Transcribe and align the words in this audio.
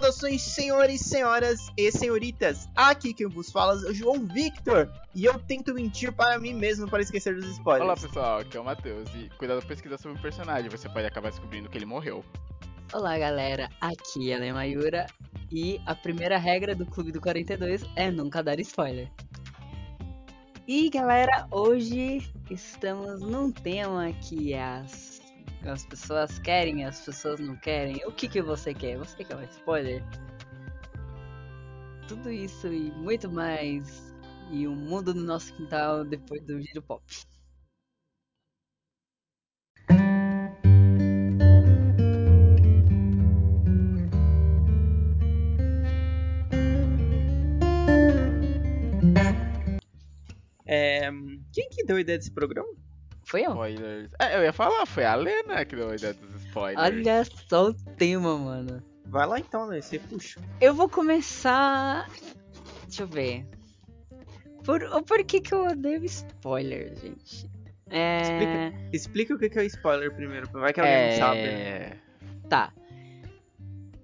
Saudações, 0.00 0.40
senhores, 0.40 1.02
senhoras 1.02 1.70
e 1.76 1.92
senhoritas. 1.92 2.66
Aqui 2.74 3.12
quem 3.12 3.26
vos 3.26 3.50
fala 3.50 3.74
é 3.74 3.90
o 3.90 3.92
João 3.92 4.26
Victor. 4.26 4.90
E 5.14 5.26
eu 5.26 5.38
tento 5.38 5.74
mentir 5.74 6.10
para 6.10 6.38
mim 6.38 6.54
mesmo 6.54 6.88
para 6.88 7.02
esquecer 7.02 7.34
dos 7.34 7.44
spoilers. 7.50 7.84
Olá 7.84 7.94
pessoal, 7.94 8.38
aqui 8.38 8.56
é 8.56 8.60
o 8.60 8.64
Matheus. 8.64 9.10
E 9.14 9.28
cuidado 9.36 9.60
pesquisar 9.66 9.98
sobre 9.98 10.18
o 10.18 10.22
personagem, 10.22 10.70
você 10.70 10.88
pode 10.88 11.06
acabar 11.06 11.28
descobrindo 11.28 11.68
que 11.68 11.76
ele 11.76 11.84
morreu. 11.84 12.24
Olá 12.94 13.18
galera, 13.18 13.68
aqui 13.78 14.32
é 14.32 14.48
a 14.48 14.54
Mayura. 14.54 15.06
E 15.52 15.78
a 15.84 15.94
primeira 15.94 16.38
regra 16.38 16.74
do 16.74 16.86
Clube 16.86 17.12
do 17.12 17.20
42 17.20 17.84
é 17.94 18.10
nunca 18.10 18.42
dar 18.42 18.58
spoiler. 18.58 19.06
E 20.66 20.88
galera, 20.88 21.46
hoje 21.50 22.32
estamos 22.50 23.20
num 23.20 23.52
tema 23.52 24.10
que 24.14 24.54
as 24.54 25.09
as 25.64 25.84
pessoas 25.84 26.38
querem, 26.38 26.84
as 26.84 27.00
pessoas 27.00 27.40
não 27.40 27.56
querem. 27.56 27.96
O 28.06 28.12
que, 28.12 28.28
que 28.28 28.40
você 28.40 28.72
quer? 28.72 28.96
Você 28.98 29.24
quer 29.24 29.36
um 29.36 29.42
spoiler? 29.44 30.02
Tudo 32.08 32.30
isso 32.30 32.66
e 32.68 32.90
muito 32.92 33.30
mais. 33.30 34.14
E 34.50 34.66
o 34.66 34.72
um 34.72 34.76
mundo 34.76 35.14
no 35.14 35.22
nosso 35.22 35.54
quintal 35.54 36.04
depois 36.04 36.42
do 36.42 36.60
giro 36.60 36.82
pop. 36.82 37.04
É, 50.66 51.10
quem 51.52 51.68
que 51.68 51.84
deu 51.84 51.96
a 51.96 52.00
ideia 52.00 52.18
desse 52.18 52.30
programa? 52.30 52.72
Foi 53.30 53.42
eu. 53.42 53.50
Spoilers. 53.50 54.10
É, 54.18 54.36
eu 54.36 54.42
ia 54.42 54.52
falar, 54.52 54.84
foi 54.86 55.04
a 55.04 55.14
Lena 55.14 55.64
que 55.64 55.76
deu 55.76 55.90
a 55.90 55.94
ideia 55.94 56.12
dos 56.14 56.34
spoilers. 56.46 56.80
Olha 56.80 57.24
só 57.48 57.68
o 57.68 57.74
tema, 57.74 58.36
mano. 58.36 58.82
Vai 59.06 59.24
lá 59.24 59.38
então, 59.38 59.68
né? 59.68 59.80
Você 59.80 60.00
puxa. 60.00 60.40
Eu 60.60 60.74
vou 60.74 60.88
começar. 60.88 62.10
Deixa 62.88 63.04
eu 63.04 63.06
ver. 63.06 63.46
Por, 64.64 64.80
por 65.04 65.24
que, 65.24 65.40
que 65.40 65.54
eu 65.54 65.64
odeio 65.64 66.04
spoiler, 66.06 66.92
gente? 66.96 67.48
É... 67.88 68.20
Explica, 68.20 68.88
explica 68.92 69.34
o 69.34 69.38
que 69.38 69.58
é 69.58 69.62
o 69.62 69.66
spoiler 69.66 70.12
primeiro, 70.12 70.50
vai 70.50 70.72
que 70.72 70.80
alguém 70.80 70.94
é... 70.94 71.10
não 71.10 71.18
sabe. 71.18 72.48
Tá. 72.48 72.72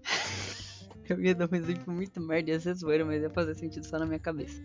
Eu 1.08 1.20
ia 1.20 1.34
dar 1.34 1.48
um 1.52 1.56
exemplo 1.56 1.92
muito 1.92 2.20
merda, 2.20 2.50
ia 2.50 2.60
ser 2.60 2.74
zoeira, 2.74 3.04
mas 3.04 3.22
ia 3.22 3.30
fazer 3.30 3.54
sentido 3.54 3.86
só 3.86 3.98
na 3.98 4.06
minha 4.06 4.18
cabeça. 4.20 4.60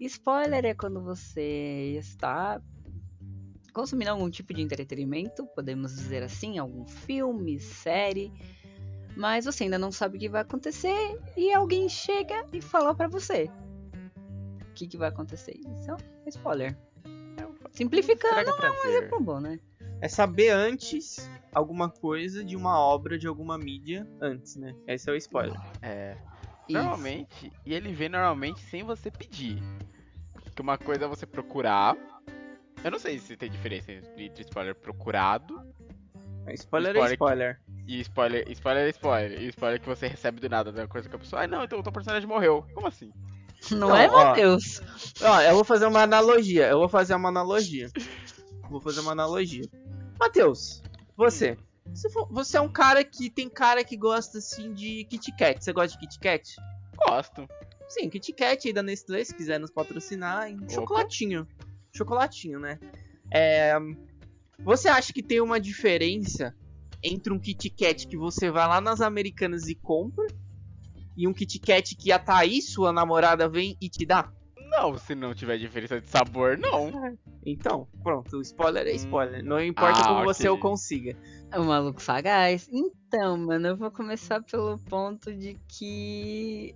Spoiler 0.00 0.64
é 0.64 0.74
quando 0.74 1.02
você 1.02 1.96
está 1.98 2.60
consumindo 3.72 4.10
algum 4.10 4.30
tipo 4.30 4.52
de 4.52 4.62
entretenimento, 4.62 5.46
podemos 5.46 5.94
dizer 5.94 6.22
assim, 6.22 6.58
algum 6.58 6.86
filme, 6.86 7.58
série, 7.58 8.32
mas 9.16 9.44
você 9.44 9.64
ainda 9.64 9.78
não 9.78 9.92
sabe 9.92 10.16
o 10.16 10.20
que 10.20 10.28
vai 10.28 10.42
acontecer 10.42 11.18
e 11.36 11.52
alguém 11.52 11.88
chega 11.88 12.46
e 12.52 12.60
fala 12.60 12.94
para 12.94 13.08
você 13.08 13.50
o 14.62 14.74
que, 14.74 14.86
que 14.86 14.96
vai 14.96 15.08
acontecer. 15.08 15.58
Isso 15.58 15.90
é 15.90 15.94
um 15.94 16.28
spoiler. 16.28 16.76
Simplificando, 17.72 18.50
não 18.50 18.58
é 18.58 18.70
um 18.70 18.84
exemplo 18.84 19.20
bom, 19.20 19.40
né? 19.40 19.58
É 20.00 20.08
saber 20.08 20.50
antes 20.50 21.30
alguma 21.54 21.88
coisa 21.88 22.44
de 22.44 22.56
uma 22.56 22.78
obra, 22.78 23.18
de 23.18 23.26
alguma 23.26 23.56
mídia 23.56 24.06
antes, 24.20 24.56
né? 24.56 24.74
Esse 24.86 25.08
é 25.08 25.12
o 25.12 25.16
spoiler. 25.16 25.58
É. 25.80 26.16
Normalmente, 26.68 27.46
Isso. 27.46 27.56
e 27.66 27.74
ele 27.74 27.92
vem 27.92 28.08
normalmente 28.08 28.60
sem 28.62 28.82
você 28.82 29.10
pedir. 29.10 29.62
Porque 30.44 30.62
uma 30.62 30.78
coisa 30.78 31.04
é 31.04 31.08
você 31.08 31.26
procurar 31.26 31.96
eu 32.84 32.90
não 32.90 32.98
sei 32.98 33.18
se 33.18 33.36
tem 33.36 33.50
diferença 33.50 33.92
entre 33.92 34.42
spoiler 34.42 34.74
procurado. 34.74 35.54
Spoiler, 36.54 36.96
é 36.96 36.98
spoiler 36.98 37.10
é 37.10 37.12
spoiler. 37.12 37.60
E 37.86 38.00
spoiler, 38.00 38.50
spoiler 38.50 38.86
é 38.86 38.90
spoiler. 38.90 39.42
E 39.42 39.48
spoiler 39.48 39.80
que 39.80 39.88
você 39.88 40.08
recebe 40.08 40.40
do 40.40 40.48
nada 40.48 40.72
da 40.72 40.86
coisa 40.88 41.08
que 41.08 41.14
a 41.14 41.18
pessoa. 41.18 41.42
Ah, 41.42 41.46
não, 41.46 41.62
então 41.62 41.78
o 41.78 41.82
teu 41.82 41.92
personagem 41.92 42.28
morreu. 42.28 42.66
Como 42.74 42.86
assim? 42.86 43.12
Não, 43.70 43.90
não 43.90 43.96
é, 43.96 44.08
Matheus? 44.08 44.82
Ó, 45.22 45.40
eu 45.40 45.54
vou 45.54 45.62
fazer 45.62 45.86
uma 45.86 46.02
analogia. 46.02 46.66
Eu 46.66 46.80
vou 46.80 46.88
fazer 46.88 47.14
uma 47.14 47.28
analogia. 47.28 47.88
Vou 48.68 48.80
fazer 48.80 48.98
uma 48.98 49.12
analogia. 49.12 49.62
Matheus, 50.18 50.82
você. 51.16 51.56
Você, 51.94 52.10
for, 52.10 52.26
você 52.28 52.56
é 52.56 52.60
um 52.60 52.68
cara 52.68 53.04
que 53.04 53.30
tem 53.30 53.48
cara 53.48 53.84
que 53.84 53.96
gosta 53.96 54.38
assim 54.38 54.72
de 54.72 55.04
Kit 55.04 55.30
Kat. 55.36 55.62
Você 55.62 55.72
gosta 55.72 55.96
de 55.96 55.98
Kit 55.98 56.18
Kat? 56.18 56.56
Gosto. 57.06 57.48
Sim, 57.88 58.10
Kit 58.10 58.32
Kat 58.32 58.66
aí 58.66 58.72
da 58.72 58.82
Nestlé, 58.82 59.22
se 59.22 59.32
quiser 59.32 59.60
nos 59.60 59.70
patrocinar, 59.70 60.50
em 60.50 60.68
chocolatinho 60.68 61.46
chocolatinho, 61.92 62.58
né? 62.58 62.78
É, 63.30 63.74
você 64.58 64.88
acha 64.88 65.12
que 65.12 65.22
tem 65.22 65.40
uma 65.40 65.60
diferença 65.60 66.54
entre 67.02 67.32
um 67.32 67.38
Kit 67.38 67.68
Kat 67.70 68.06
que 68.06 68.16
você 68.16 68.50
vai 68.50 68.66
lá 68.66 68.80
nas 68.80 69.00
Americanas 69.00 69.68
e 69.68 69.74
compra 69.74 70.26
e 71.16 71.28
um 71.28 71.32
Kit 71.32 71.58
Kat 71.58 71.94
que 71.96 72.10
a 72.10 72.18
Thaís, 72.18 72.72
sua 72.72 72.92
namorada, 72.92 73.48
vem 73.48 73.76
e 73.80 73.88
te 73.88 74.06
dá? 74.06 74.32
Não, 74.70 74.96
se 74.96 75.14
não 75.14 75.34
tiver 75.34 75.58
diferença 75.58 76.00
de 76.00 76.08
sabor, 76.08 76.56
não. 76.56 77.18
Então, 77.44 77.86
pronto, 78.02 78.40
spoiler 78.40 78.86
é 78.86 78.92
spoiler. 78.92 79.44
Não 79.44 79.62
importa 79.62 80.00
ah, 80.00 80.04
como 80.04 80.20
okay. 80.20 80.26
você 80.26 80.48
o 80.48 80.56
consiga. 80.56 81.14
É 81.50 81.60
um 81.60 81.66
maluco 81.66 82.00
sagaz. 82.00 82.70
Então, 82.72 83.36
mano, 83.36 83.68
eu 83.68 83.76
vou 83.76 83.90
começar 83.90 84.42
pelo 84.42 84.78
ponto 84.78 85.34
de 85.34 85.58
que 85.68 86.74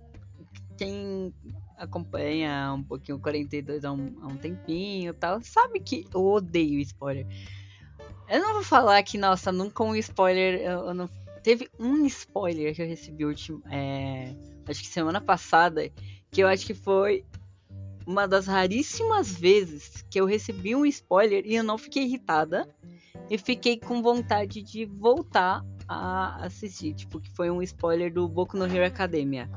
quem 0.77 1.33
acompanha 1.77 2.73
um 2.73 2.83
pouquinho 2.83 3.17
o 3.17 3.21
42 3.21 3.85
há 3.85 3.91
um, 3.91 4.15
há 4.21 4.27
um 4.27 4.37
tempinho 4.37 5.11
e 5.11 5.13
tal, 5.13 5.41
sabe 5.41 5.79
que 5.79 6.05
eu 6.13 6.25
odeio 6.25 6.79
spoiler. 6.79 7.25
Eu 8.29 8.41
não 8.41 8.53
vou 8.53 8.63
falar 8.63 9.01
que, 9.03 9.17
nossa, 9.17 9.51
nunca 9.51 9.83
um 9.83 9.95
spoiler. 9.95 10.59
Eu, 10.59 10.87
eu 10.87 10.93
não... 10.93 11.09
Teve 11.43 11.69
um 11.79 12.05
spoiler 12.05 12.75
que 12.75 12.81
eu 12.81 12.87
recebi 12.87 13.23
último, 13.23 13.61
é, 13.69 14.35
acho 14.67 14.81
que 14.81 14.87
semana 14.87 15.21
passada, 15.21 15.89
que 16.29 16.41
eu 16.41 16.47
acho 16.47 16.65
que 16.65 16.73
foi 16.73 17.23
uma 18.05 18.27
das 18.27 18.47
raríssimas 18.47 19.31
vezes 19.31 20.05
que 20.09 20.19
eu 20.19 20.25
recebi 20.25 20.75
um 20.75 20.85
spoiler 20.85 21.45
e 21.45 21.55
eu 21.55 21.63
não 21.63 21.77
fiquei 21.77 22.03
irritada 22.03 22.67
e 23.29 23.37
fiquei 23.37 23.77
com 23.77 24.01
vontade 24.01 24.61
de 24.61 24.85
voltar 24.85 25.63
a 25.87 26.45
assistir. 26.45 26.93
Tipo, 26.93 27.19
que 27.19 27.29
foi 27.31 27.49
um 27.49 27.61
spoiler 27.61 28.11
do 28.11 28.27
Boku 28.27 28.57
no 28.57 28.65
Hero 28.65 28.85
Academia. 28.85 29.49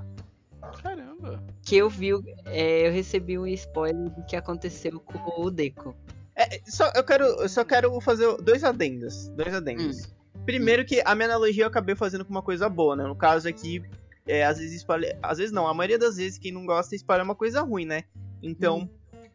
Que 1.71 1.77
eu 1.77 1.89
vi, 1.89 2.11
é, 2.47 2.89
eu 2.89 2.93
recebi 2.93 3.39
um 3.39 3.47
spoiler 3.47 4.11
do 4.11 4.25
que 4.25 4.35
aconteceu 4.35 4.99
com 4.99 5.41
o 5.41 5.53
Deco. 5.53 5.95
É, 6.35 6.61
só, 6.67 6.91
eu, 6.97 7.05
quero, 7.05 7.25
eu 7.25 7.49
só 7.49 7.65
quero 7.65 8.01
fazer 8.01 8.27
dois 8.39 8.65
adendos. 8.65 9.29
Dois 9.29 9.55
adendos. 9.55 10.05
Hum. 10.05 10.43
Primeiro 10.45 10.85
que 10.85 11.01
a 11.05 11.15
minha 11.15 11.29
analogia 11.29 11.63
eu 11.63 11.69
acabei 11.69 11.95
fazendo 11.95 12.25
com 12.25 12.33
uma 12.33 12.43
coisa 12.43 12.69
boa, 12.69 12.97
né? 12.97 13.05
No 13.05 13.15
caso 13.15 13.49
aqui, 13.49 13.85
é, 14.27 14.45
às 14.45 14.59
vezes 14.59 14.79
spoiler, 14.79 15.17
Às 15.23 15.39
vezes 15.39 15.53
não, 15.53 15.69
a 15.69 15.73
maioria 15.73 15.97
das 15.97 16.17
vezes 16.17 16.41
quem 16.41 16.51
não 16.51 16.67
gosta 16.67 16.97
spoiler 16.97 17.21
é 17.21 17.25
uma 17.25 17.37
coisa 17.37 17.61
ruim, 17.61 17.85
né? 17.85 18.03
Então, 18.43 18.79
hum. 18.79 18.89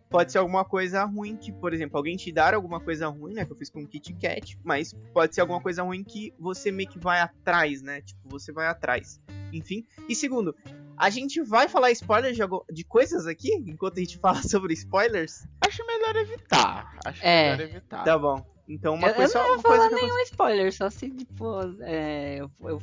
pode 0.10 0.34
ser 0.34 0.40
alguma 0.40 0.66
coisa 0.66 1.06
ruim 1.06 1.38
que, 1.38 1.54
por 1.54 1.74
exemplo, 1.74 1.96
alguém 1.96 2.18
te 2.18 2.34
dar 2.34 2.54
alguma 2.54 2.82
coisa 2.82 3.08
ruim, 3.08 3.34
né? 3.34 3.46
Que 3.46 3.54
eu 3.54 3.56
fiz 3.56 3.70
com 3.70 3.80
o 3.80 3.88
Kit 3.88 4.14
Kat, 4.16 4.60
mas 4.62 4.94
pode 5.14 5.34
ser 5.34 5.40
alguma 5.40 5.62
coisa 5.62 5.84
ruim 5.84 6.04
que 6.04 6.34
você 6.38 6.70
meio 6.70 6.90
que 6.90 7.00
vai 7.00 7.22
atrás, 7.22 7.82
né? 7.82 8.02
Tipo, 8.02 8.28
você 8.28 8.52
vai 8.52 8.68
atrás. 8.68 9.22
Enfim. 9.54 9.86
E 10.10 10.14
segundo, 10.14 10.54
a 10.98 11.10
gente 11.10 11.42
vai 11.42 11.68
falar 11.68 11.92
spoilers 11.92 12.36
de, 12.36 12.44
de, 12.72 12.84
coisas 12.84 13.28
aqui, 13.28 13.54
enquanto 13.54 13.98
a 13.98 14.00
gente 14.02 14.18
fala 14.18 14.42
sobre 14.44 14.74
spoilers? 14.74 15.48
Acho 15.62 15.86
melhor 15.86 16.16
evitar. 16.16 16.98
Acho 17.06 17.24
é. 17.24 17.52
melhor 17.52 17.70
evitar. 17.70 18.04
Tá 18.04 18.18
bom. 18.18 18.46
Então 18.68 18.96
uma 18.96 19.10
eu, 19.10 19.14
coisa. 19.14 19.38
Eu 19.38 19.44
não 19.44 19.60
vou 19.60 19.72
falar 19.72 19.90
nenhum 19.90 20.18
spoiler, 20.24 20.74
só 20.74 20.90
se 20.90 21.10
tipo. 21.10 21.60
É, 21.82 22.38
eu, 22.40 22.52
eu, 22.62 22.82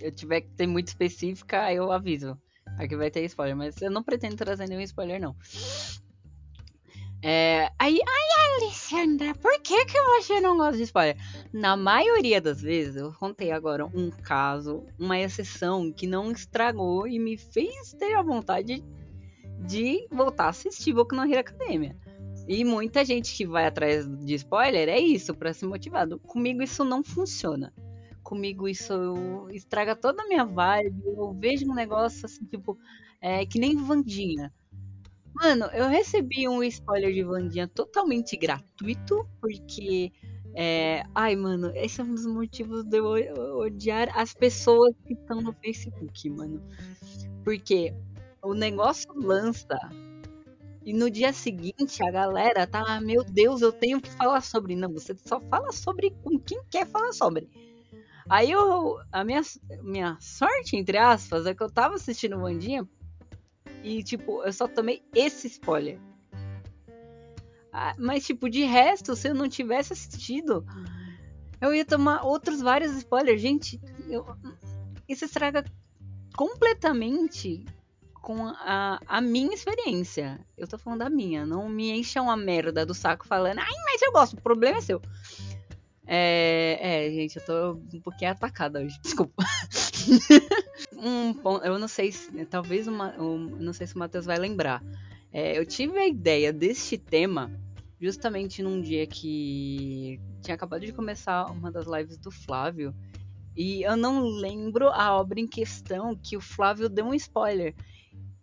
eu, 0.00 0.12
tiver 0.12 0.42
que 0.42 0.50
ter 0.50 0.66
muito 0.66 0.88
específica, 0.88 1.72
eu 1.72 1.90
aviso. 1.90 2.38
Aqui 2.78 2.94
vai 2.96 3.10
ter 3.10 3.24
spoiler, 3.24 3.56
mas 3.56 3.80
eu 3.80 3.90
não 3.90 4.02
pretendo 4.02 4.36
trazer 4.36 4.68
nenhum 4.68 4.82
spoiler, 4.82 5.20
não. 5.20 5.34
É, 7.20 7.70
aí, 7.78 7.98
ai, 8.00 8.62
Alessandra, 8.62 9.34
por 9.34 9.60
que, 9.60 9.86
que 9.86 10.00
você 10.00 10.40
não 10.40 10.56
gosta 10.56 10.76
de 10.76 10.84
spoiler? 10.84 11.16
Na 11.52 11.76
maioria 11.76 12.40
das 12.40 12.60
vezes, 12.60 12.96
eu 12.96 13.12
contei 13.12 13.50
agora 13.50 13.84
um 13.86 14.08
caso, 14.10 14.84
uma 14.98 15.18
exceção 15.18 15.92
que 15.92 16.06
não 16.06 16.30
estragou 16.30 17.08
e 17.08 17.18
me 17.18 17.36
fez 17.36 17.92
ter 17.94 18.14
a 18.14 18.22
vontade 18.22 18.84
de 19.66 20.06
voltar 20.10 20.44
a 20.44 20.50
assistir 20.50 20.92
Boku 20.92 21.16
no 21.16 21.24
Hero 21.24 21.40
Academia. 21.40 21.96
E 22.46 22.64
muita 22.64 23.04
gente 23.04 23.36
que 23.36 23.44
vai 23.44 23.66
atrás 23.66 24.06
de 24.24 24.34
spoiler 24.34 24.88
é 24.88 24.98
isso, 24.98 25.34
para 25.34 25.52
ser 25.52 25.66
motivado. 25.66 26.20
Comigo 26.20 26.62
isso 26.62 26.84
não 26.84 27.02
funciona. 27.02 27.74
Comigo 28.22 28.68
isso 28.68 29.48
estraga 29.50 29.96
toda 29.96 30.22
a 30.22 30.26
minha 30.26 30.44
vibe. 30.44 31.02
Eu 31.04 31.36
vejo 31.38 31.68
um 31.68 31.74
negócio 31.74 32.26
assim, 32.26 32.44
tipo, 32.44 32.78
é, 33.20 33.44
que 33.44 33.58
nem 33.58 33.76
Vandinha. 33.76 34.52
Mano, 35.40 35.66
eu 35.66 35.88
recebi 35.88 36.48
um 36.48 36.64
spoiler 36.64 37.12
de 37.12 37.22
Vandinha 37.22 37.68
totalmente 37.68 38.36
gratuito, 38.36 39.24
porque. 39.40 40.12
É... 40.54 41.04
Ai, 41.14 41.36
mano, 41.36 41.70
esse 41.76 42.00
é 42.00 42.04
um 42.04 42.12
dos 42.12 42.26
motivos 42.26 42.84
de 42.84 42.98
eu 42.98 43.58
odiar 43.58 44.08
as 44.18 44.34
pessoas 44.34 44.92
que 45.06 45.12
estão 45.12 45.40
no 45.40 45.52
Facebook, 45.52 46.28
mano. 46.30 46.60
Porque 47.44 47.94
o 48.42 48.52
negócio 48.52 49.12
lança 49.14 49.78
e 50.84 50.92
no 50.92 51.10
dia 51.10 51.32
seguinte 51.32 52.02
a 52.02 52.10
galera 52.10 52.66
tá, 52.66 52.82
ah, 52.84 53.00
meu 53.00 53.22
Deus, 53.22 53.62
eu 53.62 53.70
tenho 53.70 54.00
que 54.00 54.10
falar 54.10 54.40
sobre. 54.40 54.74
Não, 54.74 54.92
você 54.92 55.14
só 55.24 55.38
fala 55.38 55.70
sobre 55.70 56.10
com 56.24 56.38
quem 56.38 56.60
quer 56.68 56.86
falar 56.86 57.12
sobre. 57.12 57.48
Aí 58.28 58.50
eu. 58.50 58.98
A 59.12 59.22
minha, 59.22 59.42
minha 59.82 60.16
sorte, 60.18 60.76
entre 60.76 60.98
aspas, 60.98 61.46
é 61.46 61.54
que 61.54 61.62
eu 61.62 61.70
tava 61.70 61.94
assistindo 61.94 62.36
o 62.36 62.42
Wandinha 62.42 62.88
e, 63.82 64.02
tipo, 64.02 64.42
eu 64.42 64.52
só 64.52 64.66
tomei 64.66 65.02
esse 65.14 65.46
spoiler. 65.46 65.98
Ah, 67.72 67.94
mas, 67.98 68.26
tipo, 68.26 68.48
de 68.48 68.64
resto, 68.64 69.14
se 69.14 69.28
eu 69.28 69.34
não 69.34 69.48
tivesse 69.48 69.92
assistido, 69.92 70.64
eu 71.60 71.74
ia 71.74 71.84
tomar 71.84 72.24
outros 72.24 72.60
vários 72.60 72.92
spoilers. 72.96 73.40
Gente, 73.40 73.80
eu, 74.08 74.26
isso 75.08 75.24
estraga 75.24 75.64
completamente 76.36 77.64
com 78.20 78.46
a, 78.46 79.00
a 79.06 79.20
minha 79.20 79.54
experiência. 79.54 80.40
Eu 80.56 80.66
tô 80.66 80.78
falando 80.78 81.00
da 81.00 81.10
minha. 81.10 81.46
Não 81.46 81.68
me 81.68 81.90
encha 81.90 82.20
uma 82.20 82.36
merda 82.36 82.84
do 82.84 82.94
saco 82.94 83.26
falando, 83.26 83.58
ai, 83.58 83.74
mas 83.84 84.02
eu 84.02 84.12
gosto, 84.12 84.34
o 84.34 84.42
problema 84.42 84.78
é 84.78 84.82
seu. 84.82 85.00
É, 86.06 86.78
é, 86.80 87.10
gente, 87.10 87.36
eu 87.36 87.44
tô 87.44 87.72
um 87.96 88.00
pouquinho 88.00 88.30
atacada 88.30 88.80
hoje, 88.80 88.98
desculpa. 89.04 89.44
Um 91.00 91.34
ponto, 91.34 91.64
eu 91.64 91.78
não 91.78 91.88
sei 91.88 92.12
se, 92.12 92.44
talvez 92.46 92.86
uma, 92.86 93.14
um, 93.20 93.38
não 93.38 93.72
sei 93.72 93.86
se 93.86 93.94
o 93.94 93.98
Matheus 93.98 94.26
vai 94.26 94.38
lembrar. 94.38 94.82
É, 95.32 95.58
eu 95.58 95.66
tive 95.66 95.98
a 95.98 96.06
ideia 96.06 96.52
deste 96.52 96.96
tema 96.96 97.50
justamente 98.00 98.62
num 98.62 98.80
dia 98.80 99.06
que 99.06 100.20
tinha 100.40 100.54
acabado 100.54 100.84
de 100.84 100.92
começar 100.92 101.46
uma 101.50 101.70
das 101.70 101.86
lives 101.86 102.16
do 102.16 102.30
Flávio. 102.30 102.94
E 103.56 103.82
eu 103.82 103.96
não 103.96 104.22
lembro 104.22 104.88
a 104.88 105.16
obra 105.16 105.40
em 105.40 105.46
questão 105.46 106.14
que 106.14 106.36
o 106.36 106.40
Flávio 106.40 106.88
deu 106.88 107.04
um 107.04 107.14
spoiler. 107.14 107.74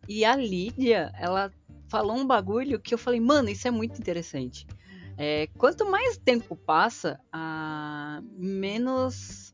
E 0.07 0.25
a 0.25 0.35
Lídia, 0.35 1.11
ela 1.17 1.51
falou 1.87 2.15
um 2.17 2.27
bagulho 2.27 2.79
que 2.79 2.93
eu 2.93 2.97
falei, 2.97 3.19
mano, 3.19 3.49
isso 3.49 3.67
é 3.67 3.71
muito 3.71 3.99
interessante. 3.99 4.67
É, 5.17 5.47
quanto 5.57 5.89
mais 5.89 6.17
tempo 6.17 6.55
passa, 6.55 7.19
a 7.31 8.21
menos 8.37 9.44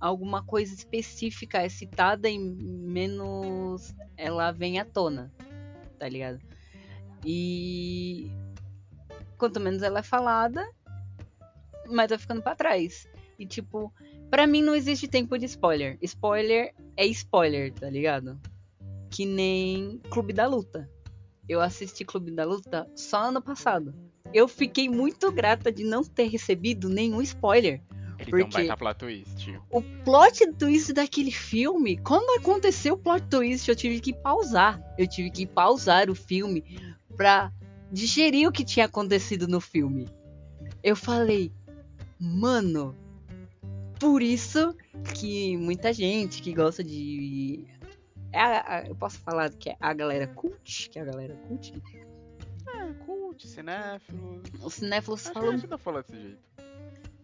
alguma 0.00 0.42
coisa 0.42 0.74
específica 0.74 1.58
é 1.58 1.68
citada 1.68 2.28
e 2.28 2.38
menos 2.38 3.94
ela 4.16 4.52
vem 4.52 4.78
à 4.78 4.84
tona, 4.84 5.32
tá 5.98 6.08
ligado? 6.08 6.40
E 7.24 8.30
quanto 9.36 9.60
menos 9.60 9.82
ela 9.82 10.00
é 10.00 10.02
falada, 10.02 10.66
mais 11.86 12.08
vai 12.08 12.18
ficando 12.18 12.42
para 12.42 12.56
trás. 12.56 13.08
E 13.38 13.46
tipo, 13.46 13.92
para 14.30 14.46
mim 14.46 14.62
não 14.62 14.74
existe 14.74 15.08
tempo 15.08 15.38
de 15.38 15.46
spoiler. 15.46 15.98
Spoiler 16.02 16.74
é 16.96 17.06
spoiler, 17.06 17.72
tá 17.72 17.88
ligado? 17.88 18.40
Que 19.10 19.24
nem 19.24 19.98
Clube 20.10 20.32
da 20.32 20.46
Luta. 20.46 20.88
Eu 21.48 21.60
assisti 21.60 22.04
Clube 22.04 22.30
da 22.30 22.44
Luta 22.44 22.90
só 22.94 23.24
ano 23.24 23.40
passado 23.40 23.94
eu 24.32 24.46
fiquei 24.46 24.88
muito 24.88 25.30
grata 25.32 25.72
de 25.72 25.84
não 25.84 26.04
ter 26.04 26.28
recebido 26.28 26.88
nenhum 26.88 27.22
spoiler. 27.22 27.80
Ele 28.18 28.30
porque 28.30 28.36
deu 28.36 28.46
um 28.46 28.50
baita 28.50 28.76
plot 28.76 28.98
twist. 28.98 29.60
O 29.70 29.82
plot 29.82 30.52
twist 30.54 30.92
daquele 30.92 31.30
filme, 31.30 31.96
quando 31.98 32.40
aconteceu 32.40 32.94
o 32.94 32.98
plot 32.98 33.24
twist, 33.28 33.68
eu 33.68 33.76
tive 33.76 34.00
que 34.00 34.12
pausar. 34.12 34.82
Eu 34.98 35.06
tive 35.06 35.30
que 35.30 35.46
pausar 35.46 36.10
o 36.10 36.14
filme 36.14 36.64
pra 37.16 37.52
digerir 37.90 38.48
o 38.48 38.52
que 38.52 38.64
tinha 38.64 38.86
acontecido 38.86 39.46
no 39.46 39.60
filme. 39.60 40.08
Eu 40.82 40.96
falei, 40.96 41.52
mano, 42.18 42.96
por 43.98 44.22
isso 44.22 44.74
que 45.14 45.56
muita 45.56 45.92
gente 45.92 46.42
que 46.42 46.52
gosta 46.52 46.82
de. 46.82 47.64
É 48.32 48.40
a, 48.40 48.76
a, 48.76 48.86
eu 48.86 48.94
posso 48.94 49.18
falar 49.20 49.50
que 49.50 49.70
é 49.70 49.76
a 49.80 49.94
galera 49.94 50.26
cult, 50.26 50.90
que 50.90 50.98
é 50.98 51.02
a 51.02 51.04
galera 51.04 51.34
cult, 51.48 51.72
é, 52.74 52.92
cult, 53.04 53.46
cinéfilos. 53.46 54.42
Os 54.62 54.74
cinéfilos 54.74 55.26
Acho 55.26 55.32
falam. 55.32 55.58
Que 55.58 55.78
falar 55.78 56.02
desse 56.02 56.20
jeito. 56.20 56.38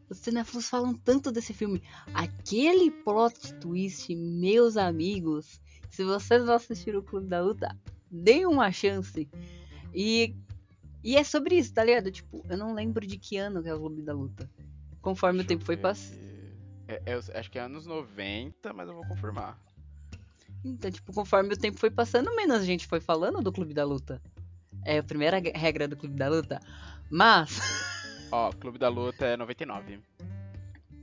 Os 0.08 0.18
cinéfilos 0.18 0.68
falam 0.68 0.94
tanto 0.94 1.32
desse 1.32 1.52
filme. 1.54 1.82
Aquele 2.12 2.90
plot 2.90 3.54
twist, 3.54 4.14
meus 4.14 4.76
amigos. 4.76 5.60
Se 5.90 6.04
vocês 6.04 6.44
vão 6.44 6.54
assistir 6.54 6.96
o 6.96 7.02
Clube 7.02 7.28
da 7.28 7.40
Luta, 7.40 7.76
deem 8.10 8.46
uma 8.46 8.70
chance. 8.70 9.28
E, 9.94 10.34
e 11.02 11.16
é 11.16 11.24
sobre 11.24 11.56
isso, 11.56 11.72
tá 11.72 11.84
ligado? 11.84 12.10
Tipo, 12.10 12.44
eu 12.48 12.56
não 12.56 12.74
lembro 12.74 13.06
de 13.06 13.16
que 13.16 13.36
ano 13.36 13.62
que 13.62 13.68
é 13.68 13.74
o 13.74 13.78
Clube 13.78 14.02
da 14.02 14.12
Luta. 14.12 14.50
Conforme 15.00 15.38
Deixa 15.38 15.46
o 15.46 15.48
tempo 15.48 15.64
foi 15.64 15.76
passando. 15.76 16.24
É, 16.86 17.02
é, 17.06 17.38
acho 17.38 17.50
que 17.50 17.58
é 17.58 17.62
anos 17.62 17.86
90, 17.86 18.72
mas 18.72 18.88
eu 18.88 18.94
vou 18.94 19.06
confirmar. 19.06 19.58
Então, 20.64 20.90
tipo, 20.90 21.12
conforme 21.12 21.52
o 21.52 21.58
tempo 21.58 21.78
foi 21.78 21.90
passando, 21.90 22.34
menos 22.34 22.64
gente 22.64 22.86
foi 22.86 23.00
falando 23.00 23.42
do 23.42 23.52
Clube 23.52 23.74
da 23.74 23.84
Luta. 23.84 24.20
É 24.84 24.98
a 24.98 25.02
primeira 25.02 25.38
regra 25.54 25.86
do 25.88 25.96
Clube 25.96 26.16
da 26.16 26.28
Luta. 26.28 26.60
Mas. 27.10 27.60
Ó, 28.36 28.50
Clube 28.50 28.78
da 28.78 28.88
Luta 28.88 29.26
é 29.26 29.36
99. 29.36 30.00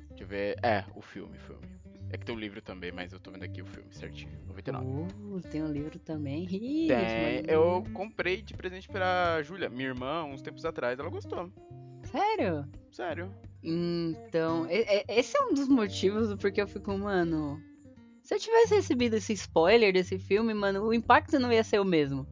Deixa 0.10 0.24
eu 0.26 0.28
ver. 0.28 0.60
É, 0.62 0.84
o 0.94 1.02
filme, 1.02 1.38
filme. 1.38 1.66
É 2.10 2.18
que 2.18 2.26
tem 2.26 2.36
um 2.36 2.38
livro 2.38 2.62
também, 2.62 2.92
mas 2.92 3.14
eu 3.14 3.22
tô 3.22 3.32
vendo 3.32 3.44
aqui 3.44 3.62
o 3.62 3.66
filme 3.66 3.88
certinho. 3.94 4.38
99. 4.50 4.86
Uh, 4.86 5.40
tem 5.50 5.64
um 5.64 5.72
livro 5.72 5.98
também. 5.98 6.44
Ih, 6.44 6.90
tem. 6.90 7.44
Eu 7.48 7.86
comprei 7.94 8.42
de 8.42 8.54
presente 8.54 8.90
pra 8.90 9.42
Júlia, 9.44 9.70
minha 9.70 9.88
irmã, 9.88 10.26
uns 10.26 10.42
tempos 10.42 10.66
atrás. 10.66 11.00
Ela 11.00 11.08
gostou. 11.08 11.50
Sério? 12.04 12.68
Sério. 12.92 13.34
Então, 13.64 14.68
esse 15.08 15.38
é 15.38 15.42
um 15.42 15.54
dos 15.54 15.70
motivos 15.70 16.36
porque 16.36 16.62
eu 16.62 16.68
fico, 16.68 16.98
mano. 16.98 17.64
Se 18.24 18.36
eu 18.36 18.40
tivesse 18.40 18.76
recebido 18.76 19.16
esse 19.16 19.32
spoiler 19.32 19.94
desse 19.94 20.20
filme, 20.20 20.54
mano, 20.54 20.84
o 20.84 20.94
impacto 20.94 21.40
não 21.40 21.54
ia 21.54 21.64
ser 21.64 21.80
o 21.80 21.86
mesmo. 21.86 22.28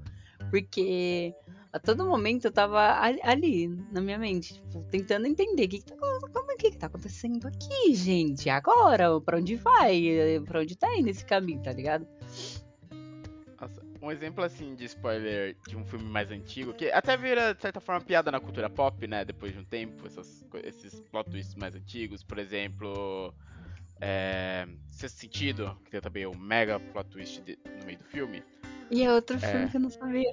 Porque 0.52 1.34
a 1.72 1.80
todo 1.80 2.06
momento 2.06 2.46
eu 2.46 2.52
tava 2.52 3.00
ali, 3.24 3.68
na 3.92 4.02
minha 4.02 4.18
mente, 4.18 4.56
tipo, 4.56 4.84
tentando 4.90 5.28
entender 5.28 5.66
o 5.66 5.70
que, 5.70 5.80
que, 5.80 5.86
tá, 5.86 5.96
como, 6.34 6.58
que, 6.58 6.72
que 6.72 6.78
tá 6.78 6.88
acontecendo 6.88 7.48
aqui, 7.48 7.94
gente. 7.94 8.50
Agora, 8.50 9.22
pra 9.22 9.38
onde 9.38 9.56
vai? 9.56 10.42
Pra 10.46 10.62
onde 10.62 10.76
tá 10.76 10.96
indo 10.96 11.10
esse 11.10 11.24
caminho, 11.24 11.62
tá 11.62 11.72
ligado? 11.72 12.08
Nossa, 13.62 13.82
um 14.02 14.12
exemplo 14.12 14.44
assim 14.44 14.74
de 14.74 14.86
spoiler 14.86 15.56
de 15.68 15.78
um 15.78 15.86
filme 15.86 16.06
mais 16.06 16.32
antigo, 16.32 16.74
que 16.74 16.92
até 16.92 17.16
vira, 17.16 17.54
de 17.54 17.62
certa 17.62 17.80
forma, 17.80 18.02
piada 18.02 18.32
na 18.32 18.40
cultura 18.40 18.70
pop, 18.70 19.06
né? 19.06 19.24
Depois 19.24 19.54
de 19.54 19.60
um 19.60 19.66
tempo, 19.66 20.08
essas, 20.08 20.44
esses 20.64 21.00
plot 21.02 21.30
twists 21.30 21.56
mais 21.56 21.76
antigos, 21.76 22.24
por 22.24 22.40
exemplo. 22.40 23.34
É, 24.02 24.66
Sexto 24.90 25.18
Sentido, 25.18 25.78
que 25.84 25.92
tem 25.92 26.00
também 26.00 26.26
o 26.26 26.34
mega 26.34 26.80
plot 26.80 27.10
twist 27.10 27.42
de, 27.42 27.60
no 27.80 27.86
meio 27.86 27.98
do 27.98 28.06
filme. 28.06 28.42
E 28.90 29.04
é 29.04 29.14
outro 29.14 29.38
filme 29.38 29.66
é... 29.66 29.68
que 29.68 29.76
eu 29.76 29.82
não 29.82 29.90
sabia. 29.90 30.32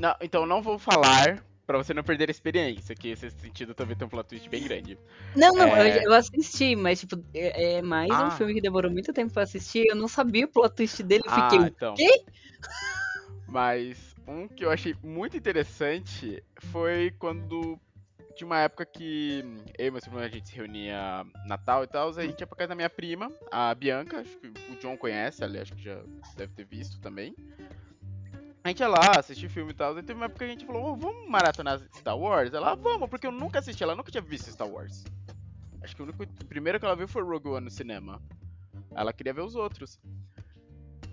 Não, 0.00 0.16
então 0.20 0.46
não 0.46 0.62
vou 0.62 0.78
falar 0.78 1.42
pra 1.66 1.78
você 1.78 1.94
não 1.94 2.02
perder 2.02 2.28
a 2.28 2.32
experiência, 2.32 2.96
que 2.96 3.10
esse 3.10 3.30
sentido 3.30 3.74
também 3.74 3.94
tem 3.94 4.04
um 4.04 4.10
plot 4.10 4.28
twist 4.28 4.48
bem 4.48 4.64
grande. 4.64 4.98
Não, 5.36 5.54
não, 5.54 5.66
é... 5.76 6.04
eu, 6.04 6.12
assisti, 6.12 6.74
mas 6.74 6.98
tipo, 6.98 7.22
é, 7.32 7.74
é 7.74 7.82
mais 7.82 8.10
ah. 8.10 8.26
um 8.26 8.30
filme 8.32 8.54
que 8.54 8.60
demorou 8.60 8.90
muito 8.90 9.12
tempo 9.12 9.32
pra 9.32 9.44
assistir, 9.44 9.86
eu 9.86 9.94
não 9.94 10.08
sabia 10.08 10.46
o 10.46 10.48
plot 10.48 10.74
twist 10.74 11.00
dele, 11.04 11.22
eu 11.24 11.30
fiquei, 11.30 11.58
ah, 11.60 11.66
então. 11.68 11.94
quê? 11.94 12.24
Mas 13.46 14.14
um 14.26 14.46
que 14.46 14.64
eu 14.64 14.70
achei 14.70 14.96
muito 15.02 15.36
interessante 15.36 16.42
foi 16.70 17.12
quando 17.18 17.78
tinha 18.34 18.46
uma 18.46 18.60
época 18.60 18.86
que 18.86 19.44
eu 19.78 19.86
e 19.86 19.90
meu 19.90 20.00
irmão 20.04 20.22
a 20.22 20.28
gente 20.28 20.48
se 20.48 20.56
reunia 20.56 21.24
Natal 21.46 21.84
e 21.84 21.86
tal, 21.86 22.08
a 22.08 22.22
gente 22.22 22.40
ia 22.40 22.46
pra 22.46 22.56
casa 22.56 22.68
da 22.68 22.74
minha 22.74 22.90
prima, 22.90 23.30
a 23.50 23.74
Bianca, 23.74 24.20
acho 24.20 24.36
que 24.38 24.46
o 24.46 24.76
John 24.80 24.96
conhece, 24.96 25.44
ali 25.44 25.58
acho 25.58 25.74
que 25.74 25.82
já 25.82 26.00
deve 26.36 26.52
ter 26.54 26.64
visto 26.64 27.00
também. 27.00 27.34
A 28.62 28.68
gente 28.68 28.80
ia 28.80 28.88
lá, 28.88 29.18
assistir 29.18 29.48
filme 29.48 29.70
e 29.70 29.74
tal, 29.74 29.98
e 29.98 30.02
teve 30.02 30.18
uma 30.18 30.26
época 30.26 30.44
que 30.44 30.50
a 30.50 30.54
gente 30.54 30.66
falou, 30.66 30.92
oh, 30.92 30.96
vamos 30.96 31.28
maratonar 31.28 31.80
Star 31.96 32.18
Wars? 32.18 32.52
Ela, 32.52 32.74
vamos, 32.74 33.08
porque 33.08 33.26
eu 33.26 33.32
nunca 33.32 33.58
assisti, 33.58 33.82
ela 33.82 33.96
nunca 33.96 34.10
tinha 34.10 34.20
visto 34.20 34.50
Star 34.50 34.68
Wars. 34.68 35.04
Acho 35.82 35.96
que 35.96 36.02
o, 36.02 36.04
único, 36.04 36.26
primeiro 36.44 36.78
que 36.78 36.84
ela 36.84 36.94
viu 36.94 37.08
foi 37.08 37.22
Rogue 37.22 37.48
One 37.48 37.64
no 37.64 37.70
cinema. 37.70 38.20
Ela 38.94 39.12
queria 39.14 39.32
ver 39.32 39.40
os 39.40 39.54
outros. 39.54 39.98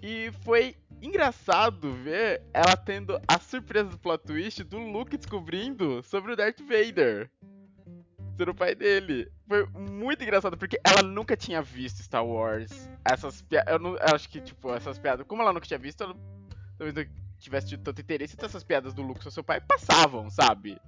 E 0.04 0.30
foi 0.44 0.76
engraçado 1.02 1.92
ver 1.92 2.44
ela 2.54 2.76
tendo 2.76 3.20
a 3.28 3.40
surpresa 3.40 3.90
do 3.90 3.98
plot 3.98 4.26
twist 4.26 4.64
do 4.64 4.78
Luke 4.78 5.18
descobrindo 5.18 6.04
sobre 6.04 6.34
o 6.34 6.36
Darth 6.36 6.60
Vader. 6.60 7.32
Ser 8.36 8.50
o 8.50 8.54
pai 8.54 8.76
dele. 8.76 9.32
Foi 9.48 9.66
muito 9.68 10.22
engraçado, 10.22 10.58
porque 10.58 10.80
ela 10.84 11.02
nunca 11.02 11.36
tinha 11.38 11.62
visto 11.62 12.04
Star 12.04 12.26
Wars. 12.26 12.90
Essas 13.06 13.42
piadas. 13.42 13.74
Eu, 13.74 13.96
eu 13.96 14.16
acho 14.16 14.30
que, 14.30 14.42
tipo, 14.42 14.72
essas 14.74 15.00
piadas. 15.00 15.26
Como 15.26 15.42
ela 15.42 15.54
nunca 15.54 15.66
tinha 15.66 15.80
visto, 15.80 16.04
ela 16.04 16.16
tivesse 17.40 17.68
tido 17.68 17.84
tanto 17.84 18.02
interesse, 18.02 18.36
então 18.36 18.48
essas 18.48 18.64
piadas 18.64 18.94
do 18.94 19.02
Luke 19.02 19.20
sobre 19.20 19.34
seu 19.34 19.44
pai 19.44 19.62
passavam, 19.62 20.30
sabe? 20.30 20.80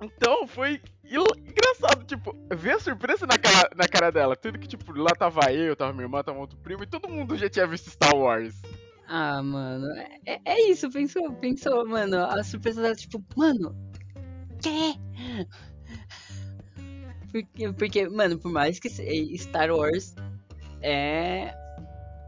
Então 0.00 0.46
foi 0.48 0.80
engraçado, 1.04 2.04
tipo, 2.04 2.34
ver 2.54 2.72
a 2.72 2.80
surpresa 2.80 3.26
na 3.26 3.38
cara, 3.38 3.70
na 3.76 3.86
cara 3.86 4.10
dela. 4.10 4.34
Tudo 4.34 4.58
que, 4.58 4.66
tipo, 4.66 4.92
lá 4.98 5.10
tava 5.16 5.52
eu, 5.52 5.76
tava 5.76 5.92
minha 5.92 6.04
irmã, 6.04 6.22
tava 6.24 6.38
outro 6.38 6.58
primo, 6.58 6.82
e 6.82 6.86
todo 6.86 7.08
mundo 7.08 7.36
já 7.36 7.48
tinha 7.48 7.66
visto 7.66 7.90
Star 7.90 8.14
Wars. 8.14 8.60
Ah, 9.06 9.42
mano, 9.42 9.86
é, 10.26 10.40
é 10.44 10.70
isso, 10.70 10.90
pensou, 10.90 11.32
pensou, 11.34 11.86
mano, 11.86 12.16
a 12.16 12.42
surpresa 12.42 12.82
dela, 12.82 12.94
tipo, 12.96 13.22
mano, 13.36 13.76
quê? 14.60 14.94
Porque, 17.30 17.72
porque, 17.72 18.08
mano, 18.08 18.38
por 18.38 18.50
mais 18.52 18.78
que 18.78 18.88
Star 19.38 19.70
Wars 19.70 20.14
é. 20.82 21.54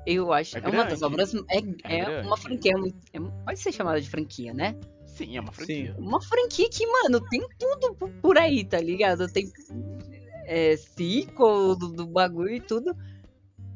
Eu 0.07 0.33
acho. 0.33 0.57
É, 0.59 0.61
é 0.63 0.69
uma 0.69 0.85
das 0.85 1.03
obras. 1.03 1.35
É, 1.35 1.59
é, 1.85 1.99
é 2.01 2.21
uma 2.23 2.37
franquia. 2.37 2.73
É, 3.13 3.21
pode 3.45 3.59
ser 3.59 3.73
chamada 3.73 4.01
de 4.01 4.09
franquia, 4.09 4.53
né? 4.53 4.77
Sim, 5.07 5.37
é 5.37 5.41
uma 5.41 5.53
franquia. 5.53 5.95
Sim. 5.95 6.01
Uma 6.03 6.21
franquia 6.21 6.69
que, 6.71 6.87
mano, 6.87 7.21
tem 7.29 7.41
tudo 7.59 7.95
por 8.21 8.37
aí, 8.37 8.65
tá 8.65 8.81
ligado? 8.81 9.27
Tem. 9.29 9.51
é, 10.47 10.77
sequel 10.77 11.75
do, 11.77 11.89
do 11.93 12.07
bagulho 12.07 12.55
e 12.55 12.61
tudo. 12.61 12.95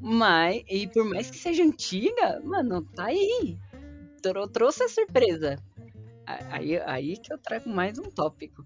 Mas, 0.01 0.63
e 0.69 0.87
por 0.87 1.05
mais 1.09 1.31
que 1.31 1.37
seja 1.39 1.63
antiga, 1.65 2.41
mano, 2.45 2.83
tá 2.95 3.07
aí. 3.07 3.57
Trou- 4.23 4.49
trouxe 4.49 4.83
a 4.83 4.89
surpresa. 4.89 5.57
Aí, 6.51 6.79
aí 6.81 7.17
que 7.17 7.33
eu 7.33 7.39
trago 7.39 7.69
mais 7.71 7.99
um 7.99 8.05
tópico. 8.05 8.65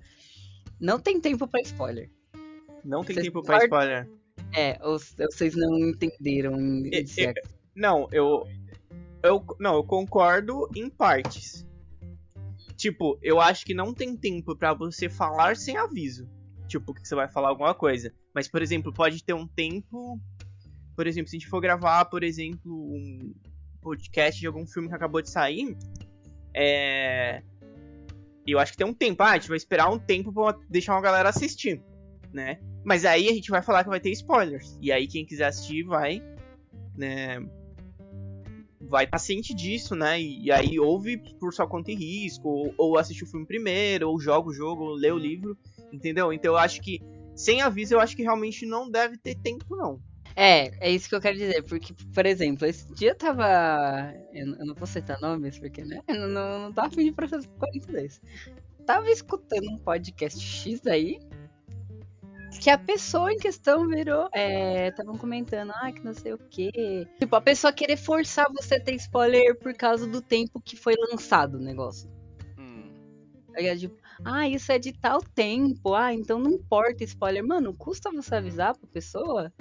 Não 0.80 0.98
tem 0.98 1.20
tempo 1.20 1.46
pra 1.46 1.60
spoiler. 1.60 2.10
Não 2.84 3.04
tem 3.04 3.14
Vocês 3.14 3.26
tempo 3.26 3.42
pra 3.42 3.60
concordam? 3.60 3.66
spoiler. 4.00 4.21
É, 4.54 4.78
ou, 4.82 4.92
ou 4.92 4.98
vocês 5.30 5.54
não 5.54 5.78
entenderam. 5.78 6.60
em- 6.60 6.90
Não, 7.74 8.08
eu. 8.12 8.46
Eu, 9.22 9.44
não, 9.60 9.74
eu 9.76 9.84
concordo 9.84 10.68
em 10.74 10.90
partes. 10.90 11.66
Tipo, 12.76 13.16
eu 13.22 13.40
acho 13.40 13.64
que 13.64 13.72
não 13.74 13.94
tem 13.94 14.16
tempo 14.16 14.56
pra 14.56 14.74
você 14.74 15.08
falar 15.08 15.56
sem 15.56 15.76
aviso. 15.76 16.28
Tipo, 16.66 16.92
que 16.92 17.06
você 17.06 17.14
vai 17.14 17.28
falar 17.28 17.48
alguma 17.50 17.74
coisa. 17.74 18.12
Mas, 18.34 18.48
por 18.48 18.60
exemplo, 18.62 18.92
pode 18.92 19.22
ter 19.22 19.32
um 19.34 19.46
tempo. 19.46 20.18
Por 20.96 21.06
exemplo, 21.06 21.30
se 21.30 21.36
a 21.36 21.38
gente 21.38 21.48
for 21.48 21.60
gravar, 21.60 22.04
por 22.06 22.24
exemplo, 22.24 22.72
um 22.72 23.32
podcast 23.80 24.40
de 24.40 24.46
algum 24.46 24.66
filme 24.66 24.88
que 24.88 24.94
acabou 24.94 25.22
de 25.22 25.30
sair. 25.30 25.76
É. 26.54 27.42
Eu 28.46 28.58
acho 28.58 28.72
que 28.72 28.78
tem 28.78 28.86
um 28.86 28.94
tempo. 28.94 29.22
Ah, 29.22 29.30
a 29.30 29.34
gente 29.38 29.48
vai 29.48 29.56
esperar 29.56 29.88
um 29.88 29.98
tempo 29.98 30.32
pra 30.32 30.58
deixar 30.68 30.94
uma 30.94 31.00
galera 31.00 31.28
assistir, 31.28 31.80
né? 32.32 32.58
Mas 32.84 33.04
aí 33.04 33.28
a 33.28 33.32
gente 33.32 33.50
vai 33.50 33.62
falar 33.62 33.84
que 33.84 33.90
vai 33.90 34.00
ter 34.00 34.10
spoilers. 34.10 34.76
E 34.80 34.90
aí 34.90 35.06
quem 35.06 35.24
quiser 35.24 35.46
assistir 35.46 35.82
vai, 35.84 36.22
né? 36.96 37.38
Vai 38.80 39.04
estar 39.04 39.18
ciente 39.18 39.54
disso, 39.54 39.94
né? 39.94 40.20
E, 40.20 40.44
e 40.46 40.52
aí 40.52 40.78
ouve 40.78 41.16
por 41.38 41.54
sua 41.54 41.66
conta 41.66 41.90
e 41.92 41.94
risco, 41.94 42.48
ou, 42.48 42.74
ou 42.76 42.98
assiste 42.98 43.22
o 43.24 43.26
filme 43.26 43.46
primeiro, 43.46 44.08
ou 44.10 44.20
joga 44.20 44.48
o 44.48 44.52
jogo, 44.52 44.82
ou 44.84 44.94
lê 44.94 45.10
o 45.10 45.18
livro, 45.18 45.56
entendeu? 45.92 46.32
Então 46.32 46.52
eu 46.52 46.58
acho 46.58 46.80
que 46.80 47.00
sem 47.34 47.62
aviso 47.62 47.94
eu 47.94 48.00
acho 48.00 48.14
que 48.16 48.22
realmente 48.22 48.66
não 48.66 48.90
deve 48.90 49.16
ter 49.16 49.34
tempo, 49.36 49.76
não. 49.76 50.00
É, 50.34 50.88
é 50.88 50.90
isso 50.90 51.08
que 51.08 51.14
eu 51.14 51.20
quero 51.20 51.36
dizer, 51.36 51.62
porque, 51.62 51.92
por 52.14 52.24
exemplo, 52.26 52.66
esse 52.66 52.86
dia 52.94 53.10
eu 53.10 53.14
tava. 53.14 54.14
Eu, 54.32 54.46
não- 54.46 54.58
eu 54.60 54.66
não 54.66 54.74
vou 54.74 54.86
citar 54.86 55.20
nomes, 55.20 55.58
porque, 55.58 55.84
né? 55.84 56.00
Eu 56.08 56.14
não, 56.20 56.28
não, 56.28 56.58
não 56.64 56.72
tava 56.72 56.88
pedindo 56.94 57.14
processo 57.14 57.48
por 57.50 57.58
42. 57.60 58.20
Tava 58.86 59.10
escutando 59.10 59.70
um 59.70 59.78
podcast 59.78 60.40
X 60.40 60.86
aí. 60.86 61.20
Que 62.62 62.70
a 62.70 62.78
pessoa 62.78 63.32
em 63.32 63.38
questão 63.38 63.88
virou. 63.88 64.30
Estavam 64.32 65.18
comentando, 65.18 65.72
ah, 65.74 65.90
que 65.90 65.98
não 66.04 66.14
sei 66.14 66.32
o 66.32 66.38
quê. 66.38 67.08
Tipo, 67.18 67.34
a 67.34 67.40
pessoa 67.40 67.72
querer 67.72 67.96
forçar 67.96 68.46
você 68.52 68.76
a 68.76 68.80
ter 68.80 68.94
spoiler 68.94 69.58
por 69.58 69.74
causa 69.74 70.06
do 70.06 70.22
tempo 70.22 70.60
que 70.60 70.76
foi 70.76 70.94
lançado 71.10 71.56
o 71.56 71.60
negócio. 71.60 72.08
Hum. 72.56 72.88
Aí 73.56 73.66
é 73.66 73.76
tipo, 73.76 73.96
ah, 74.24 74.48
isso 74.48 74.70
é 74.70 74.78
de 74.78 74.92
tal 74.92 75.20
tempo, 75.20 75.92
ah, 75.92 76.14
então 76.14 76.38
não 76.38 76.52
importa 76.52 77.02
spoiler. 77.02 77.44
Mano, 77.44 77.74
custa 77.74 78.12
você 78.12 78.36
avisar 78.36 78.78
pra 78.78 78.88
pessoa? 78.92 79.52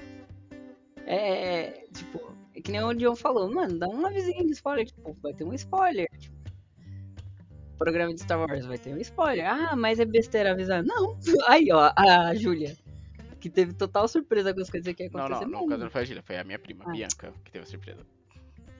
É, 1.07 1.87
tipo, 1.91 2.37
é 2.53 2.61
que 2.61 2.71
nem 2.71 2.83
o 2.83 2.93
John 2.93 3.15
falou, 3.15 3.51
mano, 3.51 3.79
dá 3.79 3.87
um 3.87 4.05
avisinho 4.05 4.45
de 4.45 4.51
spoiler, 4.51 4.85
tipo, 4.85 5.17
vai 5.23 5.33
ter 5.33 5.43
um 5.43 5.53
spoiler. 5.55 6.07
Tipo, 6.19 6.39
programa 7.81 8.13
de 8.13 8.21
Star 8.21 8.39
Wars 8.39 8.67
vai 8.67 8.77
ter 8.77 8.93
um 8.93 8.99
spoiler. 8.99 9.49
Ah, 9.49 9.75
mas 9.75 9.99
é 9.99 10.05
besteira 10.05 10.51
avisar. 10.51 10.83
Não, 10.83 11.17
aí 11.49 11.71
ó, 11.71 11.91
a 11.97 12.35
Júlia, 12.35 12.77
que 13.41 13.49
teve 13.49 13.73
total 13.73 14.07
surpresa 14.07 14.53
com 14.53 14.61
as 14.61 14.69
coisas 14.69 14.93
que 14.93 15.03
ia 15.03 15.09
Não, 15.11 15.19
acontecer. 15.25 15.45
não, 15.47 15.61
no 15.63 15.67
caso 15.67 15.83
não 15.83 15.91
foi 15.91 16.01
a 16.01 16.05
Gília, 16.05 16.23
foi 16.23 16.37
a 16.37 16.43
minha 16.43 16.59
prima, 16.59 16.85
Ah. 16.87 16.91
Bianca, 16.91 17.33
que 17.43 17.51
teve 17.51 17.63
a 17.63 17.67
surpresa. 17.67 18.05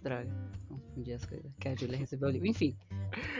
Droga, 0.04 0.28
confundi 0.68 1.14
as 1.14 1.24
coisas. 1.26 1.52
Que 1.60 1.68
a 1.68 1.76
Júlia 1.76 1.96
recebeu 1.98 2.30
o 2.30 2.32
livro. 2.32 2.48
Enfim, 2.48 2.76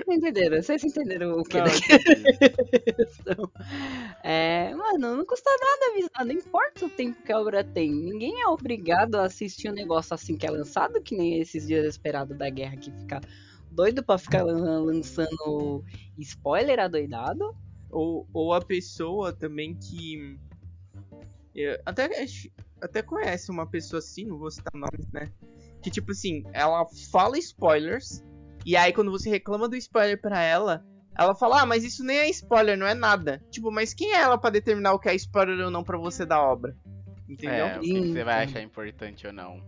vocês 0.06 0.18
entenderam, 0.20 0.62
vocês 0.62 0.84
entenderam 0.84 1.32
o 1.40 1.44
que 1.44 1.58
Não, 1.58 1.66
questão. 1.66 3.52
É, 4.24 4.74
mano, 4.76 5.16
não 5.18 5.26
custa 5.26 5.50
nada 5.50 5.92
avisar, 5.92 6.26
não 6.26 6.34
importa 6.34 6.86
o 6.86 6.90
tempo 6.90 7.22
que 7.24 7.32
a 7.32 7.40
obra 7.40 7.64
tem. 7.64 7.92
Ninguém 7.92 8.42
é 8.44 8.48
obrigado 8.48 9.16
a 9.16 9.24
assistir 9.26 9.70
um 9.70 9.74
negócio 9.74 10.14
assim 10.14 10.38
que 10.38 10.46
é 10.46 10.52
lançado, 10.52 11.02
que 11.02 11.16
nem 11.16 11.40
esses 11.40 11.66
dias 11.66 11.86
esperados 11.86 12.38
da 12.38 12.50
guerra 12.50 12.78
que 12.78 12.92
fica 12.92 13.20
doido 13.72 14.04
pra 14.04 14.18
ficar 14.20 14.44
lan- 14.44 14.84
lançando 14.84 15.84
spoiler 16.20 16.80
adoidado. 16.80 17.56
Ou, 17.90 18.28
ou 18.32 18.54
a 18.54 18.62
pessoa 18.62 19.34
também 19.34 19.74
que. 19.76 20.40
Eu 21.56 21.80
até, 21.86 22.10
até 22.82 23.02
conhece 23.02 23.52
uma 23.52 23.68
pessoa 23.68 24.00
assim, 24.00 24.26
não 24.26 24.38
vou 24.38 24.52
citar 24.52 24.74
nomes, 24.74 25.12
né? 25.12 25.32
Que 25.82 25.90
tipo 25.90 26.12
assim, 26.12 26.44
ela 26.54 26.86
fala 27.12 27.38
spoilers, 27.38 28.24
e 28.66 28.78
aí 28.78 28.94
quando 28.94 29.12
você 29.12 29.30
reclama 29.30 29.68
do 29.68 29.76
spoiler 29.76 30.20
pra 30.20 30.42
ela, 30.42 30.86
ela 31.18 31.36
fala, 31.36 31.62
ah, 31.62 31.66
mas 31.66 31.84
isso 31.84 32.04
nem 32.04 32.18
é 32.18 32.30
spoiler, 32.30 32.78
não 32.78 32.88
é 32.88 32.94
nada. 32.94 33.42
Tipo, 33.50 33.72
mas 33.72 33.94
quem 33.94 34.14
é 34.14 34.22
ela 34.22 34.38
pra 34.38 34.50
determinar 34.50 34.94
o 34.94 35.00
que 35.00 35.10
é 35.10 35.16
spoiler 35.16 35.66
ou 35.66 35.72
não 35.72 35.84
pra 35.84 35.98
você 35.98 36.26
da 36.26 36.42
obra? 36.42 36.76
Entendeu? 37.28 37.66
É, 37.66 37.78
o 37.78 37.82
que, 37.82 37.94
que 37.94 38.12
você 38.12 38.24
vai 38.24 38.44
achar 38.44 38.62
importante 38.62 39.28
ou 39.28 39.34
não. 39.34 39.62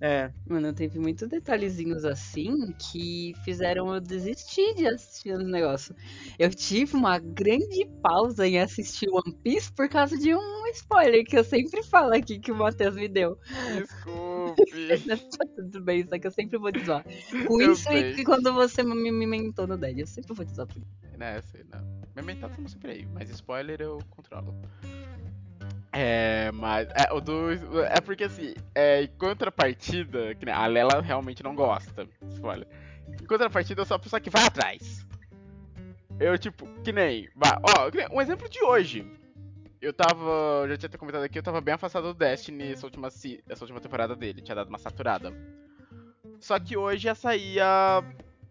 É. 0.00 0.30
Mano, 0.46 0.72
teve 0.74 0.98
muitos 0.98 1.28
detalhezinhos 1.28 2.04
assim 2.04 2.72
que 2.72 3.32
fizeram 3.44 3.94
eu 3.94 4.00
desistir 4.00 4.74
de 4.74 4.86
assistir 4.86 5.32
os 5.32 5.44
negócios. 5.46 5.96
Eu 6.38 6.50
tive 6.50 6.94
uma 6.96 7.18
grande 7.18 7.88
pausa 8.02 8.46
em 8.46 8.60
assistir 8.60 9.08
One 9.08 9.34
Piece 9.42 9.72
por 9.72 9.88
causa 9.88 10.16
de 10.18 10.34
um 10.34 10.66
spoiler 10.74 11.24
que 11.24 11.38
eu 11.38 11.44
sempre 11.44 11.82
falo 11.82 12.12
aqui 12.14 12.38
que 12.38 12.52
o 12.52 12.56
Matheus 12.56 12.94
me 12.94 13.08
deu. 13.08 13.38
Desculpe. 13.74 14.56
Tá 15.38 15.44
Tudo 15.56 15.80
bem, 15.82 16.06
só 16.06 16.18
que 16.18 16.26
eu 16.26 16.30
sempre 16.30 16.58
vou 16.58 16.70
deszoar. 16.70 17.04
Com 17.46 17.60
Eu 17.60 17.72
isso 17.72 17.84
sei. 17.84 18.10
e 18.10 18.14
que 18.14 18.24
quando 18.24 18.52
você 18.52 18.82
me, 18.82 19.10
me 19.10 19.26
mentou 19.26 19.66
no 19.66 19.76
Dead, 19.76 19.98
eu 19.98 20.06
sempre 20.06 20.34
vou 20.34 20.44
deszoar 20.44 20.66
por 20.66 20.76
isso. 20.76 21.18
né, 21.18 21.40
sei 21.42 21.64
não. 21.72 22.22
Mental 22.22 22.50
tá 22.50 22.68
sempre 22.68 22.90
aí, 22.92 23.06
mas 23.06 23.28
spoiler 23.30 23.80
eu 23.80 23.98
controlo. 24.10 24.54
É, 25.98 26.50
mas. 26.52 26.88
É, 26.90 27.10
o 27.12 27.20
do. 27.20 27.50
É 27.84 28.00
porque 28.02 28.24
assim, 28.24 28.54
é, 28.74 29.02
em 29.04 29.06
contrapartida, 29.06 30.34
que 30.34 30.44
nem- 30.44 30.54
a 30.54 30.66
Lela 30.66 31.00
realmente 31.00 31.42
não 31.42 31.54
gosta. 31.54 32.06
Spoiler. 32.32 32.66
Em 33.20 33.24
contrapartida, 33.26 33.80
eu 33.80 33.86
sou 33.86 33.94
a 33.94 33.98
pessoa 33.98 34.20
que 34.20 34.28
vai 34.28 34.44
atrás. 34.44 35.06
Eu, 36.20 36.36
tipo, 36.38 36.66
que 36.82 36.92
nem. 36.92 37.28
Ó, 37.62 38.14
um 38.14 38.20
exemplo 38.20 38.48
de 38.48 38.62
hoje. 38.62 39.10
Eu 39.80 39.92
tava. 39.92 40.64
Eu 40.64 40.70
já 40.70 40.76
tinha 40.88 40.98
comentado 40.98 41.22
aqui, 41.24 41.38
eu 41.38 41.42
tava 41.42 41.60
bem 41.60 41.74
afastado 41.74 42.12
do 42.12 42.14
Destiny 42.18 42.72
essa 42.72 42.86
última, 42.86 43.08
essa 43.08 43.64
última 43.64 43.80
temporada 43.80 44.14
dele. 44.14 44.42
Tinha 44.42 44.54
dado 44.54 44.68
uma 44.68 44.78
saturada. 44.78 45.32
Só 46.40 46.58
que 46.58 46.76
hoje 46.76 47.06
ia 47.08 47.14
sair 47.14 47.60
a- 47.60 48.02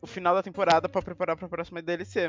o 0.01 0.07
final 0.07 0.33
da 0.33 0.41
temporada 0.43 0.87
pra 0.89 1.01
preparar 1.01 1.35
pra 1.37 1.47
próxima 1.49 1.81
DLC. 1.81 2.27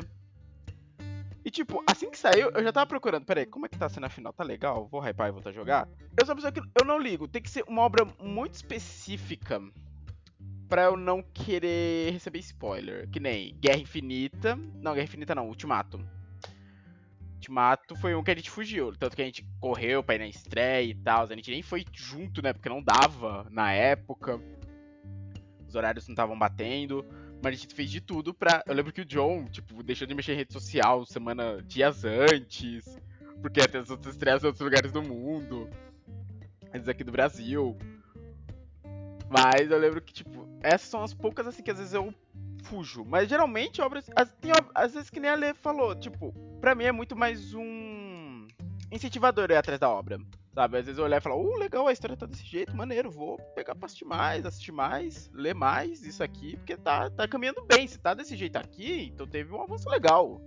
E 1.47 1.49
tipo, 1.49 1.81
assim 1.89 2.11
que 2.11 2.17
saiu, 2.17 2.51
eu 2.53 2.61
já 2.61 2.73
tava 2.73 2.85
procurando, 2.85 3.23
peraí, 3.23 3.45
como 3.45 3.65
é 3.65 3.69
que 3.69 3.77
tá 3.77 3.87
sendo 3.87 4.05
a 4.05 4.09
final? 4.09 4.33
Tá 4.33 4.43
legal? 4.43 4.85
Vou 4.91 4.99
hypar 5.01 5.29
e 5.29 5.31
voltar 5.31 5.51
a 5.51 5.53
jogar? 5.53 5.87
Eu 6.19 6.25
sou 6.25 6.35
uma 6.35 6.41
pessoa 6.41 6.51
que 6.51 6.59
eu 6.77 6.83
não 6.83 6.99
ligo, 6.99 7.25
tem 7.25 7.41
que 7.41 7.49
ser 7.49 7.63
uma 7.69 7.83
obra 7.83 8.05
muito 8.21 8.55
específica 8.55 9.61
pra 10.67 10.83
eu 10.83 10.97
não 10.97 11.23
querer 11.23 12.11
receber 12.11 12.39
spoiler. 12.39 13.09
Que 13.09 13.21
nem 13.21 13.55
Guerra 13.61 13.79
Infinita. 13.79 14.57
Não, 14.57 14.93
Guerra 14.93 15.05
Infinita 15.05 15.33
não, 15.33 15.47
Ultimato. 15.47 16.05
Ultimato 17.35 17.95
foi 17.95 18.13
um 18.13 18.21
que 18.21 18.31
a 18.31 18.35
gente 18.35 18.51
fugiu. 18.51 18.93
Tanto 18.97 19.15
que 19.15 19.21
a 19.21 19.25
gente 19.25 19.47
correu 19.61 20.03
pra 20.03 20.15
ir 20.15 20.19
na 20.19 20.27
estreia 20.27 20.91
e 20.91 20.95
tal. 20.95 21.23
A 21.23 21.33
gente 21.33 21.49
nem 21.49 21.61
foi 21.61 21.85
junto, 21.93 22.41
né? 22.41 22.51
Porque 22.51 22.67
não 22.67 22.83
dava 22.83 23.47
na 23.49 23.71
época. 23.71 24.37
Os 25.65 25.75
horários 25.75 26.05
não 26.09 26.13
estavam 26.13 26.37
batendo. 26.37 27.05
Mas 27.41 27.53
a 27.53 27.57
gente 27.57 27.75
fez 27.75 27.89
de 27.89 28.01
tudo 28.01 28.33
pra. 28.33 28.63
Eu 28.65 28.73
lembro 28.73 28.91
que 28.91 29.01
o 29.01 29.05
John, 29.05 29.45
tipo, 29.45 29.83
deixou 29.83 30.07
de 30.07 30.15
mexer 30.15 30.33
em 30.33 30.37
rede 30.37 30.53
social 30.53 31.05
semana, 31.05 31.61
dias 31.63 32.03
antes. 32.03 32.99
Porque 33.41 33.67
ter 33.67 33.77
as 33.77 33.89
outras 33.89 34.15
estreias 34.15 34.43
em 34.43 34.47
outros 34.47 34.63
lugares 34.63 34.91
do 34.91 35.01
mundo. 35.01 35.69
Antes 36.73 36.87
aqui 36.87 37.03
do 37.03 37.11
Brasil. 37.11 37.77
Mas 39.29 39.69
eu 39.69 39.77
lembro 39.77 40.01
que, 40.01 40.13
tipo, 40.13 40.47
essas 40.61 40.89
são 40.89 41.03
as 41.03 41.13
poucas 41.13 41.45
assim 41.45 41.61
que 41.61 41.71
às 41.71 41.77
vezes 41.77 41.93
eu 41.93 42.13
fujo. 42.63 43.05
Mas 43.05 43.29
geralmente 43.29 43.81
obras. 43.81 44.09
As, 44.15 44.31
tem, 44.33 44.51
às 44.73 44.93
vezes 44.93 45.09
que 45.09 45.19
nem 45.19 45.29
a 45.29 45.35
Lê 45.35 45.53
falou, 45.53 45.95
tipo, 45.95 46.33
pra 46.59 46.73
mim 46.73 46.85
é 46.85 46.91
muito 46.91 47.15
mais 47.15 47.53
um 47.53 48.47
incentivador 48.91 49.51
ir 49.51 49.55
atrás 49.55 49.79
da 49.79 49.89
obra. 49.89 50.19
Sabe? 50.57 50.79
Às 50.79 50.85
vezes 50.85 50.97
eu 50.97 51.05
olhar 51.05 51.17
e 51.17 51.21
falar, 51.21 51.35
uh, 51.35 51.55
legal, 51.55 51.87
a 51.87 51.93
história 51.93 52.17
tá 52.17 52.25
desse 52.25 52.43
jeito, 52.43 52.75
maneiro, 52.75 53.11
vou 53.11 53.37
pegar 53.53 53.75
pra 53.75 53.85
assistir 53.85 54.05
mais, 54.05 54.43
assistir 54.43 54.71
mais, 54.71 55.29
ler 55.31 55.53
mais 55.53 56.01
isso 56.01 56.23
aqui, 56.23 56.57
porque 56.57 56.75
tá, 56.75 57.11
tá 57.11 57.27
caminhando 57.27 57.63
bem. 57.63 57.87
Se 57.87 57.99
tá 57.99 58.15
desse 58.15 58.35
jeito 58.35 58.55
aqui, 58.55 59.11
então 59.13 59.27
teve 59.27 59.53
um 59.53 59.61
avanço 59.61 59.87
legal. 59.87 60.41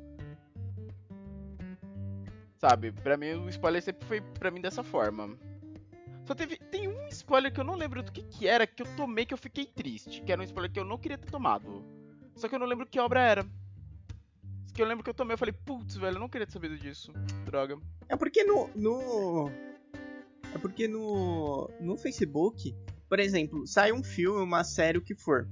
Sabe? 2.58 2.90
Pra 2.90 3.16
mim 3.16 3.34
o 3.34 3.48
spoiler 3.50 3.80
sempre 3.80 4.04
foi 4.04 4.20
pra 4.20 4.50
mim 4.50 4.60
dessa 4.60 4.82
forma. 4.82 5.38
Só 6.24 6.34
teve. 6.34 6.56
Tem 6.56 6.88
um 6.88 7.06
spoiler 7.06 7.52
que 7.52 7.60
eu 7.60 7.64
não 7.64 7.76
lembro 7.76 8.02
do 8.02 8.10
que, 8.10 8.24
que 8.24 8.48
era, 8.48 8.66
que 8.66 8.82
eu 8.82 8.96
tomei 8.96 9.24
que 9.24 9.32
eu 9.32 9.38
fiquei 9.38 9.64
triste. 9.64 10.22
Que 10.22 10.32
era 10.32 10.40
um 10.40 10.44
spoiler 10.44 10.72
que 10.72 10.80
eu 10.80 10.84
não 10.84 10.98
queria 10.98 11.18
ter 11.18 11.30
tomado. 11.30 11.84
Só 12.34 12.48
que 12.48 12.56
eu 12.56 12.58
não 12.58 12.66
lembro 12.66 12.84
que 12.84 12.98
obra 12.98 13.20
era. 13.20 13.46
Que 14.74 14.82
eu 14.82 14.86
lembro 14.86 15.04
que 15.04 15.10
eu 15.10 15.14
tomei, 15.14 15.34
eu 15.34 15.38
falei, 15.38 15.54
putz, 15.64 15.94
velho, 15.94 16.16
eu 16.16 16.20
não 16.20 16.28
queria 16.28 16.48
ter 16.48 16.52
sabido 16.52 16.76
disso. 16.76 17.12
Droga. 17.44 17.78
É 18.08 18.16
porque 18.16 18.42
no. 18.42 18.68
no... 18.74 19.69
É 20.54 20.58
porque 20.58 20.88
no. 20.88 21.70
No 21.80 21.96
Facebook, 21.96 22.74
por 23.08 23.18
exemplo, 23.18 23.66
sai 23.66 23.92
um 23.92 24.02
filme, 24.02 24.42
uma 24.42 24.64
série, 24.64 24.98
o 24.98 25.02
que 25.02 25.14
for. 25.14 25.48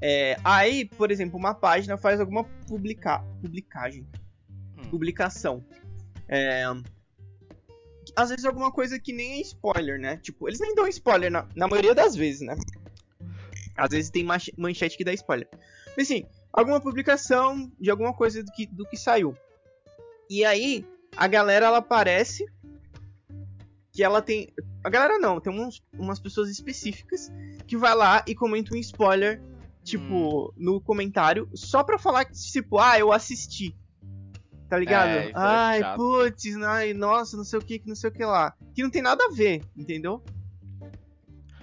É, 0.00 0.36
aí, 0.44 0.84
por 0.84 1.10
exemplo, 1.10 1.38
uma 1.38 1.54
página 1.54 1.98
faz 1.98 2.20
alguma 2.20 2.44
publica... 2.66 3.18
publicagem. 3.40 4.06
Hum. 4.76 4.90
Publicação. 4.90 5.64
É, 6.28 6.64
às 8.14 8.30
vezes 8.30 8.44
alguma 8.44 8.72
coisa 8.72 8.98
que 8.98 9.12
nem 9.12 9.34
é 9.34 9.40
spoiler, 9.40 9.98
né? 9.98 10.16
Tipo, 10.16 10.48
eles 10.48 10.60
nem 10.60 10.74
dão 10.74 10.86
spoiler 10.88 11.30
na, 11.30 11.48
na 11.54 11.68
maioria 11.68 11.94
das 11.94 12.14
vezes, 12.14 12.40
né? 12.40 12.56
Às 13.76 13.90
vezes 13.90 14.10
tem 14.10 14.24
manche- 14.24 14.52
manchete 14.56 14.96
que 14.96 15.04
dá 15.04 15.12
spoiler. 15.12 15.48
Mas 15.96 16.10
assim, 16.10 16.26
alguma 16.52 16.80
publicação 16.80 17.70
de 17.78 17.90
alguma 17.90 18.12
coisa 18.12 18.42
do 18.42 18.50
que, 18.52 18.66
do 18.66 18.84
que 18.86 18.96
saiu. 18.96 19.36
E 20.28 20.44
aí, 20.44 20.84
a 21.16 21.26
galera 21.26 21.66
ela 21.66 21.78
aparece 21.78 22.44
que 23.98 24.04
ela 24.04 24.22
tem. 24.22 24.54
A 24.84 24.88
galera 24.88 25.18
não, 25.18 25.40
tem 25.40 25.52
uns, 25.52 25.82
umas 25.92 26.20
pessoas 26.20 26.48
específicas 26.48 27.32
que 27.66 27.76
vai 27.76 27.96
lá 27.96 28.24
e 28.28 28.32
comenta 28.32 28.72
um 28.72 28.76
spoiler, 28.76 29.42
tipo, 29.82 30.54
no 30.56 30.80
comentário, 30.80 31.50
só 31.52 31.82
pra 31.82 31.98
falar 31.98 32.24
que, 32.24 32.32
tipo, 32.32 32.78
ah, 32.78 32.96
eu 32.96 33.10
assisti. 33.10 33.74
Tá 34.68 34.78
ligado? 34.78 35.08
É, 35.08 35.30
é 35.30 35.32
ai, 35.34 35.80
chato. 35.80 35.96
putz, 35.96 36.44
ai, 36.62 36.94
nossa, 36.94 37.36
não 37.36 37.42
sei 37.42 37.58
o 37.58 37.62
que, 37.62 37.80
que 37.80 37.88
não 37.88 37.96
sei 37.96 38.10
o 38.10 38.12
que 38.12 38.24
lá. 38.24 38.54
Que 38.72 38.84
não 38.84 38.90
tem 38.90 39.02
nada 39.02 39.24
a 39.24 39.34
ver, 39.34 39.64
entendeu? 39.76 40.22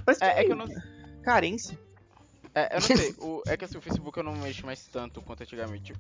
Parece 0.04 0.22
É, 0.22 0.42
é 0.42 0.44
que 0.44 0.52
eu 0.52 0.58
não, 0.58 0.68
Carência. 1.24 1.80
é, 2.54 2.76
eu 2.76 2.82
não 2.82 2.82
sei. 2.82 3.16
O, 3.24 3.44
é 3.48 3.56
que 3.56 3.64
assim, 3.64 3.78
o 3.78 3.82
Facebook 3.82 4.18
eu 4.18 4.26
não 4.26 4.36
mexo 4.36 4.66
mais 4.66 4.86
tanto 4.88 5.22
quanto 5.22 5.44
antigamente. 5.44 5.94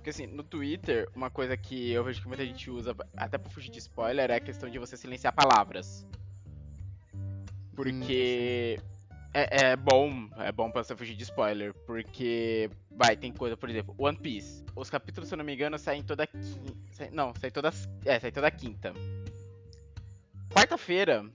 Porque 0.00 0.08
assim, 0.08 0.26
no 0.26 0.42
Twitter, 0.42 1.06
uma 1.14 1.28
coisa 1.28 1.54
que 1.58 1.92
eu 1.92 2.02
vejo 2.02 2.22
que 2.22 2.26
muita 2.26 2.44
gente 2.44 2.70
usa, 2.70 2.96
até 3.14 3.36
pra 3.36 3.50
fugir 3.50 3.70
de 3.70 3.78
spoiler, 3.80 4.30
é 4.30 4.36
a 4.36 4.40
questão 4.40 4.70
de 4.70 4.78
você 4.78 4.96
silenciar 4.96 5.34
palavras. 5.34 6.06
Porque 7.76 8.80
é, 9.34 9.72
é 9.72 9.76
bom, 9.76 10.30
é 10.38 10.50
bom 10.50 10.70
pra 10.70 10.82
você 10.82 10.96
fugir 10.96 11.14
de 11.14 11.24
spoiler. 11.24 11.74
Porque, 11.86 12.70
vai, 12.90 13.14
tem 13.14 13.30
coisa, 13.30 13.58
por 13.58 13.68
exemplo, 13.68 13.94
One 13.98 14.16
Piece. 14.16 14.64
Os 14.74 14.88
capítulos, 14.88 15.28
se 15.28 15.34
eu 15.34 15.36
não 15.36 15.44
me 15.44 15.52
engano, 15.52 15.78
saem 15.78 16.02
toda 16.02 16.26
quinta. 16.26 17.10
Não, 17.12 17.34
saem 17.38 17.52
toda. 17.52 17.70
É, 18.06 18.18
saem 18.18 18.32
toda 18.32 18.50
quinta. 18.50 18.94
Quarta-feira 20.48 21.30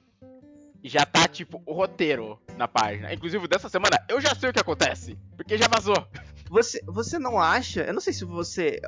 já 0.83 1.05
tá, 1.05 1.27
tipo, 1.27 1.61
o 1.67 1.73
roteiro 1.73 2.41
na 2.57 2.67
página. 2.67 3.13
Inclusive, 3.13 3.47
dessa 3.47 3.69
semana 3.69 4.03
eu 4.09 4.19
já 4.19 4.33
sei 4.33 4.49
o 4.49 4.53
que 4.53 4.59
acontece. 4.59 5.15
Porque 5.37 5.55
já 5.55 5.67
vazou. 5.67 6.07
Você, 6.55 6.81
você 6.85 7.19
não 7.19 7.37
acha? 7.37 7.81
Eu 7.81 7.93
não 7.93 7.99
sei 7.99 8.13
se 8.13 8.23
você. 8.23 8.79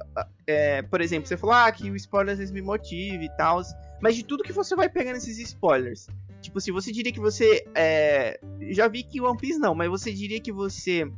é, 0.47 0.81
por 0.83 1.01
exemplo, 1.01 1.27
você 1.27 1.35
falou 1.35 1.53
ah, 1.53 1.69
que 1.69 1.91
o 1.91 1.95
spoiler 1.97 2.31
às 2.31 2.39
vezes 2.39 2.53
me 2.53 2.61
motiva 2.61 3.21
e 3.21 3.29
tal. 3.35 3.61
Mas 4.01 4.15
de 4.15 4.23
tudo 4.23 4.41
que 4.43 4.53
você 4.53 4.73
vai 4.73 4.87
pegar 4.87 5.11
nesses 5.11 5.37
spoilers. 5.37 6.07
Tipo, 6.39 6.61
se 6.61 6.71
você 6.71 6.93
diria 6.93 7.11
que 7.11 7.19
você. 7.19 7.67
É, 7.75 8.39
já 8.69 8.87
vi 8.87 9.03
que 9.03 9.19
One 9.19 9.37
Piece 9.37 9.59
não, 9.59 9.75
mas 9.75 9.89
você 9.89 10.13
diria 10.13 10.39
que 10.39 10.51
você. 10.51 11.11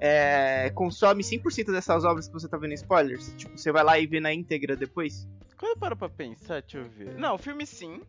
é, 0.00 0.70
consome 0.70 1.22
100% 1.22 1.70
dessas 1.72 2.04
obras 2.04 2.26
que 2.26 2.32
você 2.32 2.48
tá 2.48 2.56
vendo 2.56 2.72
spoilers? 2.72 3.34
Tipo, 3.36 3.58
você 3.58 3.70
vai 3.70 3.84
lá 3.84 3.98
e 3.98 4.06
vê 4.06 4.18
na 4.18 4.32
íntegra 4.32 4.74
depois? 4.74 5.28
Quando 5.58 5.72
eu 5.72 5.76
paro 5.76 5.94
pra 5.96 6.08
pensar, 6.08 6.62
deixa 6.62 6.78
eu 6.78 6.88
ver. 6.88 7.18
Não, 7.18 7.36
filme 7.36 7.66
sim. 7.66 8.00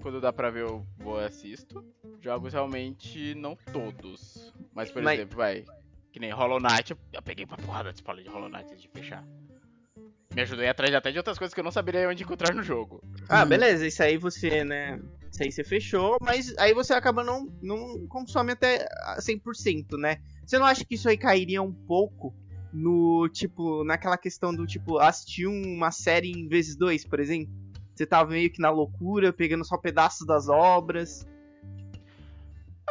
Quando 0.00 0.20
dá 0.20 0.32
pra 0.32 0.48
ver, 0.50 0.62
eu 0.62 0.86
vou 0.98 1.18
assisto. 1.18 1.84
Jogos 2.20 2.52
realmente 2.52 3.34
não 3.34 3.56
todos. 3.72 4.54
Mas, 4.72 4.92
por 4.92 5.02
Mas- 5.02 5.18
exemplo, 5.18 5.36
vai. 5.36 5.64
Que 6.16 6.20
nem 6.20 6.30
Hollow 6.30 6.58
Knight, 6.58 6.92
eu- 7.12 7.22
peguei 7.22 7.44
pra 7.44 7.58
porrada 7.58 7.90
de 7.92 7.96
spoiler 7.98 8.24
de 8.24 8.30
Hollow 8.30 8.48
Knight 8.48 8.72
antes 8.72 8.80
de 8.80 8.88
fechar. 8.88 9.22
Me 10.34 10.40
ajudou 10.40 10.62
a 10.62 10.66
ir 10.66 10.70
atrás 10.70 10.94
até 10.94 11.12
de 11.12 11.18
outras 11.18 11.36
coisas 11.36 11.52
que 11.52 11.60
eu 11.60 11.64
não 11.64 11.70
saberia 11.70 12.08
onde 12.08 12.22
encontrar 12.22 12.54
no 12.54 12.62
jogo. 12.62 13.02
Ah, 13.28 13.44
beleza, 13.44 13.86
isso 13.86 14.02
aí 14.02 14.16
você, 14.16 14.64
né? 14.64 14.98
Isso 15.30 15.42
aí 15.42 15.52
você 15.52 15.62
fechou, 15.62 16.16
mas 16.22 16.56
aí 16.56 16.72
você 16.72 16.94
acaba 16.94 17.22
não, 17.22 17.52
não 17.60 18.06
consome 18.06 18.52
até 18.52 18.88
a 19.02 19.18
100%, 19.20 19.98
né? 19.98 20.16
Você 20.46 20.58
não 20.58 20.64
acha 20.64 20.86
que 20.86 20.94
isso 20.94 21.06
aí 21.06 21.18
cairia 21.18 21.60
um 21.60 21.70
pouco 21.70 22.34
no, 22.72 23.28
tipo, 23.28 23.84
naquela 23.84 24.16
questão 24.16 24.54
do, 24.54 24.66
tipo, 24.66 24.98
assistir 24.98 25.46
uma 25.46 25.90
série 25.90 26.30
em 26.32 26.48
vezes 26.48 26.76
dois, 26.76 27.04
por 27.04 27.20
exemplo? 27.20 27.52
Você 27.94 28.06
tava 28.06 28.30
meio 28.30 28.50
que 28.50 28.62
na 28.62 28.70
loucura, 28.70 29.34
pegando 29.34 29.66
só 29.66 29.76
pedaços 29.76 30.26
das 30.26 30.48
obras. 30.48 31.26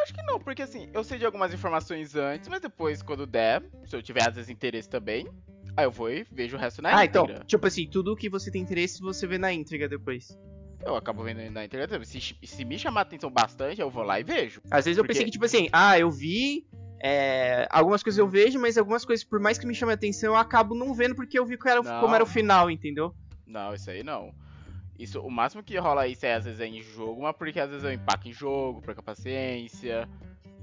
Acho 0.06 0.14
que 0.14 0.22
não, 0.22 0.40
porque 0.40 0.62
assim, 0.62 0.88
eu 0.94 1.04
sei 1.04 1.18
de 1.18 1.26
algumas 1.26 1.52
informações 1.52 2.16
antes, 2.16 2.48
mas 2.48 2.62
depois, 2.62 3.02
quando 3.02 3.26
der, 3.26 3.64
se 3.86 3.96
eu 3.96 4.04
tiver 4.04 4.22
às 4.22 4.36
vezes 4.36 4.52
interesse 4.52 4.88
também, 4.88 5.28
aí 5.76 5.84
eu 5.84 5.90
vou 5.90 6.12
e 6.12 6.24
vejo 6.32 6.56
o 6.56 6.60
resto 6.60 6.80
na 6.80 6.96
ah, 6.96 7.04
então, 7.04 7.24
íntegra. 7.24 7.44
tipo 7.46 7.66
assim, 7.66 7.90
tudo 7.90 8.16
que 8.16 8.30
você 8.30 8.52
tem 8.52 8.62
interesse 8.62 9.02
você 9.02 9.26
vê 9.26 9.40
na 9.40 9.52
íntegra 9.52 9.90
depois. 9.90 10.38
Eu 10.86 10.96
acabo 10.96 11.24
vendo 11.24 11.50
na 11.50 11.66
internet. 11.66 12.06
Se, 12.06 12.38
se 12.44 12.66
me 12.66 12.78
chamar 12.78 13.00
a 13.00 13.04
atenção 13.04 13.32
bastante, 13.32 13.82
eu 13.82 13.90
vou 13.90 14.04
lá 14.04 14.20
e 14.20 14.24
vejo. 14.24 14.62
Às 14.70 14.86
vezes 14.86 15.00
eu 15.00 15.04
Porque- 15.04 15.14
pensei 15.14 15.26
que, 15.26 15.32
tipo 15.32 15.46
assim, 15.46 15.68
ah, 15.74 15.98
eu 15.98 16.12
vi. 16.12 16.68
é, 17.04 17.68
algumas 17.72 18.04
coisas 18.04 18.20
eu 18.20 18.28
vejo, 18.28 18.60
mas 18.60 18.78
algumas 18.78 19.04
coisas, 19.04 19.26
por 19.26 19.40
mais 19.40 19.58
que 19.58 19.66
me 19.66 19.74
chame 19.74 19.92
a 19.92 19.96
atenção, 19.96 20.34
eu 20.34 20.38
acabo 20.38 20.76
não 20.76 20.94
vendo 20.94 21.16
porque 21.16 21.40
eu 21.40 21.46
vi 21.48 21.58
era, 21.66 21.82
como 22.00 22.14
era 22.14 22.24
o 22.24 22.28
final, 22.28 22.70
entendeu? 22.70 23.16
Não, 23.48 23.74
isso 23.74 23.90
aí 23.90 24.04
não. 24.04 24.32
Isso, 24.98 25.20
o 25.20 25.30
máximo 25.30 25.62
que 25.62 25.78
rola 25.78 26.08
isso 26.08 26.26
é 26.26 26.34
às 26.36 26.46
vezes 26.46 26.60
é 26.60 26.68
em 26.68 26.82
jogo, 26.82 27.22
mas 27.22 27.36
porque 27.36 27.60
às 27.60 27.70
vezes 27.70 27.84
eu 27.84 27.92
empaco 27.92 28.28
em 28.28 28.34
jogo, 28.34 28.82
perco 28.82 29.02
a 29.02 29.04
paciência. 29.04 30.08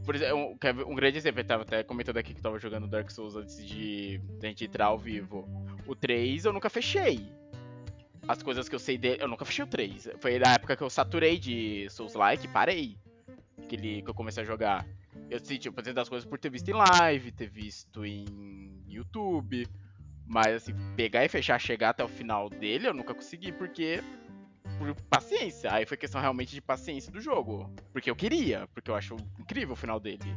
Por 0.05 0.14
exemplo, 0.14 0.37
um, 0.38 0.92
um 0.92 0.95
grande 0.95 1.18
exemplo, 1.18 1.40
eu 1.40 1.45
tava 1.45 1.62
até 1.62 1.83
comentando 1.83 2.16
aqui 2.16 2.33
que 2.33 2.40
eu 2.40 2.42
tava 2.42 2.59
jogando 2.59 2.88
Dark 2.88 3.11
Souls 3.11 3.37
antes 3.37 3.64
de, 3.64 4.18
de 4.18 4.47
a 4.47 4.49
gente 4.49 4.64
entrar 4.64 4.87
ao 4.87 4.99
vivo. 4.99 5.47
O 5.87 5.95
3 5.95 6.45
eu 6.45 6.53
nunca 6.53 6.68
fechei. 6.71 7.31
As 8.27 8.42
coisas 8.42 8.68
que 8.68 8.75
eu 8.75 8.79
sei 8.79 8.97
dele, 8.97 9.23
eu 9.23 9.29
nunca 9.29 9.45
fechei 9.45 9.64
o 9.64 9.68
3. 9.68 10.11
Foi 10.18 10.38
na 10.38 10.55
época 10.55 10.77
que 10.77 10.83
eu 10.83 10.90
saturei 10.90 11.38
de 11.38 11.88
Souls-like 11.90 12.47
e 12.47 12.49
parei. 12.49 12.99
Que, 13.68 13.77
ele, 13.77 14.03
que 14.03 14.11
eu 14.11 14.14
comecei 14.14 14.42
a 14.42 14.47
jogar. 14.47 14.87
Eu 15.31 15.38
sei, 15.40 15.59
tipo, 15.59 15.75
fazer 15.77 15.92
das 15.92 16.09
coisas 16.09 16.29
por 16.29 16.38
ter 16.38 16.51
visto 16.51 16.68
em 16.68 16.75
live, 16.75 17.33
ter 17.33 17.49
visto 17.49 18.05
em 18.05 18.83
YouTube. 18.88 19.66
Mas 20.27 20.55
assim, 20.57 20.73
pegar 20.97 21.25
e 21.25 21.29
fechar, 21.29 21.61
chegar 21.61 21.90
até 21.90 22.05
o 22.05 22.09
final 22.09 22.49
dele, 22.49 22.88
eu 22.88 22.95
nunca 22.95 23.14
consegui, 23.14 23.53
porque. 23.53 24.03
Por 24.83 24.95
paciência. 25.09 25.73
Aí 25.73 25.87
foi 25.87 25.97
questão 25.97 26.21
realmente 26.21 26.53
de 26.53 26.61
paciência 26.61 27.12
do 27.12 27.21
jogo. 27.21 27.73
Porque 27.92 28.11
eu 28.11 28.16
queria, 28.16 28.66
porque 28.75 28.90
eu 28.90 28.95
acho 28.97 29.16
incrível 29.38 29.75
o 29.75 29.77
final 29.77 30.01
dele. 30.01 30.37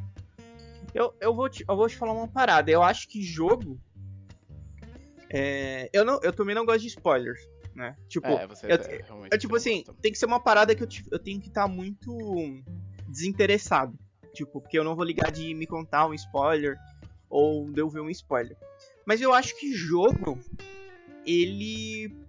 Eu, 0.94 1.14
eu, 1.20 1.34
vou 1.36 1.50
te, 1.50 1.66
eu 1.68 1.76
vou 1.76 1.90
te 1.90 1.98
falar 1.98 2.14
uma 2.14 2.28
parada. 2.28 2.70
Eu 2.70 2.84
acho 2.84 3.08
que 3.08 3.24
jogo. 3.24 3.80
é, 5.30 5.90
eu, 5.92 6.06
não, 6.06 6.20
eu 6.22 6.32
também 6.32 6.54
não 6.54 6.64
gosto 6.66 6.82
de 6.82 6.88
spoilers, 6.88 7.40
né? 7.74 7.98
Tipo, 8.08 8.28
é, 8.28 8.46
você 8.48 8.68
eu- 8.68 8.76
é, 8.76 9.02
realmente 9.04 9.34
é 9.34 9.38
tipo 9.38 9.56
assim, 9.56 9.78
gosta. 9.84 10.02
tem 10.02 10.12
que 10.12 10.18
ser 10.20 10.26
uma 10.28 10.40
parada 10.40 10.76
que 10.76 10.84
eu, 10.84 10.88
eu 11.12 11.20
tenho 11.20 11.42
que 11.42 11.48
estar 11.48 11.68
muito 11.68 12.16
desinteressado. 13.08 13.98
Tipo, 14.34 14.62
porque 14.62 14.78
eu 14.78 14.84
não 14.84 14.96
vou 14.96 15.04
ligar 15.06 15.32
de 15.32 15.54
me 15.56 15.66
contar 15.66 16.06
um 16.08 16.14
spoiler 16.14 16.78
ou 17.30 17.72
de 17.72 17.82
eu 17.82 17.90
ver 17.90 18.02
um 18.02 18.10
spoiler. 18.10 18.56
Mas 19.08 19.22
eu 19.22 19.34
acho 19.34 19.58
que 19.60 19.74
jogo, 19.74 20.40
ele. 21.26 22.25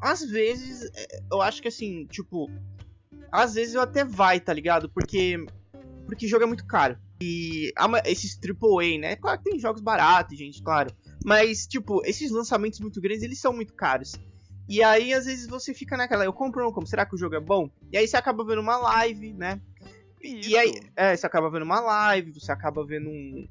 Às 0.00 0.22
vezes, 0.22 0.90
é, 0.94 1.22
eu 1.30 1.40
acho 1.40 1.62
que 1.62 1.68
assim, 1.68 2.06
tipo. 2.06 2.50
Às 3.30 3.54
vezes 3.54 3.74
eu 3.74 3.80
até 3.80 4.04
vai, 4.04 4.40
tá 4.40 4.52
ligado? 4.52 4.88
Porque. 4.90 5.36
Porque 6.06 6.28
jogo 6.28 6.44
é 6.44 6.46
muito 6.46 6.66
caro. 6.66 6.98
E 7.22 7.72
esses 8.04 8.36
AAA, 8.36 8.98
né? 8.98 9.16
Claro 9.16 9.38
que 9.38 9.50
tem 9.50 9.58
jogos 9.58 9.80
baratos, 9.80 10.36
gente, 10.36 10.60
claro. 10.62 10.92
Mas, 11.24 11.66
tipo, 11.66 12.04
esses 12.04 12.30
lançamentos 12.30 12.80
muito 12.80 13.00
grandes, 13.00 13.22
eles 13.22 13.38
são 13.38 13.52
muito 13.52 13.72
caros. 13.74 14.12
E 14.68 14.82
aí, 14.82 15.12
às 15.12 15.26
vezes, 15.26 15.46
você 15.46 15.72
fica 15.72 15.96
naquela, 15.96 16.24
eu 16.24 16.32
compro 16.32 16.60
ou 16.60 16.66
não 16.66 16.72
compro? 16.72 16.88
Será 16.88 17.06
que 17.06 17.14
o 17.14 17.18
jogo 17.18 17.36
é 17.36 17.40
bom? 17.40 17.70
E 17.92 17.96
aí 17.96 18.08
você 18.08 18.16
acaba 18.16 18.44
vendo 18.44 18.60
uma 18.60 18.76
live, 18.76 19.32
né? 19.34 19.60
E 20.20 20.56
aí, 20.56 20.80
é, 20.96 21.16
você 21.16 21.26
acaba 21.26 21.50
vendo 21.50 21.64
uma 21.64 21.80
live, 21.80 22.32
você 22.32 22.52
acaba 22.52 22.84
vendo 22.84 23.08
um, 23.08 23.48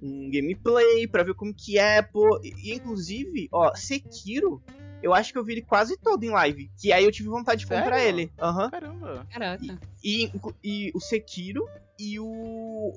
um 0.00 0.30
gameplay 0.30 1.06
pra 1.06 1.22
ver 1.22 1.34
como 1.34 1.54
que 1.54 1.78
é, 1.78 2.02
pô. 2.02 2.40
E, 2.42 2.72
inclusive, 2.72 3.48
ó, 3.52 3.74
Sekiro, 3.74 4.62
eu 5.02 5.14
acho 5.14 5.32
que 5.32 5.38
eu 5.38 5.44
vi 5.44 5.52
ele 5.54 5.62
quase 5.62 5.96
todo 5.96 6.22
em 6.24 6.30
live. 6.30 6.70
Que 6.80 6.92
aí 6.92 7.04
eu 7.04 7.12
tive 7.12 7.28
vontade 7.28 7.60
de 7.60 7.66
comprar 7.66 7.98
Sério? 7.98 8.08
ele. 8.20 8.32
Aham. 8.40 8.70
Caramba. 8.70 9.26
Caraca. 9.30 9.78
E, 10.02 10.24
inclu- 10.24 10.54
e 10.62 10.90
o 10.94 11.00
Sekiro 11.00 11.68
e 11.98 12.18
o, 12.20 12.26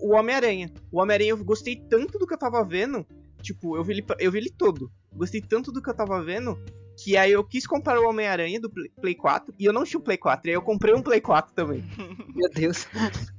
o 0.01 0.13
Homem-Aranha. 0.13 0.71
O 0.91 0.99
Homem-Aranha 1.01 1.31
eu 1.31 1.43
gostei 1.43 1.75
tanto 1.75 2.17
do 2.19 2.27
que 2.27 2.33
eu 2.33 2.39
tava 2.39 2.63
vendo. 2.63 3.05
Tipo, 3.41 3.75
eu 3.75 3.83
vi 3.83 3.93
ele, 3.93 4.05
eu 4.19 4.31
vi 4.31 4.37
ele 4.37 4.49
todo. 4.51 4.91
Gostei 5.13 5.41
tanto 5.41 5.71
do 5.71 5.81
que 5.81 5.89
eu 5.89 5.95
tava 5.95 6.21
vendo. 6.23 6.57
Que 7.03 7.17
aí 7.17 7.31
eu 7.31 7.43
quis 7.43 7.65
comprar 7.65 7.99
o 7.99 8.07
Homem-Aranha 8.07 8.59
do 8.61 8.69
Play, 8.69 8.89
Play 9.01 9.15
4. 9.15 9.55
E 9.57 9.65
eu 9.65 9.73
não 9.73 9.83
tinha 9.83 9.99
o 9.99 10.03
Play 10.03 10.17
4. 10.17 10.47
E 10.47 10.49
aí 10.51 10.55
eu 10.55 10.61
comprei 10.61 10.93
um 10.93 11.01
Play 11.01 11.19
4 11.19 11.51
também. 11.55 11.83
Meu 12.35 12.47
Deus. 12.53 12.85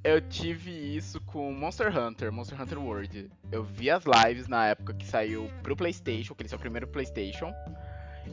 Eu 0.02 0.20
tive 0.20 0.72
isso 0.96 1.20
com 1.20 1.52
Monster 1.52 1.96
Hunter, 1.96 2.32
Monster 2.32 2.60
Hunter 2.60 2.80
World. 2.82 3.30
Eu 3.52 3.62
vi 3.62 3.88
as 3.90 4.02
lives 4.04 4.48
na 4.48 4.66
época 4.68 4.94
que 4.94 5.06
saiu 5.06 5.48
pro 5.62 5.76
PlayStation, 5.76 6.34
que 6.34 6.42
ele 6.42 6.48
saiu 6.48 6.58
o 6.58 6.60
primeiro 6.62 6.88
PlayStation. 6.88 7.52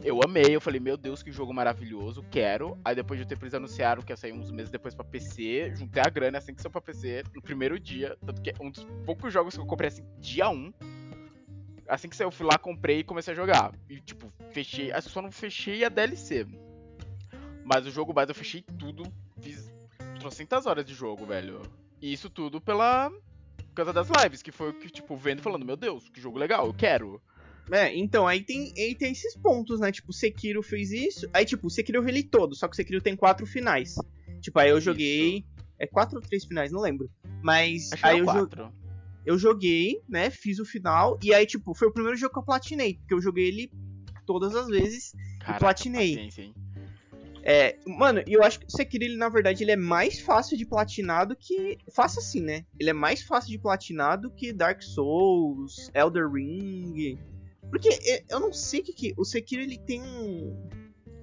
Eu 0.04 0.22
amei, 0.24 0.56
eu 0.56 0.62
falei, 0.62 0.80
meu 0.80 0.96
Deus, 0.96 1.22
que 1.22 1.32
jogo 1.32 1.54
maravilhoso, 1.54 2.24
quero. 2.32 2.78
Aí 2.86 2.96
depois 2.96 3.20
de 3.20 3.26
tempo 3.26 3.44
eles 3.44 3.54
anunciaram 3.54 4.02
que 4.02 4.12
ia 4.12 4.18
sair 4.18 4.32
uns 4.32 4.52
meses 4.52 4.72
depois 4.72 4.96
pra 4.96 5.04
PC, 5.04 5.74
juntei 5.76 6.02
a 6.06 6.10
grana 6.10 6.38
assim 6.38 6.54
que 6.54 6.62
saiu 6.62 6.72
pra 6.72 6.82
PC 6.82 7.24
no 7.36 7.42
primeiro 7.42 7.80
dia. 7.80 8.18
Tanto 8.26 8.42
que 8.42 8.52
é 8.52 8.54
um 8.62 8.72
dos 8.72 8.86
poucos 9.06 9.34
jogos 9.34 9.56
que 9.56 9.62
eu 9.62 9.66
comprei 9.66 9.90
assim, 9.90 10.04
dia 10.20 10.50
1. 10.50 10.74
Assim 11.88 12.08
que 12.08 12.16
saiu, 12.16 12.28
eu 12.28 12.32
fui 12.32 12.46
lá, 12.46 12.58
comprei 12.58 13.00
e 13.00 13.04
comecei 13.04 13.34
a 13.34 13.36
jogar. 13.36 13.74
E 13.90 14.00
tipo, 14.00 14.32
fechei. 14.52 14.92
Que 14.92 15.02
só 15.02 15.22
não 15.22 15.32
fechei 15.32 15.84
a 15.84 15.90
DLC. 15.90 16.48
Mas 17.66 17.86
o 17.86 17.92
jogo 17.92 18.14
base 18.14 18.32
eu 18.32 18.36
fechei 18.36 18.64
tudo, 18.78 19.04
fiz 19.42 19.72
trocentas 20.20 20.66
horas 20.66 20.86
de 20.86 20.94
jogo, 20.94 21.26
velho. 21.26 21.62
E 22.02 22.14
isso 22.14 22.30
tudo 22.30 22.62
pela. 22.62 23.10
Por 23.10 23.76
causa 23.76 23.94
das 23.94 24.10
lives, 24.10 24.42
que 24.42 24.52
foi 24.52 24.70
o 24.70 24.74
que, 24.74 24.90
tipo, 24.90 25.16
vendo 25.16 25.40
e 25.40 25.42
falando, 25.42 25.66
meu 25.66 25.78
Deus, 25.78 26.10
que 26.10 26.20
jogo 26.20 26.38
legal, 26.38 26.66
eu 26.66 26.74
quero. 26.74 27.22
É, 27.72 27.96
então, 27.96 28.28
aí 28.28 28.42
tem, 28.44 28.74
aí 28.78 28.96
tem 28.96 29.12
esses 29.12 29.36
pontos, 29.36 29.80
né? 29.80 29.92
Tipo, 29.92 30.10
o 30.10 30.14
Sekiro 30.14 30.64
fez 30.64 30.92
isso. 30.92 31.30
Aí, 31.34 31.46
tipo, 31.46 31.68
o 31.68 31.70
Sekiro 31.70 32.00
eu 32.00 32.04
vi 32.04 32.10
ele 32.12 32.24
todo, 32.24 32.56
só 32.56 32.68
que 32.68 32.74
o 32.74 32.76
Sekiro 32.76 33.02
tem 33.02 33.16
quatro 33.16 33.46
finais. 33.46 33.96
Tipo, 34.42 34.60
aí 34.60 34.70
eu 34.70 34.82
joguei. 34.82 35.46
É 35.78 35.88
quatro 35.88 36.18
ou 36.18 36.22
três 36.22 36.44
finais, 36.46 36.72
não 36.72 36.82
lembro. 36.82 37.10
Mas 37.42 37.92
Acho 37.94 38.02
que 38.02 38.08
aí 38.08 38.20
eu, 38.20 38.26
jo- 38.26 38.32
quatro. 38.34 38.74
eu 39.26 39.38
joguei, 39.38 40.02
né? 40.10 40.30
Fiz 40.30 40.60
o 40.60 40.66
final. 40.66 41.18
E 41.24 41.34
aí, 41.34 41.46
tipo, 41.46 41.74
foi 41.74 41.88
o 41.88 41.92
primeiro 41.94 42.18
jogo 42.18 42.34
que 42.34 42.40
eu 42.40 42.44
platinei. 42.44 42.96
Porque 42.96 43.14
eu 43.14 43.22
joguei 43.22 43.48
ele 43.48 43.72
todas 44.26 44.56
as 44.56 44.68
vezes. 44.68 45.14
Caraca, 45.40 45.60
platinei. 45.60 46.16
paciência, 46.16 46.42
hein? 46.42 46.54
É, 47.42 47.78
mano, 47.88 48.22
e 48.28 48.34
eu 48.34 48.44
acho 48.44 48.60
que 48.60 48.66
o 48.66 48.70
Sekiro, 48.70 49.06
ele, 49.06 49.16
na 49.16 49.30
verdade, 49.30 49.64
ele 49.64 49.72
é 49.72 49.78
mais 49.78 50.20
fácil 50.20 50.58
de 50.58 50.66
platinar 50.66 51.26
do 51.26 51.36
que. 51.36 51.78
Fácil 51.96 52.20
assim, 52.20 52.42
né? 52.42 52.66
Ele 52.78 52.90
é 52.90 52.94
mais 52.94 53.22
fácil 53.24 53.50
de 53.50 53.58
platinar 53.58 54.20
do 54.20 54.30
que 54.30 54.52
Dark 54.52 54.82
Souls, 54.84 55.90
Elder 55.94 56.30
Ring. 56.30 57.18
Porque 57.70 57.90
é, 57.90 58.24
eu 58.30 58.40
não 58.40 58.52
sei 58.54 58.80
o 58.82 58.84
que, 58.84 58.94
que. 58.94 59.14
O 59.18 59.24
Sekiro 59.26 59.62
ele 59.62 59.78
tem 59.78 60.02
um. 60.02 60.68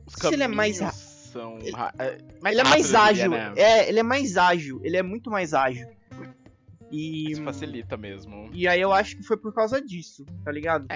Os 0.06 0.14
Se 0.14 0.32
ele 0.32 0.42
é 0.44 0.48
mais 0.48 0.76
são 0.78 1.58
ra- 1.74 1.92
é, 1.98 2.18
ele 2.50 2.60
é 2.60 2.64
mais 2.64 2.94
ágil. 2.94 3.30
diria, 3.30 3.50
né? 3.50 3.60
É, 3.60 3.88
ele 3.88 3.98
é 3.98 4.02
mais 4.02 4.36
ágil. 4.36 4.80
Ele 4.82 4.96
é 4.96 5.02
muito 5.02 5.30
mais 5.30 5.52
ágil. 5.52 5.88
E. 6.90 7.30
Isso 7.32 7.42
facilita 7.42 7.96
mesmo. 7.96 8.48
E 8.52 8.68
aí 8.68 8.80
eu 8.80 8.92
acho 8.92 9.16
que 9.16 9.22
foi 9.22 9.36
por 9.36 9.52
causa 9.52 9.80
disso, 9.80 10.24
tá 10.44 10.52
ligado? 10.52 10.86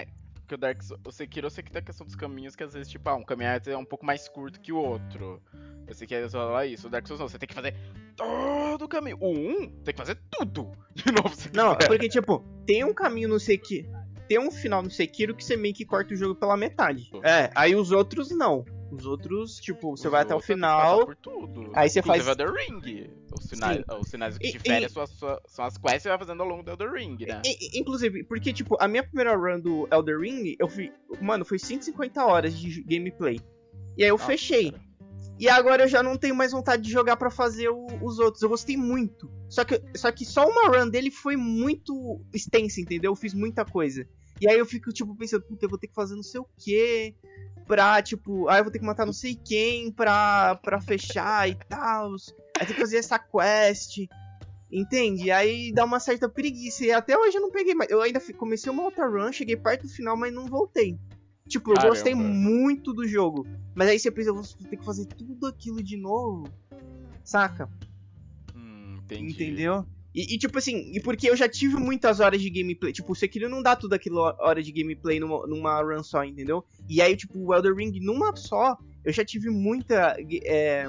Porque 0.40 0.54
o 0.54 0.58
Dark 0.58 0.82
Souls, 0.82 1.00
o 1.06 1.12
Sekiro, 1.12 1.46
eu 1.46 1.50
sei 1.50 1.62
que 1.62 1.70
tem 1.70 1.80
a 1.80 1.84
questão 1.84 2.04
dos 2.06 2.16
caminhos 2.16 2.56
que 2.56 2.62
às 2.64 2.72
vezes, 2.72 2.88
tipo, 2.88 3.08
ah, 3.08 3.14
um 3.14 3.24
caminho 3.24 3.50
é 3.66 3.76
um 3.76 3.84
pouco 3.84 4.04
mais 4.04 4.28
curto 4.28 4.60
que 4.60 4.72
o 4.72 4.76
outro. 4.78 5.40
Eu 5.86 5.94
sei 5.94 6.06
que 6.06 6.14
é 6.14 6.28
falar 6.28 6.66
isso. 6.66 6.86
O 6.86 6.90
Dark 6.90 7.06
Souls 7.06 7.20
não, 7.20 7.28
você 7.28 7.38
tem 7.38 7.48
que 7.48 7.54
fazer 7.54 7.74
todo 8.16 8.84
o 8.84 8.88
caminho. 8.88 9.16
O 9.20 9.30
1 9.32 9.70
tem 9.84 9.94
que 9.94 9.98
fazer 10.00 10.16
tudo 10.30 10.72
de 10.94 11.10
novo. 11.12 11.34
Não, 11.52 11.74
quiser. 11.76 11.88
porque, 11.88 12.08
tipo, 12.08 12.44
tem 12.66 12.84
um 12.84 12.94
caminho 12.94 13.28
no 13.28 13.40
Sekiro. 13.40 13.88
Tem 14.31 14.38
um 14.38 14.49
final 14.49 14.81
no 14.81 14.88
Sekiro 14.93 15.35
que 15.35 15.45
você 15.45 15.57
meio 15.57 15.75
que 15.75 15.85
corta 15.85 16.14
o 16.14 16.16
jogo 16.16 16.37
pela 16.37 16.57
metade. 16.57 17.11
É, 17.25 17.51
aí 17.53 17.75
os 17.75 17.90
outros 17.90 18.31
não. 18.31 18.64
Os 18.93 19.05
outros, 19.05 19.57
tipo, 19.57 19.97
você 19.97 20.07
Os 20.07 20.12
vai 20.12 20.23
até 20.23 20.33
o 20.33 20.38
final. 20.40 21.05
Por 21.05 21.16
tudo. 21.16 21.73
aí 21.75 21.90
você 21.90 21.99
Inclusive 21.99 22.25
faz- 22.25 22.38
Elder 22.38 22.53
Ring. 22.55 23.11
Os 23.37 23.45
sinais, 23.47 23.79
Sim. 23.79 23.85
os 24.01 24.09
sinais 24.09 24.38
que 24.38 24.47
E- 24.47 24.53
diferem 24.53 24.85
e- 24.85 24.88
sua- 24.88 25.09
são 25.09 25.64
as 25.64 25.77
quests 25.77 25.95
que 25.97 26.03
você 26.03 26.09
vai 26.11 26.19
fazendo 26.19 26.40
ao 26.45 26.49
longo 26.49 26.62
do 26.62 26.71
Elder 26.71 26.93
Ring, 26.93 27.16
né? 27.27 27.43
I- 27.45 27.77
i- 27.77 27.81
Inclusive, 27.81 28.23
porque, 28.23 28.53
tipo, 28.53 28.77
a 28.79 28.87
minha 28.87 29.03
primeira 29.03 29.35
run 29.37 29.59
do 29.59 29.88
Elder 29.93 30.21
Ring, 30.21 30.55
eu 30.61 30.69
fui. 30.69 30.93
Mano, 31.21 31.45
foi 31.45 31.59
150 31.59 32.25
horas 32.25 32.57
de 32.57 32.85
gameplay. 32.85 33.40
E 33.99 34.05
aí 34.05 34.11
eu 34.11 34.14
Nossa, 34.14 34.27
fechei. 34.27 34.71
cara. 34.71 34.85
E 35.40 35.49
agora 35.49 35.85
eu 35.85 35.88
já 35.88 36.05
não 36.05 36.16
tenho 36.16 36.37
mais 36.37 36.53
vontade 36.53 36.83
de 36.85 36.90
jogar 36.93 37.16
pra 37.16 37.31
fazer 37.31 37.69
o- 37.69 37.87
os 38.01 38.21
outros. 38.21 38.43
Eu 38.45 38.49
gostei 38.49 38.77
muito. 38.77 39.29
Só 39.49 39.64
que, 39.64 39.83
só 39.97 40.12
que 40.12 40.25
só 40.25 40.47
uma 40.49 40.69
run 40.69 40.88
dele 40.88 41.11
foi 41.11 41.35
muito 41.35 42.21
extensa, 42.33 42.81
entendeu? 42.81 43.11
Eu 43.11 43.16
fiz 43.16 43.35
muita 43.35 43.64
coisa. 43.64 44.07
E 44.40 44.48
aí 44.48 44.59
eu 44.59 44.64
fico, 44.64 44.92
tipo, 44.92 45.14
pensando, 45.16 45.42
puta, 45.42 45.66
eu 45.66 45.68
vou 45.68 45.79
ter 45.79 45.88
que 45.88 45.94
fazer 45.94 46.16
não 46.16 46.22
sei 46.22 46.40
o 46.40 46.46
quê. 46.59 47.14
Pra, 47.66 48.03
tipo, 48.03 48.48
aí 48.48 48.59
eu 48.59 48.64
vou 48.64 48.72
ter 48.72 48.79
que 48.79 48.87
matar 48.87 49.07
não 49.07 49.12
sei 49.12 49.37
quem 49.37 49.92
pra, 49.92 50.57
pra 50.57 50.81
fechar 50.81 51.48
e 51.48 51.55
tal. 51.68 52.14
Aí 52.59 52.66
tem 52.66 52.74
que 52.74 52.81
fazer 52.81 52.96
essa 52.96 53.18
quest. 53.18 53.98
Entende? 54.72 55.31
Aí 55.31 55.72
dá 55.72 55.85
uma 55.85 56.00
certa 56.00 56.29
preguiça. 56.29 56.85
E 56.85 56.92
até 56.92 57.16
hoje 57.16 57.37
eu 57.37 57.42
não 57.42 57.50
peguei 57.50 57.74
mais. 57.74 57.90
Eu 57.90 58.00
ainda 58.00 58.20
comecei 58.35 58.72
uma 58.72 58.85
outra 58.85 59.07
run, 59.07 59.33
cheguei 59.33 59.57
perto 59.57 59.83
do 59.83 59.88
final, 59.88 60.16
mas 60.16 60.33
não 60.33 60.46
voltei. 60.46 60.98
Tipo, 61.48 61.70
eu 61.70 61.74
Caramba. 61.74 61.94
gostei 61.94 62.14
muito 62.14 62.92
do 62.92 63.07
jogo. 63.07 63.46
Mas 63.74 63.88
aí 63.88 63.98
você 63.98 64.11
pensa, 64.11 64.31
eu 64.31 64.35
vou 64.35 64.44
ter 64.44 64.76
que 64.76 64.85
fazer 64.85 65.07
tudo 65.07 65.46
aquilo 65.46 65.83
de 65.83 65.96
novo. 65.96 66.53
Saca? 67.24 67.68
Hum, 68.55 69.00
entendi. 69.03 69.33
Entendeu? 69.33 69.85
E, 70.14 70.35
e, 70.35 70.38
tipo 70.38 70.59
assim, 70.59 70.90
e 70.92 71.01
porque 71.01 71.29
eu 71.31 71.37
já 71.37 71.49
tive 71.49 71.77
muitas 71.77 72.18
horas 72.20 72.40
de 72.42 72.51
gameplay. 72.51 72.92
Tipo, 72.92 73.12
o 73.12 73.14
Sekiro 73.14 73.49
não 73.49 73.62
dá 73.62 73.77
tudo 73.77 73.92
aquilo 73.94 74.18
hora 74.40 74.61
de 74.62 74.73
gameplay 74.73 75.20
numa, 75.20 75.46
numa 75.46 75.81
run 75.83 76.03
só, 76.03 76.25
entendeu? 76.25 76.64
E 76.88 77.01
aí, 77.01 77.16
tipo, 77.16 77.38
o 77.38 77.55
Elder 77.55 77.75
Ring 77.75 77.92
numa 78.01 78.35
só, 78.35 78.77
eu 79.05 79.12
já 79.12 79.25
tive 79.25 79.51
muita. 79.51 80.16
é, 80.44 80.88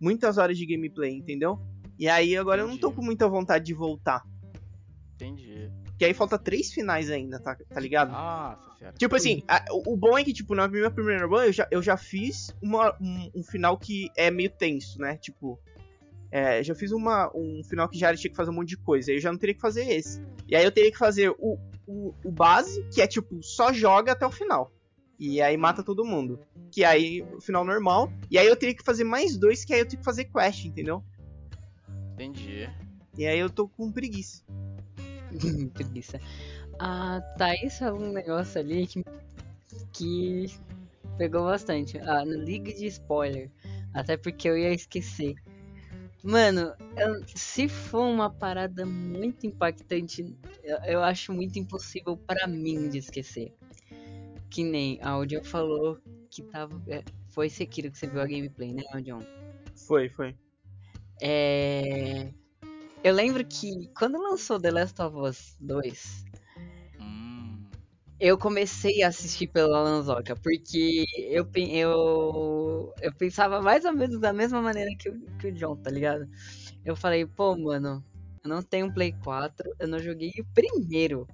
muitas 0.00 0.38
horas 0.38 0.56
de 0.56 0.66
gameplay, 0.66 1.12
entendeu? 1.12 1.58
E 1.98 2.08
aí 2.08 2.36
agora 2.36 2.62
eu 2.62 2.66
não 2.68 2.76
tô 2.76 2.88
Entendi. 2.88 2.96
com 2.96 3.04
muita 3.04 3.28
vontade 3.28 3.64
de 3.64 3.74
voltar. 3.74 4.22
Entendi. 5.14 5.70
Porque 5.84 6.04
aí 6.04 6.14
falta 6.14 6.38
três 6.38 6.72
finais 6.72 7.10
ainda, 7.10 7.38
tá, 7.38 7.54
tá 7.54 7.78
ligado? 7.80 8.10
Nossa 8.10 8.76
senhora. 8.78 8.96
Tipo 8.96 9.14
assim, 9.14 9.42
a- 9.46 9.64
o, 9.70 9.94
o 9.94 9.96
bom 9.96 10.18
é 10.18 10.24
que, 10.24 10.32
tipo, 10.32 10.54
na 10.54 10.66
minha 10.66 10.90
primeira 10.90 11.26
run 11.26 11.42
eu 11.42 11.52
já, 11.52 11.68
eu 11.70 11.82
já 11.82 11.96
fiz 11.96 12.52
uma, 12.60 12.96
um, 13.00 13.30
um 13.36 13.42
final 13.44 13.76
que 13.78 14.10
é 14.16 14.30
meio 14.30 14.50
tenso, 14.50 14.98
né? 14.98 15.16
Tipo, 15.18 15.60
é, 16.32 16.62
já 16.62 16.74
fiz 16.74 16.90
uma, 16.92 17.30
um 17.36 17.62
final 17.62 17.86
que 17.86 17.98
já 17.98 18.16
tinha 18.16 18.30
que 18.30 18.36
fazer 18.36 18.50
um 18.50 18.54
monte 18.54 18.70
de 18.70 18.78
coisa. 18.78 19.10
Aí 19.10 19.18
eu 19.18 19.20
já 19.20 19.30
não 19.30 19.38
teria 19.38 19.54
que 19.54 19.60
fazer 19.60 19.86
esse. 19.86 20.22
E 20.48 20.56
aí 20.56 20.64
eu 20.64 20.72
teria 20.72 20.90
que 20.90 20.96
fazer 20.96 21.28
o, 21.38 21.58
o, 21.86 22.14
o 22.24 22.32
base, 22.32 22.82
que 22.90 23.02
é 23.02 23.06
tipo, 23.06 23.42
só 23.42 23.70
joga 23.70 24.12
até 24.12 24.26
o 24.26 24.30
final. 24.30 24.72
E 25.18 25.42
aí 25.42 25.58
mata 25.58 25.82
todo 25.82 26.06
mundo. 26.06 26.40
Que 26.70 26.84
aí, 26.84 27.20
o 27.36 27.40
final 27.40 27.66
normal. 27.66 28.10
E 28.30 28.38
aí 28.38 28.46
eu 28.46 28.56
teria 28.56 28.74
que 28.74 28.82
fazer 28.82 29.04
mais 29.04 29.36
dois, 29.36 29.62
que 29.62 29.74
aí 29.74 29.80
eu 29.80 29.86
tenho 29.86 29.98
que 29.98 30.04
fazer 30.04 30.24
quest, 30.24 30.64
entendeu? 30.64 31.04
Entendi. 32.14 32.66
E 33.16 33.26
aí 33.26 33.38
eu 33.38 33.50
tô 33.50 33.68
com 33.68 33.92
preguiça. 33.92 34.42
Preguiça. 35.74 36.18
A 36.78 37.20
Thaís 37.36 37.78
falou 37.78 38.00
um 38.00 38.12
negócio 38.12 38.58
ali 38.58 38.86
que, 38.86 39.04
que 39.92 40.46
pegou 41.18 41.44
bastante. 41.44 41.98
Ah, 41.98 42.24
no 42.24 42.42
liga 42.42 42.72
de 42.72 42.86
spoiler. 42.86 43.50
Até 43.92 44.16
porque 44.16 44.48
eu 44.48 44.56
ia 44.56 44.72
esquecer. 44.72 45.34
Mano, 46.22 46.72
eu- 46.96 47.24
se 47.34 47.68
for 47.68 48.02
uma 48.04 48.30
parada 48.30 48.86
muito 48.86 49.46
impactante, 49.46 50.36
eu, 50.62 50.76
eu 50.84 51.02
acho 51.02 51.32
muito 51.32 51.58
impossível 51.58 52.16
pra 52.16 52.46
mim 52.46 52.88
de 52.88 52.98
esquecer. 52.98 53.52
Que 54.48 54.62
nem 54.62 54.98
a 55.02 55.10
Audion 55.10 55.42
falou 55.42 55.98
que 56.30 56.42
tava. 56.42 56.80
é, 56.86 57.02
foi 57.30 57.48
Sekiro 57.48 57.90
que 57.90 57.98
você 57.98 58.06
viu 58.06 58.20
a 58.20 58.26
gameplay, 58.26 58.72
né, 58.72 58.82
Audion? 58.92 59.20
Foi, 59.74 60.08
foi. 60.08 60.34
É. 61.20 62.28
Eu 63.02 63.14
lembro 63.14 63.44
que 63.44 63.88
quando 63.98 64.16
lançou 64.20 64.60
The 64.60 64.70
Last 64.70 65.00
of 65.02 65.16
Us 65.16 65.56
2, 65.60 66.24
Hum. 66.24 66.31
Eu 68.22 68.38
comecei 68.38 69.02
a 69.02 69.08
assistir 69.08 69.48
pela 69.48 69.82
Lanzoca, 69.82 70.36
porque 70.36 71.04
eu, 71.28 71.44
eu, 71.56 72.94
eu 73.02 73.12
pensava 73.14 73.60
mais 73.60 73.84
ou 73.84 73.92
menos 73.92 74.20
da 74.20 74.32
mesma 74.32 74.62
maneira 74.62 74.90
que 74.96 75.08
o, 75.08 75.20
que 75.40 75.48
o 75.48 75.52
John, 75.52 75.74
tá 75.74 75.90
ligado? 75.90 76.28
Eu 76.84 76.94
falei, 76.94 77.26
pô, 77.26 77.56
mano, 77.56 78.00
eu 78.44 78.48
não 78.48 78.62
tenho 78.62 78.86
um 78.86 78.92
Play 78.92 79.12
4, 79.24 79.74
eu 79.76 79.88
não 79.88 79.98
joguei 79.98 80.30
o 80.38 80.44
primeiro. 80.54 81.26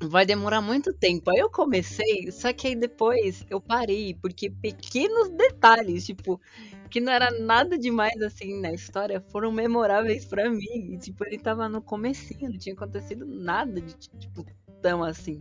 Vai 0.00 0.24
demorar 0.24 0.60
muito 0.60 0.92
tempo. 0.92 1.28
Aí 1.28 1.38
eu 1.38 1.50
comecei, 1.50 2.30
só 2.30 2.52
que 2.52 2.68
aí 2.68 2.76
depois 2.76 3.44
eu 3.50 3.60
parei, 3.60 4.14
porque 4.14 4.48
pequenos 4.48 5.30
detalhes, 5.30 6.06
tipo, 6.06 6.40
que 6.88 7.00
não 7.00 7.12
era 7.12 7.32
nada 7.40 7.76
demais 7.76 8.22
assim 8.22 8.60
na 8.60 8.72
história, 8.72 9.20
foram 9.32 9.50
memoráveis 9.50 10.24
pra 10.24 10.48
mim. 10.48 10.92
E, 10.92 10.96
tipo, 10.96 11.26
ele 11.26 11.38
tava 11.38 11.68
no 11.68 11.82
comecinho, 11.82 12.50
não 12.50 12.58
tinha 12.58 12.74
acontecido 12.74 13.26
nada 13.26 13.80
de 13.80 13.94
tipo 13.96 14.46
tão 14.84 15.02
assim. 15.02 15.40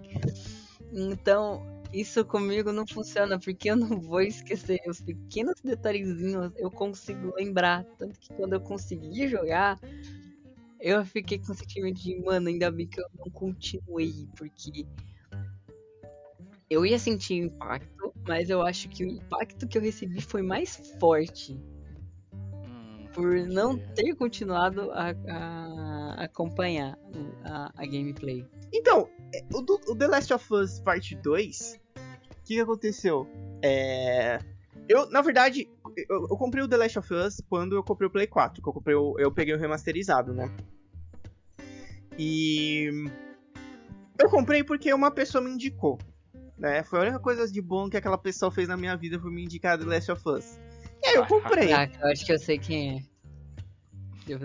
Então, 0.94 1.62
isso 1.92 2.24
comigo 2.24 2.72
não 2.72 2.88
funciona, 2.88 3.38
porque 3.38 3.70
eu 3.70 3.76
não 3.76 4.00
vou 4.00 4.22
esquecer 4.22 4.80
os 4.88 5.02
pequenos 5.02 5.60
detalhezinhos, 5.62 6.54
eu 6.56 6.72
consigo 6.72 7.36
lembrar. 7.36 7.84
Tanto 7.98 8.18
que 8.18 8.34
quando 8.34 8.54
eu 8.54 8.62
consegui 8.62 9.28
jogar, 9.28 9.78
eu 10.80 11.06
fiquei 11.06 11.40
com 11.40 11.52
o 11.52 11.56
sentimento 11.56 12.02
de, 12.02 12.18
mano, 12.22 12.48
ainda 12.48 12.72
bem 12.72 12.88
que 12.88 13.02
eu 13.02 13.06
não 13.20 13.30
continuei, 13.32 14.30
porque 14.38 14.86
eu 16.70 16.86
ia 16.86 16.98
sentir 16.98 17.34
impacto, 17.34 18.14
mas 18.26 18.50
eu 18.50 18.62
acho 18.62 18.88
que 18.88 19.04
o 19.04 19.08
impacto 19.08 19.68
que 19.68 19.78
eu 19.78 19.82
recebi 19.82 20.22
foi 20.22 20.42
mais 20.42 20.78
forte 21.00 21.60
Hum, 22.34 23.08
por 23.14 23.46
não 23.46 23.78
ter 23.78 24.16
continuado 24.16 24.90
a, 24.92 25.14
a 25.30 26.24
acompanhar 26.24 26.98
a, 27.44 27.72
a 27.76 27.86
gameplay. 27.86 28.48
Então, 28.74 29.08
é, 29.34 29.44
o, 29.54 29.92
o 29.92 29.96
The 29.96 30.08
Last 30.08 30.34
of 30.34 30.54
Us 30.54 30.80
Part 30.80 31.16
2, 31.16 31.80
o 31.96 32.00
que, 32.44 32.56
que 32.56 32.60
aconteceu? 32.60 33.28
É. 33.62 34.40
Eu, 34.90 35.10
na 35.10 35.22
verdade, 35.22 35.70
eu, 36.10 36.28
eu 36.30 36.38
comprei 36.38 36.64
o 36.64 36.68
The 36.68 36.78
Last 36.78 37.00
of 37.00 37.14
Us 37.14 37.42
quando 37.48 37.76
eu 37.76 37.84
comprei 37.84 38.08
o 38.08 38.12
Play 38.12 38.28
4, 38.28 38.62
que 38.62 38.68
eu 38.68 38.74
comprei 38.74 38.96
o, 38.96 39.16
eu 39.20 39.32
peguei 39.32 39.54
o 39.54 39.58
remasterizado, 39.58 40.34
né? 40.34 40.52
E 42.18 42.90
eu 44.20 44.30
comprei 44.30 44.64
porque 44.64 44.94
uma 44.94 45.12
pessoa 45.12 45.44
me 45.44 45.52
indicou, 45.52 46.00
né? 46.58 46.84
Foi 46.84 47.00
a 47.00 47.02
única 47.04 47.20
coisa 47.20 47.50
de 47.50 47.62
bom 47.62 47.90
que 47.90 47.98
aquela 47.98 48.18
pessoa 48.18 48.52
fez 48.52 48.68
na 48.68 48.76
minha 48.76 48.96
vida 48.96 49.20
foi 49.20 49.32
me 49.32 49.44
indicar 49.44 49.78
The 49.78 49.86
Last 49.86 50.12
of 50.12 50.22
Us. 50.28 50.60
E 51.04 51.08
aí 51.08 51.16
eu 51.16 51.26
comprei. 51.26 51.72
Ah, 51.74 51.90
eu 52.02 52.08
acho 52.10 52.26
que 52.26 52.34
eu 52.34 52.40
sei 52.40 52.58
quem 52.58 52.98
é. 52.98 53.14
Eu. 54.28 54.40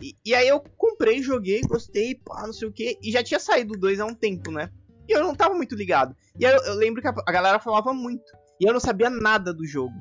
E, 0.00 0.16
e 0.24 0.34
aí 0.34 0.48
eu 0.48 0.60
comprei, 0.76 1.22
joguei, 1.22 1.60
gostei, 1.62 2.14
pá, 2.14 2.46
não 2.46 2.52
sei 2.52 2.68
o 2.68 2.72
que. 2.72 2.98
E 3.02 3.10
já 3.10 3.22
tinha 3.22 3.40
saído 3.40 3.74
o 3.74 3.78
2 3.78 4.00
há 4.00 4.06
um 4.06 4.14
tempo, 4.14 4.50
né? 4.50 4.70
E 5.08 5.12
eu 5.12 5.22
não 5.22 5.34
tava 5.34 5.54
muito 5.54 5.74
ligado. 5.74 6.16
E 6.38 6.46
aí 6.46 6.54
eu, 6.54 6.62
eu 6.62 6.74
lembro 6.74 7.00
que 7.00 7.08
a, 7.08 7.14
a 7.26 7.32
galera 7.32 7.58
falava 7.58 7.92
muito. 7.92 8.24
E 8.60 8.66
eu 8.66 8.72
não 8.72 8.80
sabia 8.80 9.10
nada 9.10 9.52
do 9.52 9.66
jogo. 9.66 9.94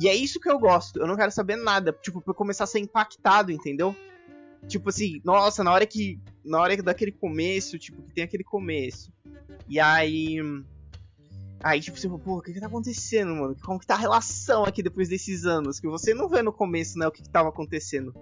E 0.00 0.08
é 0.08 0.14
isso 0.14 0.40
que 0.40 0.50
eu 0.50 0.58
gosto. 0.58 1.00
Eu 1.00 1.06
não 1.06 1.16
quero 1.16 1.30
saber 1.30 1.56
nada. 1.56 1.92
Tipo, 1.92 2.20
pra 2.20 2.32
eu 2.32 2.34
começar 2.34 2.64
a 2.64 2.66
ser 2.66 2.80
impactado, 2.80 3.50
entendeu? 3.50 3.94
Tipo 4.68 4.88
assim, 4.88 5.20
nossa, 5.24 5.62
na 5.62 5.72
hora 5.72 5.86
que. 5.86 6.20
na 6.44 6.60
hora 6.60 6.76
daquele 6.82 7.12
começo, 7.12 7.78
tipo, 7.78 8.02
que 8.02 8.14
tem 8.14 8.24
aquele 8.24 8.44
começo. 8.44 9.12
E 9.68 9.78
aí. 9.80 10.38
Aí, 11.62 11.80
tipo, 11.80 11.98
você 11.98 12.06
fala, 12.06 12.20
pô, 12.20 12.38
o 12.38 12.42
que 12.42 12.52
que 12.52 12.60
tá 12.60 12.66
acontecendo, 12.66 13.34
mano? 13.34 13.56
Como 13.64 13.80
que 13.80 13.86
tá 13.86 13.94
a 13.94 13.98
relação 13.98 14.64
aqui 14.64 14.82
depois 14.82 15.08
desses 15.08 15.46
anos? 15.46 15.80
Que 15.80 15.88
você 15.88 16.12
não 16.12 16.28
vê 16.28 16.42
no 16.42 16.52
começo, 16.52 16.98
né, 16.98 17.06
o 17.06 17.10
que 17.10 17.22
que 17.22 17.30
tava 17.30 17.48
acontecendo. 17.48 18.14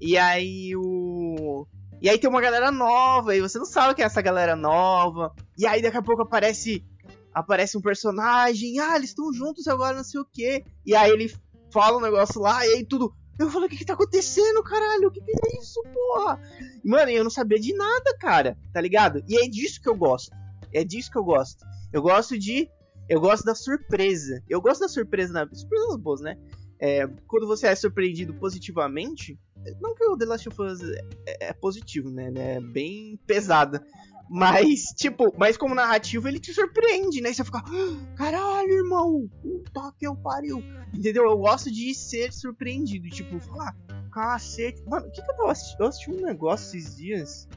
E 0.00 0.16
aí 0.16 0.74
o. 0.76 1.66
E 2.00 2.10
aí 2.10 2.18
tem 2.18 2.28
uma 2.28 2.40
galera 2.40 2.70
nova, 2.70 3.34
e 3.34 3.40
você 3.40 3.58
não 3.58 3.64
sabe 3.64 3.94
quem 3.94 4.02
é 4.02 4.06
essa 4.06 4.20
galera 4.20 4.54
nova. 4.54 5.34
E 5.56 5.66
aí 5.66 5.80
daqui 5.80 5.96
a 5.96 6.02
pouco 6.02 6.22
aparece. 6.22 6.84
Aparece 7.32 7.76
um 7.76 7.82
personagem, 7.82 8.80
ah, 8.80 8.96
eles 8.96 9.10
estão 9.10 9.30
juntos 9.30 9.68
agora, 9.68 9.98
não 9.98 10.04
sei 10.04 10.20
o 10.20 10.24
quê. 10.24 10.64
E 10.86 10.96
aí 10.96 11.10
ele 11.10 11.30
fala 11.70 11.98
um 11.98 12.00
negócio 12.00 12.40
lá, 12.40 12.66
e 12.66 12.74
aí 12.74 12.84
tudo. 12.84 13.12
Eu 13.38 13.50
falo, 13.50 13.66
o 13.66 13.68
que 13.68 13.76
que 13.76 13.84
tá 13.84 13.92
acontecendo, 13.92 14.62
caralho? 14.62 15.08
O 15.08 15.10
que 15.10 15.20
que 15.20 15.30
é 15.30 15.60
isso, 15.60 15.82
porra? 15.92 16.40
Mano, 16.82 17.10
eu 17.10 17.22
não 17.22 17.30
sabia 17.30 17.58
de 17.58 17.74
nada, 17.74 18.16
cara, 18.18 18.56
tá 18.72 18.80
ligado? 18.80 19.22
E 19.28 19.36
é 19.36 19.46
disso 19.46 19.82
que 19.82 19.88
eu 19.88 19.94
gosto. 19.94 20.34
É 20.72 20.82
disso 20.82 21.10
que 21.10 21.18
eu 21.18 21.24
gosto. 21.24 21.64
Eu 21.92 22.00
gosto 22.00 22.38
de. 22.38 22.70
Eu 23.08 23.20
gosto 23.20 23.44
da 23.44 23.54
surpresa. 23.54 24.42
Eu 24.48 24.60
gosto 24.60 24.80
da 24.80 24.88
surpresa, 24.88 25.32
na... 25.32 25.48
surpresas 25.54 25.96
boas, 25.96 26.20
né? 26.22 26.36
É, 26.80 27.06
quando 27.26 27.46
você 27.46 27.66
é 27.66 27.74
surpreendido 27.74 28.34
positivamente. 28.34 29.38
Não 29.80 29.94
que 29.94 30.04
o 30.04 30.16
The 30.16 30.24
Last 30.24 30.48
of 30.48 30.62
Us 30.62 30.82
é, 31.26 31.48
é 31.48 31.52
positivo, 31.52 32.10
né? 32.10 32.32
É 32.34 32.60
bem 32.60 33.18
pesada. 33.26 33.84
Mas, 34.28 34.86
tipo, 34.96 35.32
mas 35.38 35.56
como 35.56 35.74
narrativo 35.74 36.26
ele 36.26 36.40
te 36.40 36.52
surpreende, 36.52 37.20
né? 37.20 37.32
Você 37.32 37.44
fica, 37.44 37.58
"Ah, 37.58 38.14
caralho, 38.16 38.70
irmão, 38.70 39.30
puta 39.40 39.92
que 39.98 40.06
eu 40.06 40.16
pariu. 40.16 40.62
Entendeu? 40.92 41.24
Eu 41.24 41.38
gosto 41.38 41.70
de 41.70 41.94
ser 41.94 42.32
surpreendido. 42.32 43.08
Tipo, 43.08 43.38
falar, 43.40 43.76
cacete. 44.10 44.82
Mano, 44.86 45.06
o 45.06 45.10
que, 45.10 45.22
que 45.22 45.30
eu 45.30 45.36
tava 45.36 45.52
assistindo? 45.52 45.80
Eu 45.80 45.86
assisti 45.86 46.10
um 46.10 46.20
negócio 46.20 46.78
esses 46.78 46.96
dias. 46.96 47.48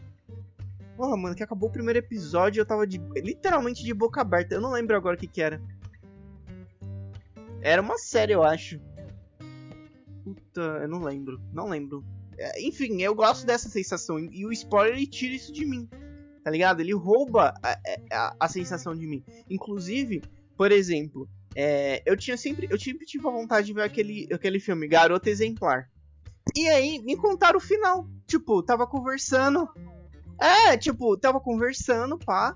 Porra, 0.95 1.15
mano, 1.15 1.33
que 1.33 1.41
acabou 1.41 1.69
o 1.69 1.71
primeiro 1.71 1.97
episódio 1.97 2.59
eu 2.59 2.65
tava 2.65 2.85
de. 2.85 3.01
literalmente 3.15 3.83
de 3.83 3.93
boca 3.93 4.21
aberta. 4.21 4.53
Eu 4.53 4.61
não 4.61 4.71
lembro 4.71 4.95
agora 4.95 5.15
o 5.15 5.19
que, 5.19 5.27
que 5.27 5.41
era. 5.41 5.61
Era 7.61 7.81
uma 7.81 7.97
série, 7.97 8.33
eu 8.33 8.43
acho. 8.43 8.79
Puta, 10.23 10.61
eu 10.61 10.87
não 10.87 11.01
lembro. 11.01 11.39
Não 11.53 11.69
lembro. 11.69 12.03
É, 12.37 12.61
enfim, 12.61 13.01
eu 13.01 13.13
gosto 13.13 13.45
dessa 13.45 13.69
sensação. 13.69 14.19
E 14.19 14.45
o 14.45 14.51
spoiler 14.51 14.95
ele 14.95 15.07
tira 15.07 15.35
isso 15.35 15.51
de 15.51 15.65
mim. 15.65 15.89
Tá 16.43 16.51
ligado? 16.51 16.79
Ele 16.79 16.93
rouba 16.93 17.53
a, 17.61 17.79
a, 18.11 18.35
a 18.39 18.47
sensação 18.47 18.95
de 18.95 19.05
mim. 19.05 19.23
Inclusive, 19.49 20.21
por 20.55 20.71
exemplo, 20.71 21.27
é, 21.55 22.01
eu 22.05 22.15
tinha 22.15 22.37
sempre. 22.37 22.67
Eu 22.69 22.79
sempre 22.79 23.05
tive 23.05 23.27
a 23.27 23.31
vontade 23.31 23.67
de 23.67 23.73
ver 23.73 23.83
aquele, 23.83 24.27
aquele 24.31 24.59
filme, 24.59 24.87
Garota 24.87 25.29
Exemplar. 25.29 25.89
E 26.55 26.67
aí, 26.69 26.99
me 26.99 27.15
contaram 27.15 27.57
o 27.57 27.61
final. 27.61 28.07
Tipo, 28.25 28.63
tava 28.63 28.87
conversando. 28.87 29.67
É, 30.39 30.77
tipo, 30.77 31.17
tava 31.17 31.39
conversando, 31.39 32.17
pá. 32.17 32.55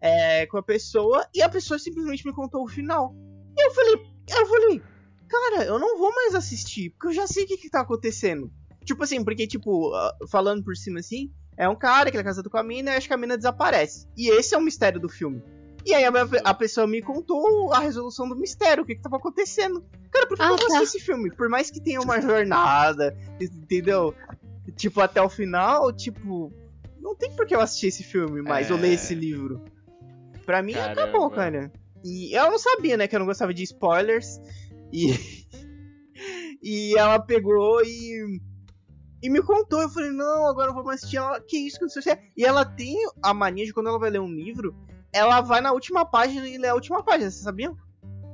É, 0.00 0.46
com 0.46 0.58
a 0.58 0.62
pessoa. 0.62 1.26
E 1.34 1.42
a 1.42 1.48
pessoa 1.48 1.78
simplesmente 1.78 2.26
me 2.26 2.32
contou 2.32 2.62
o 2.64 2.68
final. 2.68 3.14
E 3.56 3.66
eu 3.66 3.70
falei, 3.72 3.94
eu 4.28 4.46
falei, 4.46 4.82
cara, 5.28 5.64
eu 5.64 5.78
não 5.78 5.98
vou 5.98 6.12
mais 6.14 6.34
assistir, 6.34 6.90
porque 6.90 7.08
eu 7.08 7.12
já 7.12 7.26
sei 7.26 7.44
o 7.44 7.46
que, 7.46 7.56
que 7.56 7.70
tá 7.70 7.80
acontecendo. 7.80 8.50
Tipo 8.84 9.02
assim, 9.04 9.22
porque, 9.24 9.46
tipo, 9.46 9.92
ah, 9.94 10.12
falando 10.30 10.62
por 10.62 10.76
cima 10.76 11.00
assim, 11.00 11.30
é 11.56 11.68
um 11.68 11.76
cara 11.76 12.10
que 12.10 12.16
ele 12.16 12.22
é 12.22 12.24
casado 12.24 12.50
com 12.50 12.58
a 12.58 12.62
mina 12.62 12.90
e 12.92 12.96
acho 12.96 13.08
que 13.08 13.14
a 13.14 13.16
mina 13.16 13.36
desaparece. 13.36 14.06
E 14.16 14.28
esse 14.30 14.54
é 14.54 14.58
o 14.58 14.60
mistério 14.62 15.00
do 15.00 15.08
filme. 15.08 15.42
E 15.86 15.92
aí 15.94 16.04
a, 16.04 16.10
minha- 16.10 16.26
a 16.44 16.54
pessoa 16.54 16.86
me 16.86 17.02
contou 17.02 17.72
a 17.72 17.78
resolução 17.78 18.28
do 18.28 18.34
mistério, 18.36 18.82
o 18.82 18.86
que, 18.86 18.94
que 18.94 19.02
tava 19.02 19.16
acontecendo. 19.16 19.84
Cara, 20.10 20.26
por 20.26 20.36
que 20.36 20.42
Ah, 20.42 20.46
eu 20.46 20.56
vou 20.56 20.58
tá. 20.58 20.64
assistir 20.78 20.96
esse 20.98 21.00
filme? 21.06 21.30
Por 21.34 21.48
mais 21.48 21.70
que 21.70 21.80
tenha 21.80 22.00
uma 22.00 22.20
jornada, 22.20 23.16
entendeu? 23.40 24.14
Tipo, 24.76 25.00
até 25.00 25.20
o 25.20 25.28
final, 25.28 25.92
tipo. 25.92 26.52
Não 27.00 27.14
tem 27.14 27.30
por 27.36 27.46
que 27.46 27.54
eu 27.54 27.60
assistir 27.60 27.88
esse 27.88 28.02
filme 28.02 28.40
mais, 28.40 28.70
ou 28.70 28.78
ler 28.78 28.90
É. 28.90 28.94
esse 28.94 29.14
livro. 29.14 29.62
Pra 30.46 30.62
mim, 30.62 30.72
Caramba. 30.72 31.02
acabou, 31.02 31.30
cara. 31.30 31.70
E 32.02 32.32
eu 32.36 32.50
não 32.50 32.58
sabia, 32.58 32.96
né, 32.96 33.06
que 33.06 33.14
eu 33.14 33.18
não 33.20 33.26
gostava 33.26 33.52
de 33.52 33.62
spoilers. 33.62 34.40
E. 34.94 35.12
e 36.62 36.96
ela 36.96 37.18
pegou 37.18 37.82
e. 37.84 38.40
E 39.22 39.30
me 39.30 39.40
contou, 39.42 39.80
eu 39.80 39.88
falei, 39.88 40.10
não, 40.10 40.46
agora 40.46 40.70
eu 40.70 40.74
vou 40.74 40.84
mais 40.84 41.00
assistir. 41.00 41.16
Ela, 41.16 41.40
que 41.40 41.56
isso 41.56 41.76
que 41.78 41.82
não 41.84 41.88
sei 41.88 42.00
o 42.00 42.04
que. 42.16 42.22
E 42.36 42.44
ela 42.44 42.62
tem 42.64 42.94
a 43.22 43.32
mania 43.32 43.64
de 43.64 43.72
quando 43.72 43.88
ela 43.88 43.98
vai 43.98 44.10
ler 44.10 44.20
um 44.20 44.28
livro, 44.30 44.74
ela 45.12 45.40
vai 45.40 45.62
na 45.62 45.72
última 45.72 46.04
página 46.04 46.46
e 46.46 46.58
lê 46.58 46.68
a 46.68 46.74
última 46.74 47.02
página, 47.02 47.30
vocês 47.30 47.42
sabiam? 47.42 47.74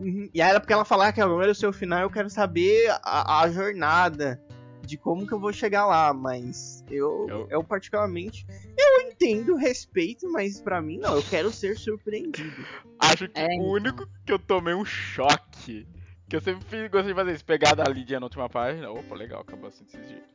Uhum. 0.00 0.28
E 0.34 0.42
aí 0.42 0.50
era 0.50 0.58
porque 0.58 0.72
ela 0.72 0.84
falar 0.84 1.12
que 1.12 1.20
agora 1.20 1.46
é 1.46 1.50
o 1.52 1.54
seu 1.54 1.72
final, 1.72 2.00
eu 2.00 2.10
quero 2.10 2.28
saber 2.28 2.90
a, 3.04 3.40
a 3.42 3.48
jornada 3.50 4.42
de 4.84 4.96
como 4.96 5.26
que 5.26 5.32
eu 5.32 5.38
vou 5.38 5.52
chegar 5.52 5.86
lá, 5.86 6.12
mas 6.12 6.82
eu, 6.90 7.26
Eu- 7.28 7.46
eu 7.50 7.62
particularmente, 7.62 8.44
eu 8.76 9.08
entendo, 9.08 9.54
respeito, 9.54 10.28
mas 10.32 10.60
pra 10.60 10.80
mim 10.82 10.98
não, 10.98 11.14
eu 11.14 11.22
quero 11.22 11.52
ser 11.52 11.76
surpreendido. 11.76 12.64
Acho 12.98 13.28
que 13.28 13.38
É, 13.38 13.46
o 13.46 13.52
então. 13.52 13.66
único 13.70 14.08
que 14.26 14.32
eu 14.32 14.38
tomei 14.40 14.74
um 14.74 14.84
choque, 14.84 15.86
que 16.30 16.36
eu 16.36 16.40
sempre 16.40 16.88
gostei 16.88 17.12
de 17.12 17.14
fazer 17.18 17.32
isso, 17.34 17.44
pegar 17.44 17.74
da 17.74 17.84
Lídia 17.84 18.20
na 18.20 18.26
última 18.26 18.48
página. 18.48 18.90
Opa, 18.90 19.14
legal, 19.16 19.40
acabou 19.40 19.68
assim 19.68 19.84
desse 19.84 19.98
jeito. 20.08 20.34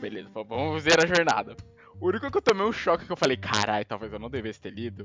Beleza, 0.00 0.28
vamos 0.34 0.82
ver 0.82 0.98
a 1.00 1.06
jornada. 1.06 1.56
O 2.00 2.08
único 2.08 2.28
que 2.30 2.36
eu 2.36 2.42
tomei 2.42 2.66
um 2.66 2.72
choque 2.72 3.06
que 3.06 3.12
eu 3.12 3.16
falei, 3.16 3.36
carai, 3.36 3.84
talvez 3.84 4.12
eu 4.12 4.18
não 4.18 4.28
devesse 4.28 4.60
ter 4.60 4.70
lido, 4.72 5.04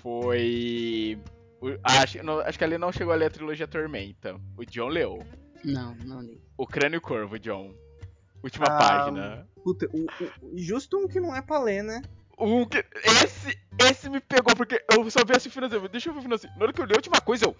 foi. 0.00 1.18
o- 1.60 1.76
acho, 1.82 2.22
não- 2.22 2.40
acho 2.40 2.56
que 2.58 2.64
ele 2.64 2.78
não 2.78 2.92
chegou 2.92 3.12
a 3.12 3.16
ler 3.16 3.26
a 3.26 3.30
trilogia 3.30 3.66
Tormenta. 3.66 4.36
O 4.56 4.64
John 4.64 4.88
leu. 4.88 5.18
Não, 5.64 5.94
não 6.04 6.20
li. 6.20 6.40
O 6.56 6.66
Crânio 6.66 7.00
Corvo, 7.00 7.38
John. 7.38 7.74
Última 8.42 8.66
Ah, 8.66 8.76
página. 8.78 9.48
Puta, 9.64 9.88
o, 9.92 10.04
o- 10.22 10.58
justo 10.58 10.98
um 10.98 11.08
que 11.08 11.18
não 11.18 11.34
é 11.34 11.40
pra 11.40 11.58
ler, 11.58 11.82
né? 11.82 12.02
Um 12.38 12.66
que- 12.66 12.84
esse, 13.24 13.58
esse 13.80 14.10
me 14.10 14.20
pegou, 14.20 14.54
porque 14.54 14.84
eu 14.92 15.10
só 15.10 15.20
vi 15.24 15.34
assim 15.34 15.48
o 15.48 15.52
finalzinho. 15.52 15.88
Deixa 15.88 16.10
eu 16.10 16.12
ver 16.12 16.18
o 16.18 16.22
finalzinho. 16.22 16.52
Na 16.56 16.64
hora 16.64 16.72
que 16.72 16.80
eu 16.80 16.84
li 16.84 16.92
a 16.92 16.96
última 16.96 17.20
coisa, 17.20 17.46
eu. 17.46 17.56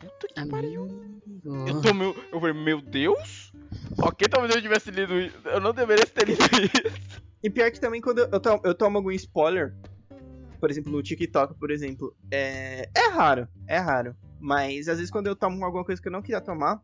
Puta 0.00 0.28
que 0.28 0.48
pariu. 0.48 0.88
Eu 1.44 1.80
tô 1.82 1.92
meu. 1.92 2.16
Eu 2.32 2.40
falei, 2.40 2.54
meu 2.54 2.80
Deus? 2.80 3.52
Ok, 3.98 4.26
talvez 4.28 4.54
eu 4.54 4.62
tivesse 4.62 4.90
lido 4.90 5.20
isso. 5.20 5.36
Eu 5.44 5.60
não 5.60 5.74
deveria 5.74 6.06
ter 6.06 6.26
lido 6.26 6.40
isso. 6.58 7.20
E 7.42 7.50
pior 7.50 7.70
que 7.70 7.78
também 7.78 8.00
quando 8.00 8.20
eu 8.20 8.40
tomo, 8.40 8.60
eu 8.64 8.74
tomo 8.74 8.98
algum 8.98 9.10
spoiler, 9.12 9.74
por 10.58 10.70
exemplo, 10.70 10.90
no 10.90 11.02
TikTok, 11.02 11.54
por 11.58 11.70
exemplo, 11.70 12.14
é, 12.30 12.88
é 12.94 13.08
raro, 13.08 13.46
é 13.66 13.78
raro. 13.78 14.16
Mas 14.40 14.88
às 14.88 14.96
vezes 14.96 15.10
quando 15.10 15.26
eu 15.26 15.36
tomo 15.36 15.62
alguma 15.64 15.84
coisa 15.84 16.00
que 16.00 16.08
eu 16.08 16.12
não 16.12 16.22
queria 16.22 16.40
tomar, 16.40 16.82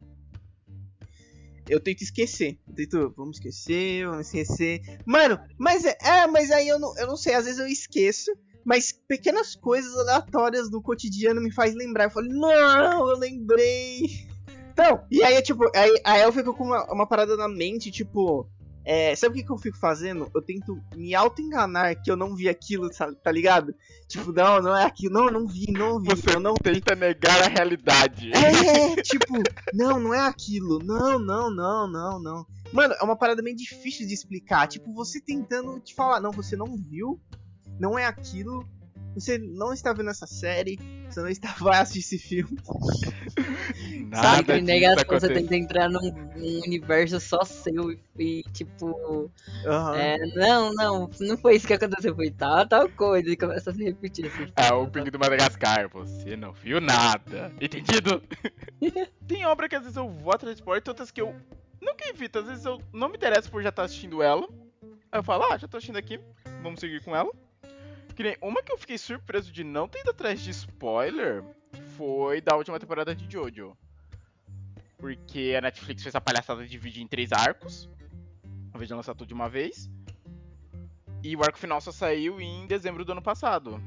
eu 1.69 1.81
tento 1.81 2.03
esquecer. 2.03 2.59
Eu 2.69 2.75
tento, 2.75 3.15
vamos 3.17 3.39
esquecer, 3.39 4.07
vamos 4.07 4.27
esquecer. 4.27 4.81
Mano, 5.05 5.39
mas 5.59 5.85
é, 5.85 5.97
é, 6.03 6.27
mas 6.27 6.51
aí 6.51 6.69
eu 6.69 6.79
não, 6.79 6.97
eu 6.99 7.07
não 7.07 7.17
sei, 7.17 7.35
às 7.35 7.45
vezes 7.45 7.59
eu 7.59 7.67
esqueço. 7.67 8.31
Mas 8.67 8.91
pequenas 8.91 9.55
coisas 9.55 9.97
aleatórias 9.97 10.69
do 10.69 10.83
cotidiano 10.83 11.41
me 11.41 11.53
faz 11.53 11.73
lembrar. 11.73 12.05
Eu 12.05 12.11
falo, 12.11 12.27
não, 12.29 13.09
eu 13.09 13.17
lembrei. 13.17 14.27
Então, 14.73 15.05
e 15.09 15.23
aí, 15.23 15.41
tipo, 15.41 15.65
aí, 15.73 16.01
aí 16.05 16.23
eu 16.23 16.33
fico 16.33 16.53
com 16.53 16.65
uma, 16.65 16.85
uma 16.93 17.07
parada 17.07 17.37
na 17.37 17.49
mente, 17.49 17.93
tipo, 17.93 18.47
é, 18.85 19.15
sabe 19.15 19.35
o 19.35 19.39
que, 19.39 19.45
que 19.47 19.53
eu 19.53 19.57
fico 19.57 19.79
fazendo? 19.79 20.29
Eu 20.35 20.43
tento 20.43 20.81
me 20.97 21.15
auto-enganar 21.15 21.95
que 22.03 22.11
eu 22.11 22.17
não 22.17 22.35
vi 22.35 22.49
aquilo, 22.49 22.93
sabe, 22.93 23.17
tá 23.23 23.31
ligado? 23.31 23.73
Tipo, 24.09 24.33
não, 24.33 24.61
não 24.61 24.77
é 24.77 24.85
aquilo, 24.85 25.15
não, 25.15 25.27
eu 25.27 25.33
não 25.33 25.47
vi, 25.47 25.67
não 25.71 26.01
vi, 26.01 26.09
Você 26.09 26.35
eu 26.35 26.41
não 26.41 26.55
tenta 26.55 26.97
negar 26.97 27.43
a 27.43 27.49
realidade. 27.49 28.33
é, 28.35 28.97
tipo, 29.01 29.43
não, 29.73 30.01
não 30.01 30.13
é 30.13 30.21
aquilo. 30.21 30.81
Não, 30.81 31.21
não, 31.21 31.51
não, 31.51 31.89
não, 31.89 32.21
não. 32.21 32.47
Mano, 32.73 32.95
é 33.01 33.05
uma 33.05 33.17
parada 33.17 33.43
meio 33.43 33.57
difícil 33.57 34.07
de 34.07 34.13
explicar. 34.13 34.67
Tipo, 34.67 34.93
você 34.93 35.21
tentando 35.21 35.79
te 35.79 35.95
falar, 35.95 36.21
não, 36.21 36.33
você 36.33 36.57
não 36.57 36.77
viu, 36.77 37.21
não 37.79 37.99
é 37.99 38.07
aquilo, 38.07 38.67
você 39.17 39.39
não 39.39 39.73
está 39.73 39.95
vendo 39.95 40.11
essa 40.11 40.27
série, 40.27 40.79
você 41.09 41.21
não 41.21 41.29
está, 41.29 41.55
vai 41.59 41.81
assistir 41.81 42.17
esse 42.17 42.19
filme. 42.19 42.59
Nada 44.09 44.43
disso 44.43 44.67
negação, 44.67 44.97
você 44.97 45.27
aconteceu. 45.27 45.35
tenta 45.35 45.57
entrar 45.57 45.89
num, 45.89 46.13
num 46.37 46.61
universo 46.67 47.19
só 47.19 47.43
seu 47.43 47.93
e, 47.93 48.01
e, 48.19 48.43
tipo. 48.53 49.31
Aham. 49.65 49.97
É, 49.97 50.19
não, 50.35 50.75
não, 50.75 51.11
não 51.19 51.39
foi 51.39 51.57
isso 51.57 51.67
que 51.67 51.73
aconteceu, 51.73 52.15
foi 52.15 52.31
tal, 52.31 52.67
tal 52.69 52.89
coisa. 52.91 53.31
E 53.31 53.37
começa 53.37 53.71
a 53.71 53.75
se 53.75 53.83
repetir 53.83 54.27
assim. 54.27 54.53
É 54.55 54.73
o 54.73 54.87
pingo 54.87 55.11
do 55.11 55.19
Madagascar. 55.19 55.89
Você 55.89 56.37
não 56.37 56.53
viu 56.53 56.79
nada. 56.79 57.53
Entendido? 57.59 58.23
Tem 59.27 59.47
obra 59.47 59.67
que 59.67 59.77
às 59.77 59.83
vezes 59.83 59.97
eu 59.97 60.09
vou 60.11 60.33
atrás 60.33 60.55
de 60.55 60.61
spoiler, 60.61 60.83
outras 60.87 61.11
que 61.11 61.23
eu 61.23 61.35
nunca 61.81 62.07
evito. 62.09 62.39
Às 62.39 62.47
vezes 62.47 62.65
eu 62.67 62.81
não 62.93 63.09
me 63.09 63.17
interesso 63.17 63.51
por 63.51 63.63
já 63.63 63.71
estar 63.71 63.85
assistindo 63.85 64.23
ela. 64.23 64.47
Aí 65.11 65.19
eu 65.19 65.23
falo, 65.23 65.45
ah, 65.45 65.57
já 65.57 65.67
tô 65.67 65.79
assistindo 65.79 65.97
aqui, 65.97 66.21
vamos 66.63 66.81
seguir 66.81 67.03
com 67.03 67.17
ela. 67.17 67.31
Que 68.17 68.23
nem 68.23 68.37
uma 68.41 68.63
que 68.63 68.73
eu 68.73 68.79
fiquei 68.79 68.97
surpreso 68.97 69.53
de 69.53 69.63
não 69.63 69.87
ter 69.87 70.01
ido 70.01 70.11
atrás 70.11 70.41
de 70.41 70.51
spoiler 70.51 71.45
foi 71.99 72.41
da 72.41 72.57
última 72.57 72.81
temporada 72.81 73.15
de 73.15 73.31
Jojo. 73.31 73.77
Porque 74.97 75.55
a 75.57 75.61
Netflix 75.61 76.03
fez 76.03 76.15
a 76.15 76.21
palhaçada 76.21 76.63
de 76.63 76.71
dividir 76.71 77.03
em 77.03 77.07
três 77.07 77.31
arcos. 77.31 77.91
Ao 78.73 78.79
invés 78.79 78.89
de 78.89 78.95
lançar 78.95 79.15
tudo 79.15 79.29
de 79.29 79.35
uma 79.35 79.51
vez. 79.51 79.91
E 81.23 81.37
o 81.37 81.43
arco 81.43 81.59
final 81.59 81.79
só 81.79 81.93
saiu 81.93 82.41
em 82.41 82.67
dezembro 82.67 83.05
do 83.05 83.13
ano 83.13 83.21
passado. 83.21 83.83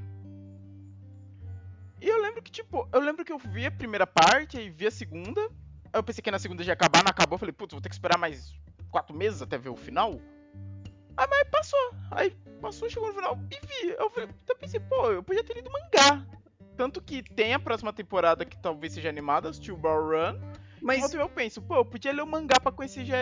E 1.99 2.07
eu 2.07 2.21
lembro 2.21 2.43
que, 2.43 2.51
tipo, 2.51 2.87
eu 2.93 2.99
lembro 2.99 3.25
que 3.25 3.33
eu 3.33 3.39
vi 3.39 3.65
a 3.65 3.71
primeira 3.71 4.05
parte, 4.05 4.59
aí 4.59 4.69
vi 4.69 4.85
a 4.85 4.91
segunda. 4.91 5.41
Aí 5.41 5.95
eu 5.95 6.03
pensei 6.03 6.21
que 6.21 6.29
na 6.29 6.37
segunda 6.37 6.63
já 6.63 6.71
ia 6.71 6.73
acabar, 6.73 7.03
não 7.03 7.09
acabou. 7.09 7.33
Eu 7.33 7.39
falei, 7.39 7.53
putz, 7.53 7.73
vou 7.73 7.81
ter 7.81 7.89
que 7.89 7.95
esperar 7.95 8.17
mais 8.19 8.53
quatro 8.91 9.15
meses 9.15 9.41
até 9.41 9.57
ver 9.57 9.69
o 9.69 9.75
final. 9.75 10.21
Aí, 11.19 11.27
mas 11.29 11.49
passou. 11.49 11.79
Aí 12.11 12.31
passou, 12.61 12.89
chegou 12.89 13.09
no 13.09 13.13
final 13.15 13.37
e 13.51 13.65
vi. 13.65 13.95
Eu, 13.97 14.09
falei, 14.09 14.29
eu 14.47 14.55
pensei, 14.55 14.79
pô, 14.79 15.11
eu 15.11 15.21
podia 15.23 15.43
ter 15.43 15.53
lido 15.55 15.69
mangá. 15.71 16.25
Tanto 16.77 17.01
que 17.01 17.21
tem 17.21 17.53
a 17.53 17.59
próxima 17.59 17.91
temporada 17.91 18.45
que 18.45 18.57
talvez 18.57 18.93
seja 18.93 19.09
animada, 19.09 19.51
Steel 19.51 19.75
Ball 19.75 20.01
Run. 20.01 20.39
Mas 20.81 21.13
eu 21.13 21.27
penso, 21.27 21.61
pô, 21.61 21.75
eu 21.75 21.85
podia 21.85 22.13
ler 22.13 22.21
o 22.21 22.27
mangá 22.27 22.57
pra 22.61 22.71
conhecer 22.71 23.03
já 23.03 23.17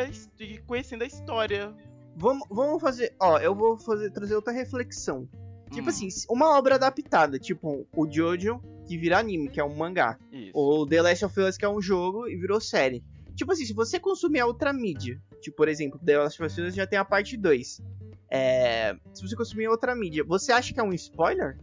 conhecendo 0.68 1.04
a 1.04 1.08
história. 1.08 1.74
vamos, 2.16 2.48
vamos 2.52 2.80
fazer. 2.80 3.16
Ó, 3.20 3.40
eu 3.40 3.56
vou 3.56 3.80
fazer, 3.80 4.12
trazer 4.12 4.36
outra 4.36 4.54
reflexão. 4.54 5.28
Tipo 5.72 5.88
Hum, 5.88 5.90
assim, 5.90 6.08
uma 6.30 6.56
obra 6.58 6.76
adaptada, 6.76 7.38
tipo 7.40 7.86
o 7.96 8.10
Jojo, 8.10 8.62
que 8.88 8.98
vira 8.98 9.18
anime, 9.18 9.50
que 9.50 9.60
é 9.60 9.64
um 9.64 9.76
mangá. 9.76 10.18
Isso. 10.32 10.52
Ou 10.54 10.86
The 10.88 11.02
Last 11.02 11.26
of 11.26 11.40
Us, 11.42 11.58
que 11.58 11.66
é 11.66 11.70
um 11.70 11.82
jogo, 11.82 12.28
e 12.28 12.38
virou 12.38 12.62
série. 12.62 13.04
Tipo 13.36 13.52
assim, 13.52 13.66
se 13.66 13.74
você 13.74 14.00
consumir 14.00 14.40
a 14.40 14.46
outra 14.46 14.72
mídia, 14.72 15.20
tipo, 15.42 15.56
por 15.58 15.68
exemplo, 15.68 16.00
The 16.04 16.18
Last 16.18 16.42
of 16.44 16.62
Us 16.62 16.76
já 16.76 16.86
tem 16.88 16.98
a 17.00 17.06
parte 17.06 17.36
2. 17.38 17.82
É, 18.30 18.96
se 19.14 19.22
você 19.28 19.36
consumir 19.36 19.68
outra 19.70 19.96
mídia, 19.96 20.24
você 20.24 20.52
acha 20.52 20.74
que 20.74 20.80
é 20.80 20.84
um 20.84 20.94
spoiler? 20.94 21.58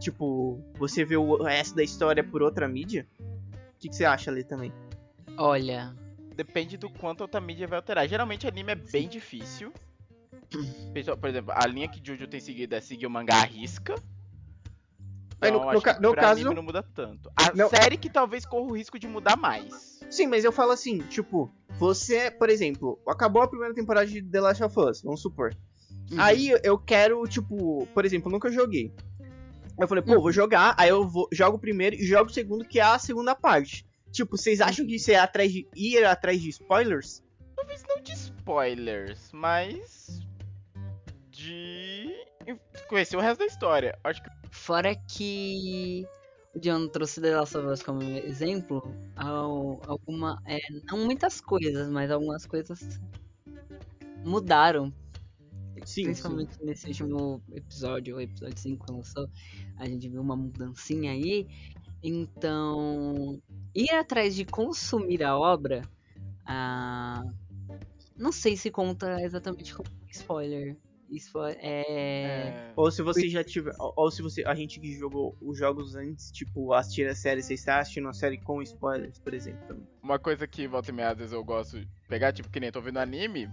Tipo, 0.00 0.60
você 0.78 1.04
vê 1.04 1.16
o 1.16 1.42
resto 1.42 1.74
da 1.74 1.82
história 1.82 2.22
por 2.24 2.40
outra 2.42 2.66
mídia? 2.68 3.06
O 3.20 3.78
que, 3.78 3.88
que 3.88 3.94
você 3.96 4.04
acha 4.04 4.30
ali 4.30 4.42
também? 4.44 4.72
Olha, 5.36 5.94
Depende 6.36 6.76
do 6.76 6.88
quanto 6.88 7.22
a 7.22 7.24
outra 7.24 7.40
mídia 7.40 7.66
vai 7.66 7.76
alterar. 7.78 8.06
Geralmente 8.08 8.46
anime 8.46 8.70
é 8.70 8.74
bem 8.76 9.08
difícil. 9.08 9.72
Pessoal, 10.94 11.16
Por 11.16 11.28
exemplo, 11.28 11.52
a 11.52 11.66
linha 11.66 11.88
que 11.88 12.00
Jojo 12.02 12.28
tem 12.28 12.38
seguido 12.38 12.76
é 12.76 12.80
seguir 12.80 13.06
o 13.06 13.10
mangá 13.10 13.38
à 13.40 13.44
risca. 13.44 13.94
No- 15.40 15.48
Então, 15.48 15.72
no 15.72 15.82
ca- 15.82 15.98
no 16.00 16.12
pra 16.12 16.22
caso- 16.22 16.40
anime 16.42 16.54
não 16.54 16.62
muda 16.62 16.80
tanto. 16.82 17.28
A 17.36 17.52
Não. 17.54 17.68
série 17.68 17.96
que 17.96 18.08
talvez 18.08 18.44
corra 18.46 18.70
o 18.70 18.76
risco 18.76 18.98
de 19.00 19.08
mudar 19.08 19.36
mais. 19.36 20.00
Sim, 20.08 20.28
mas 20.28 20.44
eu 20.44 20.52
falo 20.52 20.70
assim, 20.72 20.98
tipo, 21.08 21.52
você, 21.78 22.30
por 22.30 22.50
exemplo, 22.50 22.98
acabou 23.06 23.40
a 23.40 23.48
primeira 23.48 23.72
temporada 23.72 24.06
de 24.06 24.20
The 24.20 24.40
Last 24.40 24.64
of 24.64 24.80
Us, 24.80 25.02
vamos 25.02 25.22
supor. 25.22 25.56
uhum. 26.10 26.20
Aí 26.20 26.52
eu 26.64 26.76
quero, 26.76 27.22
tipo, 27.28 27.86
por 27.94 28.04
exemplo, 28.04 28.30
nunca 28.30 28.50
joguei. 28.50 28.92
Eu 29.78 29.86
falei, 29.86 30.02
pô, 30.02 30.20
vou 30.20 30.32
jogar, 30.32 30.74
aí 30.76 30.88
eu 30.88 31.08
vou, 31.08 31.28
jogo 31.30 31.56
o 31.56 31.60
primeiro 31.60 31.94
e 31.94 32.04
jogo 32.04 32.28
o 32.28 32.34
segundo, 32.34 32.64
que 32.64 32.80
é 32.80 32.82
a 32.82 32.98
segunda 32.98 33.34
parte. 33.34 33.86
Tipo, 34.10 34.36
vocês 34.36 34.60
acham 34.60 34.84
que 34.84 34.96
isso 34.96 35.10
é 35.12 35.16
atrás 35.16 35.52
de, 35.52 35.68
ir 35.76 36.04
atrás 36.04 36.40
de 36.40 36.48
spoilers? 36.48 37.22
Talvez 37.54 37.84
não 37.88 38.02
de 38.02 38.12
spoilers, 38.12 39.30
mas. 39.32 40.20
De. 41.30 42.12
conhecer 42.88 43.16
o 43.16 43.20
resto 43.20 43.38
da 43.40 43.46
história. 43.46 43.96
Acho 44.02 44.22
que. 44.22 44.30
Fora 44.50 44.96
que 44.96 46.06
John 46.56 46.88
trouxe 46.88 47.20
The 47.20 47.36
Last 47.36 47.56
of 47.56 47.66
Us 47.68 47.82
como 47.82 48.02
exemplo, 48.02 48.82
ao- 49.16 49.80
alguma, 49.88 50.40
é, 50.44 50.58
não 50.84 51.04
muitas 51.04 51.40
coisas, 51.40 51.88
mas 51.88 52.10
algumas 52.10 52.46
coisas 52.46 52.80
mudaram. 54.24 54.92
Sim, 55.84 56.04
Principalmente 56.04 56.56
nesse 56.64 56.88
último 56.88 57.40
episódio, 57.52 58.16
o 58.16 58.20
episódio 58.20 58.58
5 58.58 58.84
que 58.86 58.92
lançou, 58.92 59.28
a 59.76 59.86
gente 59.86 60.08
viu 60.08 60.20
uma 60.20 60.36
mudancinha 60.36 61.12
aí. 61.12 61.46
Então, 62.02 63.40
ir 63.74 63.90
atrás 63.90 64.34
de 64.34 64.44
consumir 64.44 65.22
a 65.22 65.38
obra, 65.38 65.82
ah, 66.44 67.22
não 68.16 68.32
sei 68.32 68.56
se 68.56 68.70
conta 68.70 69.20
exatamente 69.22 69.72
como 69.74 69.88
spoiler. 70.10 70.76
Spo 71.16 71.44
é... 71.44 71.56
É... 71.62 72.72
Ou 72.76 72.90
se 72.90 73.02
você 73.02 73.28
já 73.28 73.42
tiver. 73.42 73.74
Ou, 73.78 73.92
ou 73.96 74.10
se 74.10 74.20
você. 74.22 74.44
A 74.44 74.54
gente 74.54 74.78
que 74.78 74.92
jogou 74.98 75.36
os 75.40 75.58
jogos 75.58 75.94
antes, 75.94 76.30
tipo, 76.30 76.72
assistir 76.72 77.08
a 77.08 77.14
série, 77.14 77.42
você 77.42 77.54
está 77.54 77.78
assistindo 77.78 78.08
a 78.08 78.12
série 78.12 78.38
com 78.38 78.60
spoilers, 78.62 79.18
por 79.18 79.32
exemplo. 79.32 79.66
também. 79.66 79.86
Uma 80.02 80.18
coisa 80.18 80.46
que 80.46 80.66
volta 80.66 80.90
e 80.90 80.94
meia, 80.94 81.10
às 81.10 81.18
vezes 81.18 81.32
eu 81.32 81.44
gosto 81.44 81.80
de 81.80 81.88
pegar, 82.08 82.32
tipo, 82.32 82.50
que 82.50 82.60
nem 82.60 82.70
tô 82.70 82.80
vendo 82.80 82.98
anime. 82.98 83.48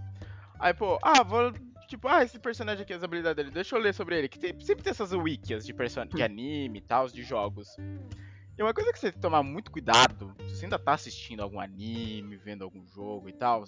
Aí, 0.58 0.74
pô, 0.74 0.98
ah, 1.02 1.22
vou. 1.22 1.52
Tipo, 1.88 2.08
ah, 2.08 2.24
esse 2.24 2.38
personagem 2.38 2.82
aqui, 2.82 2.92
as 2.92 3.02
habilidades 3.02 3.36
dele, 3.36 3.54
deixa 3.54 3.76
eu 3.76 3.80
ler 3.80 3.94
sobre 3.94 4.18
ele. 4.18 4.28
Que 4.28 4.38
tem- 4.38 4.58
sempre 4.60 4.82
tem 4.82 4.90
essas 4.90 5.12
wikias 5.12 5.64
de, 5.64 5.72
person... 5.72 6.04
de 6.06 6.22
anime 6.22 6.78
e 6.78 6.82
tal, 6.82 7.06
de 7.06 7.22
jogos. 7.22 7.76
E 8.58 8.62
uma 8.62 8.72
coisa 8.72 8.90
que 8.90 8.98
você 8.98 9.06
tem 9.06 9.12
que 9.12 9.20
tomar 9.20 9.42
muito 9.42 9.70
cuidado, 9.70 10.34
se 10.48 10.56
você 10.56 10.64
ainda 10.64 10.78
tá 10.78 10.94
assistindo 10.94 11.42
algum 11.42 11.60
anime, 11.60 12.36
vendo 12.36 12.64
algum 12.64 12.86
jogo 12.86 13.28
e 13.28 13.32
tal, 13.32 13.64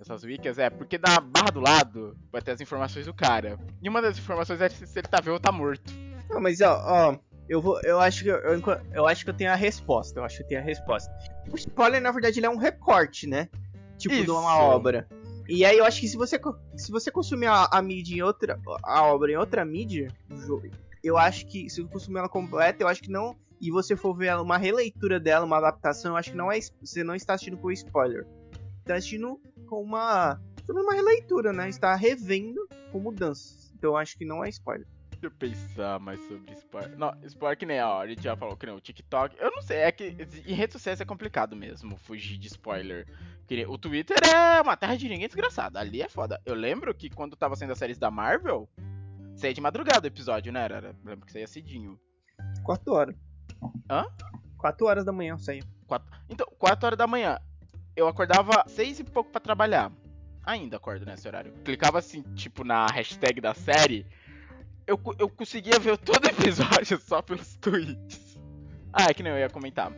essas 0.00 0.24
wikias, 0.24 0.58
é 0.58 0.68
porque 0.68 0.98
na 0.98 1.20
barra 1.20 1.50
do 1.50 1.60
lado 1.60 2.16
vai 2.32 2.42
ter 2.42 2.50
as 2.50 2.60
informações 2.60 3.06
do 3.06 3.14
cara. 3.14 3.58
E 3.80 3.88
uma 3.88 4.02
das 4.02 4.18
informações 4.18 4.60
é 4.60 4.68
se 4.68 4.98
ele 4.98 5.06
tá 5.06 5.20
vivo 5.20 5.34
ou 5.34 5.40
tá 5.40 5.52
morto. 5.52 5.92
Não, 6.28 6.40
mas 6.40 6.60
ó, 6.60 6.82
ó, 6.84 7.18
eu 7.48 7.60
vou. 7.60 7.80
Eu 7.82 8.00
acho 8.00 8.24
que 8.24 8.28
eu, 8.28 8.36
eu, 8.36 8.62
eu 8.92 9.06
acho 9.06 9.24
que 9.24 9.30
eu 9.30 9.34
tenho 9.34 9.52
a 9.52 9.54
resposta. 9.54 10.18
Eu 10.18 10.24
acho 10.24 10.38
que 10.38 10.42
eu 10.42 10.48
tenho 10.48 10.60
a 10.60 10.64
resposta. 10.64 11.12
O 11.50 11.56
spoiler, 11.56 12.00
na 12.00 12.10
verdade, 12.10 12.38
ele 12.38 12.46
é 12.46 12.50
um 12.50 12.56
recorte, 12.56 13.26
né? 13.26 13.48
Tipo, 13.98 14.14
de 14.14 14.22
Isso. 14.22 14.36
uma 14.36 14.58
obra. 14.58 15.06
E 15.48 15.64
aí 15.64 15.76
eu 15.76 15.84
acho 15.84 16.00
que 16.00 16.08
se 16.08 16.16
você, 16.16 16.40
se 16.76 16.90
você 16.90 17.10
consumir 17.10 17.46
a, 17.46 17.68
a 17.70 17.82
mídia 17.82 18.16
em 18.16 18.22
outra. 18.22 18.58
a 18.82 19.02
obra 19.04 19.30
em 19.30 19.36
outra 19.36 19.64
mídia, 19.64 20.08
eu 21.02 21.18
acho 21.18 21.46
que. 21.46 21.68
Se 21.68 21.82
você 21.82 21.88
consumir 21.88 22.18
ela 22.18 22.28
completa, 22.28 22.82
eu 22.82 22.88
acho 22.88 23.02
que 23.02 23.10
não. 23.10 23.36
E 23.64 23.70
você 23.70 23.96
for 23.96 24.14
ver 24.14 24.36
uma 24.36 24.58
releitura 24.58 25.18
dela, 25.18 25.46
uma 25.46 25.56
adaptação, 25.56 26.12
eu 26.12 26.16
acho 26.18 26.32
que 26.32 26.36
não 26.36 26.52
é. 26.52 26.58
Você 26.82 27.02
não 27.02 27.14
está 27.14 27.32
assistindo 27.32 27.56
com 27.56 27.70
spoiler. 27.70 28.26
Está 28.80 28.96
assistindo 28.96 29.40
com 29.66 29.82
uma. 29.82 30.38
Sobre 30.66 30.82
uma 30.82 30.92
releitura, 30.92 31.50
né? 31.50 31.70
Está 31.70 31.94
revendo 31.94 32.68
com 32.92 33.00
mudanças. 33.00 33.72
Então 33.74 33.92
eu 33.92 33.96
acho 33.96 34.18
que 34.18 34.26
não 34.26 34.44
é 34.44 34.50
spoiler. 34.50 34.86
Deixa 35.12 35.26
eu 35.28 35.30
pensar 35.30 35.98
mais 35.98 36.20
sobre 36.28 36.52
spoiler. 36.52 36.98
Não, 36.98 37.16
spoiler 37.22 37.56
que 37.56 37.64
nem, 37.64 37.80
ó, 37.80 38.02
a 38.02 38.06
gente 38.06 38.22
já 38.22 38.36
falou 38.36 38.54
que 38.54 38.66
nem 38.66 38.74
o 38.74 38.80
TikTok. 38.80 39.34
Eu 39.40 39.50
não 39.50 39.62
sei, 39.62 39.78
é 39.78 39.90
que 39.90 40.14
em 40.46 40.52
redes 40.52 40.74
sociais 40.74 41.00
é 41.00 41.04
complicado 41.06 41.56
mesmo 41.56 41.96
fugir 41.96 42.36
de 42.36 42.48
spoiler. 42.48 43.06
O 43.66 43.78
Twitter 43.78 44.18
é 44.30 44.60
uma 44.60 44.76
terra 44.76 44.94
de 44.94 45.08
ninguém 45.08 45.26
desgraçada. 45.26 45.80
Ali 45.80 46.02
é 46.02 46.08
foda. 46.10 46.38
Eu 46.44 46.54
lembro 46.54 46.94
que 46.94 47.08
quando 47.08 47.34
tava 47.34 47.56
saindo 47.56 47.72
as 47.72 47.78
séries 47.78 47.96
da 47.96 48.10
Marvel, 48.10 48.68
saía 49.36 49.54
de 49.54 49.60
madrugada 49.62 50.04
o 50.04 50.06
episódio, 50.06 50.52
né? 50.52 50.64
Era, 50.64 50.94
lembro 51.02 51.24
que 51.24 51.32
saía 51.32 51.46
cedinho. 51.46 51.98
4 52.62 52.92
horas. 52.92 53.23
Hã? 53.90 54.04
4 54.58 54.86
horas 54.86 55.04
da 55.04 55.12
manhã 55.12 55.36
saiu. 55.36 55.64
Quatro... 55.86 56.10
Então, 56.28 56.46
4 56.58 56.86
horas 56.86 56.98
da 56.98 57.06
manhã. 57.06 57.38
Eu 57.96 58.08
acordava 58.08 58.64
seis 58.66 58.98
e 58.98 59.04
pouco 59.04 59.30
pra 59.30 59.40
trabalhar. 59.40 59.92
Ainda 60.44 60.76
acordo 60.76 61.06
nesse 61.06 61.26
horário. 61.28 61.52
Clicava 61.64 61.98
assim, 61.98 62.22
tipo, 62.34 62.64
na 62.64 62.86
hashtag 62.86 63.40
da 63.40 63.54
série. 63.54 64.06
Eu, 64.86 65.00
eu 65.18 65.28
conseguia 65.28 65.78
ver 65.78 65.96
todo 65.96 66.24
o 66.24 66.28
episódio 66.28 66.98
só 66.98 67.22
pelos 67.22 67.56
tweets. 67.56 68.38
Ah, 68.92 69.06
é 69.10 69.14
que 69.14 69.22
nem 69.22 69.32
eu 69.32 69.38
ia 69.38 69.48
comentar. 69.48 69.92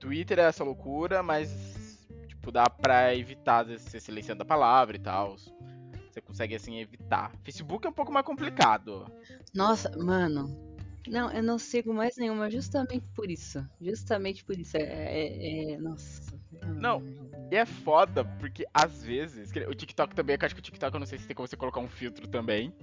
Twitter 0.00 0.38
é 0.38 0.42
essa 0.42 0.64
loucura, 0.64 1.22
mas, 1.22 2.06
tipo, 2.26 2.50
dá 2.50 2.68
pra 2.68 3.14
evitar 3.14 3.66
ser 3.78 4.00
silenciando 4.00 4.42
a 4.42 4.46
palavra 4.46 4.96
e 4.96 5.00
tal. 5.00 5.36
Você 5.36 6.20
consegue, 6.20 6.54
assim, 6.54 6.78
evitar. 6.78 7.32
Facebook 7.42 7.86
é 7.86 7.90
um 7.90 7.94
pouco 7.94 8.12
mais 8.12 8.26
complicado. 8.26 9.06
Nossa, 9.54 9.90
mano. 9.96 10.73
Não, 11.08 11.30
eu 11.32 11.42
não 11.42 11.58
sigo 11.58 11.92
mais 11.92 12.16
nenhuma 12.16 12.50
justamente 12.50 13.06
por 13.14 13.30
isso. 13.30 13.64
Justamente 13.80 14.44
por 14.44 14.58
isso. 14.58 14.76
É. 14.76 14.82
é- 14.82 15.72
é- 15.72 15.78
nossa. 15.78 16.38
Não. 16.76 17.02
E 17.50 17.56
é 17.56 17.66
foda, 17.66 18.24
porque 18.24 18.66
às 18.72 19.02
vezes. 19.02 19.52
que 19.52 19.60
O 19.60 19.74
TikTok 19.74 20.14
também, 20.14 20.38
que 20.38 20.44
eu 20.44 20.46
acho 20.46 20.54
que 20.54 20.60
o 20.60 20.64
TikTok 20.64 20.94
eu 20.94 21.00
não 21.00 21.06
sei 21.06 21.18
se 21.18 21.26
tem 21.26 21.36
como 21.36 21.46
você 21.46 21.56
colocar 21.56 21.80
um 21.80 21.88
filtro 21.88 22.26
também. 22.26 22.74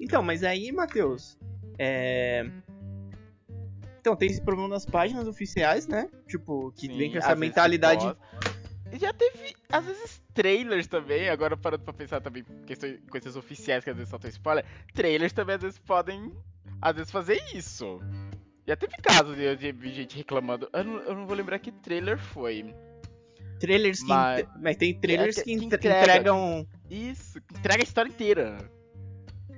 Então, 0.00 0.22
mas 0.22 0.44
aí, 0.44 0.70
Matheus, 0.70 1.36
é... 1.78 2.48
Então, 4.00 4.14
tem 4.14 4.30
esse 4.30 4.40
problema 4.40 4.70
das 4.70 4.86
páginas 4.86 5.26
oficiais, 5.26 5.86
né? 5.86 6.08
Tipo, 6.28 6.72
que 6.72 6.86
Sim, 6.86 6.96
vem 6.96 7.10
com 7.10 7.18
às 7.18 7.24
essa 7.24 7.34
vezes 7.34 7.40
mentalidade... 7.40 8.16
E 8.90 8.98
já 8.98 9.12
teve, 9.12 9.54
às 9.70 9.84
vezes, 9.84 10.22
trailers 10.32 10.86
também, 10.86 11.28
agora 11.28 11.56
parando 11.58 11.84
pra 11.84 11.92
pensar 11.92 12.22
também, 12.22 12.42
questões, 12.64 12.98
coisas 13.10 13.36
oficiais 13.36 13.84
que 13.84 13.90
às 13.90 13.96
vezes 13.96 14.08
soltam 14.08 14.30
spoiler, 14.30 14.64
trailers 14.94 15.32
também 15.34 15.56
às 15.56 15.60
vezes 15.62 15.78
podem, 15.78 16.32
às 16.80 16.96
vezes, 16.96 17.10
fazer 17.10 17.40
isso. 17.54 18.00
Já 18.66 18.76
teve 18.76 18.96
casos 18.98 19.36
de, 19.36 19.56
de, 19.56 19.92
gente 19.94 20.16
reclamando, 20.16 20.68
eu 20.72 20.84
não, 20.84 21.00
eu 21.00 21.14
não 21.14 21.26
vou 21.26 21.34
lembrar 21.34 21.58
que 21.58 21.72
trailer 21.72 22.18
foi. 22.18 22.74
Trailers 23.58 24.00
que... 24.00 24.08
Mas- 24.08 24.40
entre- 24.40 24.60
Mas 24.62 24.76
tem 24.76 25.00
trailers 25.00 25.38
É, 25.38 25.42
que, 25.42 25.46
que 25.46 25.64
entre- 25.64 25.76
entrega. 25.76 26.00
entregam... 26.02 26.66
Isso, 26.90 27.40
que 27.40 27.56
entrega 27.56 27.82
a 27.82 27.84
história 27.84 28.08
inteira. 28.08 28.58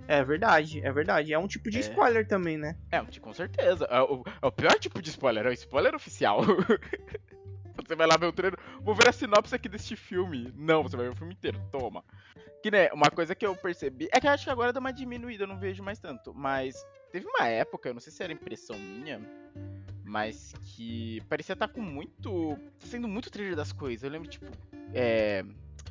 É 0.09 0.25
verdade, 0.25 0.81
é 0.85 0.93
verdade. 0.93 1.33
É 1.33 1.39
um 1.39 1.47
tipo 1.47 1.71
de 1.71 1.79
É. 1.79 1.81
spoiler 1.81 2.27
também, 2.27 2.57
né? 2.57 2.77
É, 2.91 3.01
com 3.21 3.33
certeza. 3.33 3.85
É 3.85 4.01
o, 4.01 4.25
é 4.43 4.47
o 4.47 4.51
pior 4.53 4.79
tipo 4.79 5.01
de 5.01 5.11
spoiler, 5.11 5.47
é 5.47 5.51
o 5.51 5.53
spoiler 5.53 5.95
oficial. 5.95 6.41
você 7.77 7.95
vai 7.95 8.07
lá 8.07 8.17
ver 8.17 8.27
o 8.27 8.33
trailer, 8.33 8.59
vou 8.81 8.95
ver 8.95 9.09
a 9.09 9.13
sinopse 9.13 9.55
aqui 9.55 9.69
deste 9.69 9.97
filme. 9.97 10.53
Não, 10.57 10.83
você 10.83 10.97
vai 10.97 11.07
ver 11.07 11.13
o 11.13 11.17
filme 11.17 11.35
inteiro, 11.35 11.61
toma. 11.71 12.05
Que 12.63 12.71
né, 12.71 12.91
uma 12.93 13.11
coisa 13.11 13.35
que 13.35 13.47
eu 13.47 13.55
percebi, 13.57 14.09
é 14.13 14.21
que 14.21 14.27
eu 14.27 14.31
acho 14.31 14.45
que 14.45 14.51
agora 14.51 14.73
deu 14.73 14.81
uma 14.81 14.93
diminuída, 14.93 15.45
eu 15.45 15.49
não 15.49 15.59
vejo 15.59 15.83
mais 15.83 15.99
tanto, 15.99 16.35
mas 16.35 16.75
teve 17.11 17.27
uma 17.27 17.47
época, 17.47 17.89
eu 17.89 17.95
não 17.95 18.01
sei 18.01 18.13
se 18.13 18.23
era 18.23 18.33
impressão 18.33 18.79
minha, 18.79 19.21
mas 20.05 20.53
que 20.63 21.21
parecia 21.29 21.53
estar 21.53 21.69
com 21.69 21.81
muito, 21.81 22.57
sendo 22.79 23.07
muito 23.09 23.31
trailer 23.31 23.57
das 23.57 23.73
coisas. 23.73 24.03
Eu 24.03 24.11
lembro, 24.11 24.29
tipo, 24.29 24.47
é, 24.93 25.45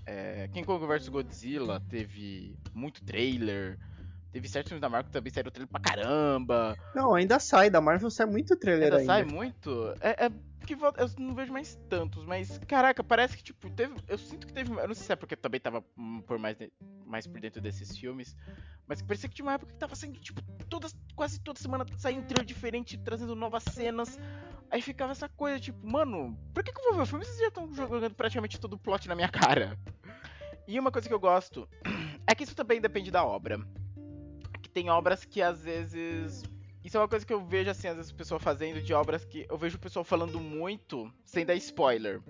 é, 0.06 0.48
King 0.50 0.66
Kong 0.66 0.86
vs 0.86 1.08
Godzilla 1.10 1.82
teve 1.90 2.58
muito 2.74 3.04
trailer, 3.04 3.78
teve 4.32 4.48
certos 4.48 4.70
filmes 4.70 4.82
da 4.82 4.90
Marvel 4.90 5.06
que 5.08 5.12
também 5.14 5.32
saíram 5.32 5.52
trailer 5.52 5.70
pra 5.70 5.80
caramba. 5.80 6.76
Não, 6.96 7.14
ainda 7.14 7.40
sai. 7.40 7.70
Da 7.70 7.80
Marvel 7.82 8.10
sai 8.10 8.26
muito 8.26 8.56
trailer 8.56 8.86
Ainda 8.86 8.98
ainda. 8.98 9.14
sai 9.14 9.24
muito? 9.24 9.94
É, 10.02 10.26
é 10.26 10.32
que 10.76 11.02
eu 11.02 11.10
não 11.18 11.36
vejo 11.36 11.52
mais 11.52 11.76
tantos, 11.90 12.26
mas 12.26 12.58
caraca, 12.60 13.04
parece 13.04 13.38
que 13.38 13.44
tipo, 13.44 13.70
teve. 13.70 13.96
Eu 14.08 14.18
sinto 14.18 14.48
que 14.48 14.54
teve. 14.54 14.72
Eu 14.72 14.88
não 14.88 14.96
sei 14.96 15.06
se 15.06 15.12
é 15.14 15.16
porque 15.16 15.36
também 15.36 15.60
tava 15.60 15.84
hum, 15.98 16.22
por 16.22 16.38
mais. 16.38 16.58
mais 17.06 17.28
por 17.28 17.40
dentro 17.40 17.62
desses 17.62 17.98
filmes. 17.98 18.36
Mas 18.88 19.02
parecia 19.02 19.30
que 19.30 19.36
tinha 19.36 19.46
uma 19.46 19.54
época 19.54 19.72
que 19.72 19.78
tava 19.78 19.96
saindo, 19.96 20.20
tipo, 20.20 20.42
todas, 20.68 20.96
quase 21.16 21.40
toda 21.40 21.60
semana 21.60 21.86
saindo 21.98 22.22
um 22.22 22.26
trailer 22.26 22.46
diferente, 22.46 22.98
trazendo 22.98 23.36
novas 23.36 23.64
cenas. 23.64 24.18
Aí 24.72 24.82
ficava 24.82 25.12
essa 25.12 25.30
coisa, 25.30 25.60
tipo, 25.60 25.80
mano, 25.86 26.38
por 26.54 26.64
que, 26.64 26.72
que 26.72 26.80
eu 26.80 26.84
vou 26.86 26.96
ver 26.96 27.02
o 27.02 27.06
filme 27.06 27.26
vocês 27.26 27.40
já 27.40 27.48
estão 27.48 27.72
jogando 27.74 28.14
praticamente 28.16 28.60
todo 28.60 28.74
o 28.74 28.80
plot 28.80 29.08
na 29.08 29.16
minha 29.16 29.30
cara? 29.30 29.78
E 30.68 30.80
uma 30.80 30.92
coisa 30.92 31.08
que 31.08 31.14
eu 31.14 31.20
gosto 31.20 31.68
é 32.28 32.36
que 32.36 32.44
isso 32.44 32.56
também 32.56 32.80
depende 32.82 33.12
da 33.12 33.24
obra. 33.24 33.60
Que 34.62 34.70
tem 34.70 34.90
obras 34.90 35.24
que 35.24 35.42
às 35.42 35.62
vezes. 35.62 36.44
Isso 36.84 36.96
é 36.98 37.00
uma 37.00 37.08
coisa 37.08 37.26
que 37.26 37.34
eu 37.34 37.44
vejo, 37.46 37.70
assim, 37.70 37.88
às 37.88 37.98
vezes 37.98 38.12
o 38.12 38.16
pessoal 38.16 38.40
fazendo 38.40 38.82
de 38.82 38.94
obras 38.94 39.26
que 39.26 39.46
eu 39.50 39.58
vejo 39.58 39.78
o 39.78 39.80
pessoal 39.80 40.06
falando 40.06 40.40
muito 40.40 41.12
sem 41.26 41.46
dar 41.46 41.56
spoiler. 41.56 42.22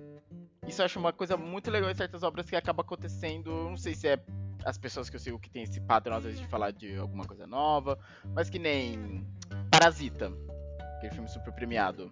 Isso 0.68 0.82
eu 0.82 0.86
acho 0.86 1.00
uma 1.00 1.14
coisa 1.14 1.38
muito 1.38 1.70
legal 1.70 1.89
em 1.89 1.95
certas 1.95 2.24
obras 2.24 2.50
que 2.50 2.56
acaba 2.56 2.82
acontecendo. 2.82 3.52
Não 3.52 3.78
sei 3.78 3.93
se 3.93 4.08
é 4.08 4.20
as 4.66 4.78
pessoas 4.78 5.10
que 5.10 5.16
eu 5.16 5.20
sigo 5.20 5.39
que 5.39 5.50
tem 5.50 5.64
esse 5.64 5.80
padrão, 5.80 6.18
às 6.18 6.24
vezes, 6.24 6.39
de 6.39 6.47
falar 6.47 6.72
de 6.72 6.95
alguma 6.97 7.26
coisa 7.26 7.47
nova, 7.47 7.97
mas 8.34 8.50
que 8.50 8.60
nem 8.60 9.26
Parasita, 9.72 10.34
aquele 10.97 11.14
filme 11.14 11.30
super 11.30 11.54
premiado. 11.54 12.12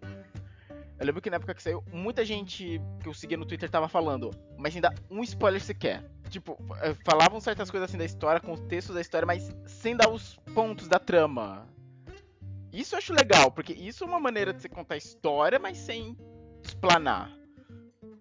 Eu 0.99 1.05
lembro 1.05 1.21
que 1.21 1.29
na 1.29 1.35
época 1.35 1.53
que 1.53 1.61
saiu, 1.61 1.83
muita 1.91 2.25
gente 2.25 2.81
que 3.01 3.07
eu 3.07 3.13
seguia 3.13 3.37
no 3.37 3.45
Twitter 3.45 3.69
tava 3.69 3.87
falando, 3.87 4.31
mas 4.57 4.73
ainda 4.73 4.93
um 5.09 5.21
spoiler 5.23 5.61
sequer. 5.61 6.03
Tipo, 6.29 6.57
eh, 6.81 6.95
falavam 7.05 7.39
certas 7.39 7.69
coisas 7.69 7.89
assim 7.89 7.97
da 7.97 8.05
história, 8.05 8.41
contextos 8.41 8.95
da 8.95 9.01
história, 9.01 9.25
mas 9.25 9.55
sem 9.65 9.95
dar 9.95 10.09
os 10.09 10.37
pontos 10.55 10.87
da 10.87 10.97
trama. 10.97 11.67
Isso 12.71 12.95
eu 12.95 12.99
acho 12.99 13.13
legal, 13.13 13.51
porque 13.51 13.73
isso 13.73 14.03
é 14.03 14.07
uma 14.07 14.19
maneira 14.19 14.53
de 14.53 14.61
você 14.61 14.69
contar 14.69 14.95
a 14.95 14.97
história, 14.97 15.59
mas 15.59 15.77
sem 15.77 16.17
explanar. 16.63 17.31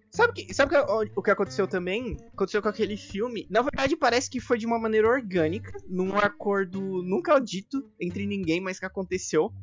Sabe, 0.09 0.33
que, 0.33 0.53
sabe 0.53 0.71
que, 0.71 0.77
o, 0.77 1.19
o 1.19 1.21
que 1.21 1.31
aconteceu 1.31 1.67
também? 1.67 2.17
Aconteceu 2.33 2.61
com 2.61 2.69
aquele 2.69 2.97
filme. 2.97 3.45
Na 3.49 3.61
verdade, 3.61 3.95
parece 3.95 4.29
que 4.29 4.39
foi 4.39 4.57
de 4.57 4.65
uma 4.65 4.79
maneira 4.79 5.07
orgânica, 5.07 5.71
num 5.87 6.17
acordo 6.17 6.79
nunca 7.03 7.37
dito 7.39 7.87
entre 7.99 8.25
ninguém, 8.25 8.59
mas 8.59 8.79
que 8.79 8.85
aconteceu. 8.85 9.53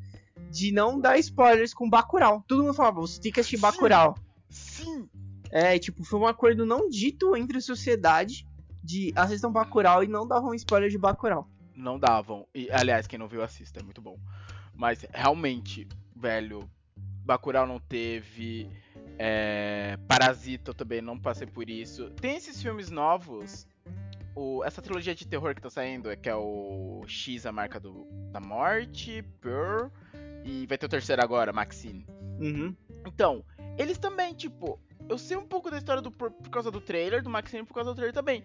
De 0.50 0.70
não 0.72 1.00
dar 1.00 1.18
spoilers 1.18 1.72
com 1.72 1.88
Bacurau. 1.88 2.44
Todo 2.46 2.62
mundo 2.62 2.74
falava, 2.74 3.00
você 3.00 3.20
tem 3.20 3.32
que 3.32 3.40
assistir 3.40 3.56
Bacurau. 3.56 4.14
Sim! 4.48 5.08
É, 5.50 5.78
tipo, 5.78 6.04
foi 6.04 6.20
um 6.20 6.26
acordo 6.26 6.66
não 6.66 6.88
dito 6.88 7.36
entre 7.36 7.58
a 7.58 7.60
sociedade 7.60 8.46
de 8.82 9.12
assistam 9.16 9.50
Bacurau 9.50 10.04
e 10.04 10.08
não 10.08 10.26
davam 10.26 10.54
spoiler 10.54 10.90
de 10.90 10.98
Bacurau. 10.98 11.48
Não 11.74 11.98
davam. 11.98 12.46
E, 12.54 12.70
aliás, 12.70 13.06
quem 13.06 13.18
não 13.18 13.26
viu, 13.26 13.42
assista, 13.42 13.80
é 13.80 13.82
muito 13.82 14.02
bom. 14.02 14.18
Mas, 14.74 15.04
realmente, 15.12 15.86
velho, 16.14 16.68
Bacurau 17.24 17.66
não 17.66 17.78
teve... 17.78 18.70
É, 19.16 19.96
Parasita 20.08 20.70
eu 20.70 20.74
também 20.74 21.00
não 21.00 21.18
passei 21.18 21.46
por 21.46 21.70
isso. 21.70 22.10
Tem 22.10 22.36
esses 22.36 22.60
filmes 22.60 22.90
novos. 22.90 23.66
O, 24.34 24.64
essa 24.64 24.82
trilogia 24.82 25.14
de 25.14 25.24
terror 25.24 25.54
que 25.54 25.62
tá 25.62 25.70
saindo, 25.70 26.10
é 26.10 26.16
que 26.16 26.28
é 26.28 26.34
o 26.34 27.04
X, 27.06 27.46
a 27.46 27.52
marca 27.52 27.78
do, 27.78 28.04
da 28.32 28.40
morte, 28.40 29.22
Pearl, 29.40 29.86
e 30.44 30.66
vai 30.66 30.76
ter 30.76 30.86
o 30.86 30.88
terceiro 30.88 31.22
agora, 31.22 31.52
Maxine. 31.52 32.04
Uhum. 32.40 32.74
Então, 33.06 33.44
eles 33.78 33.96
também, 33.96 34.34
tipo, 34.34 34.80
eu 35.08 35.16
sei 35.16 35.36
um 35.36 35.46
pouco 35.46 35.70
da 35.70 35.78
história 35.78 36.02
do 36.02 36.10
por, 36.10 36.32
por 36.32 36.50
causa 36.50 36.70
do 36.70 36.80
trailer, 36.80 37.22
do 37.22 37.30
Maxine 37.30 37.64
por 37.64 37.74
causa 37.74 37.90
do 37.90 37.94
trailer 37.94 38.12
também. 38.12 38.42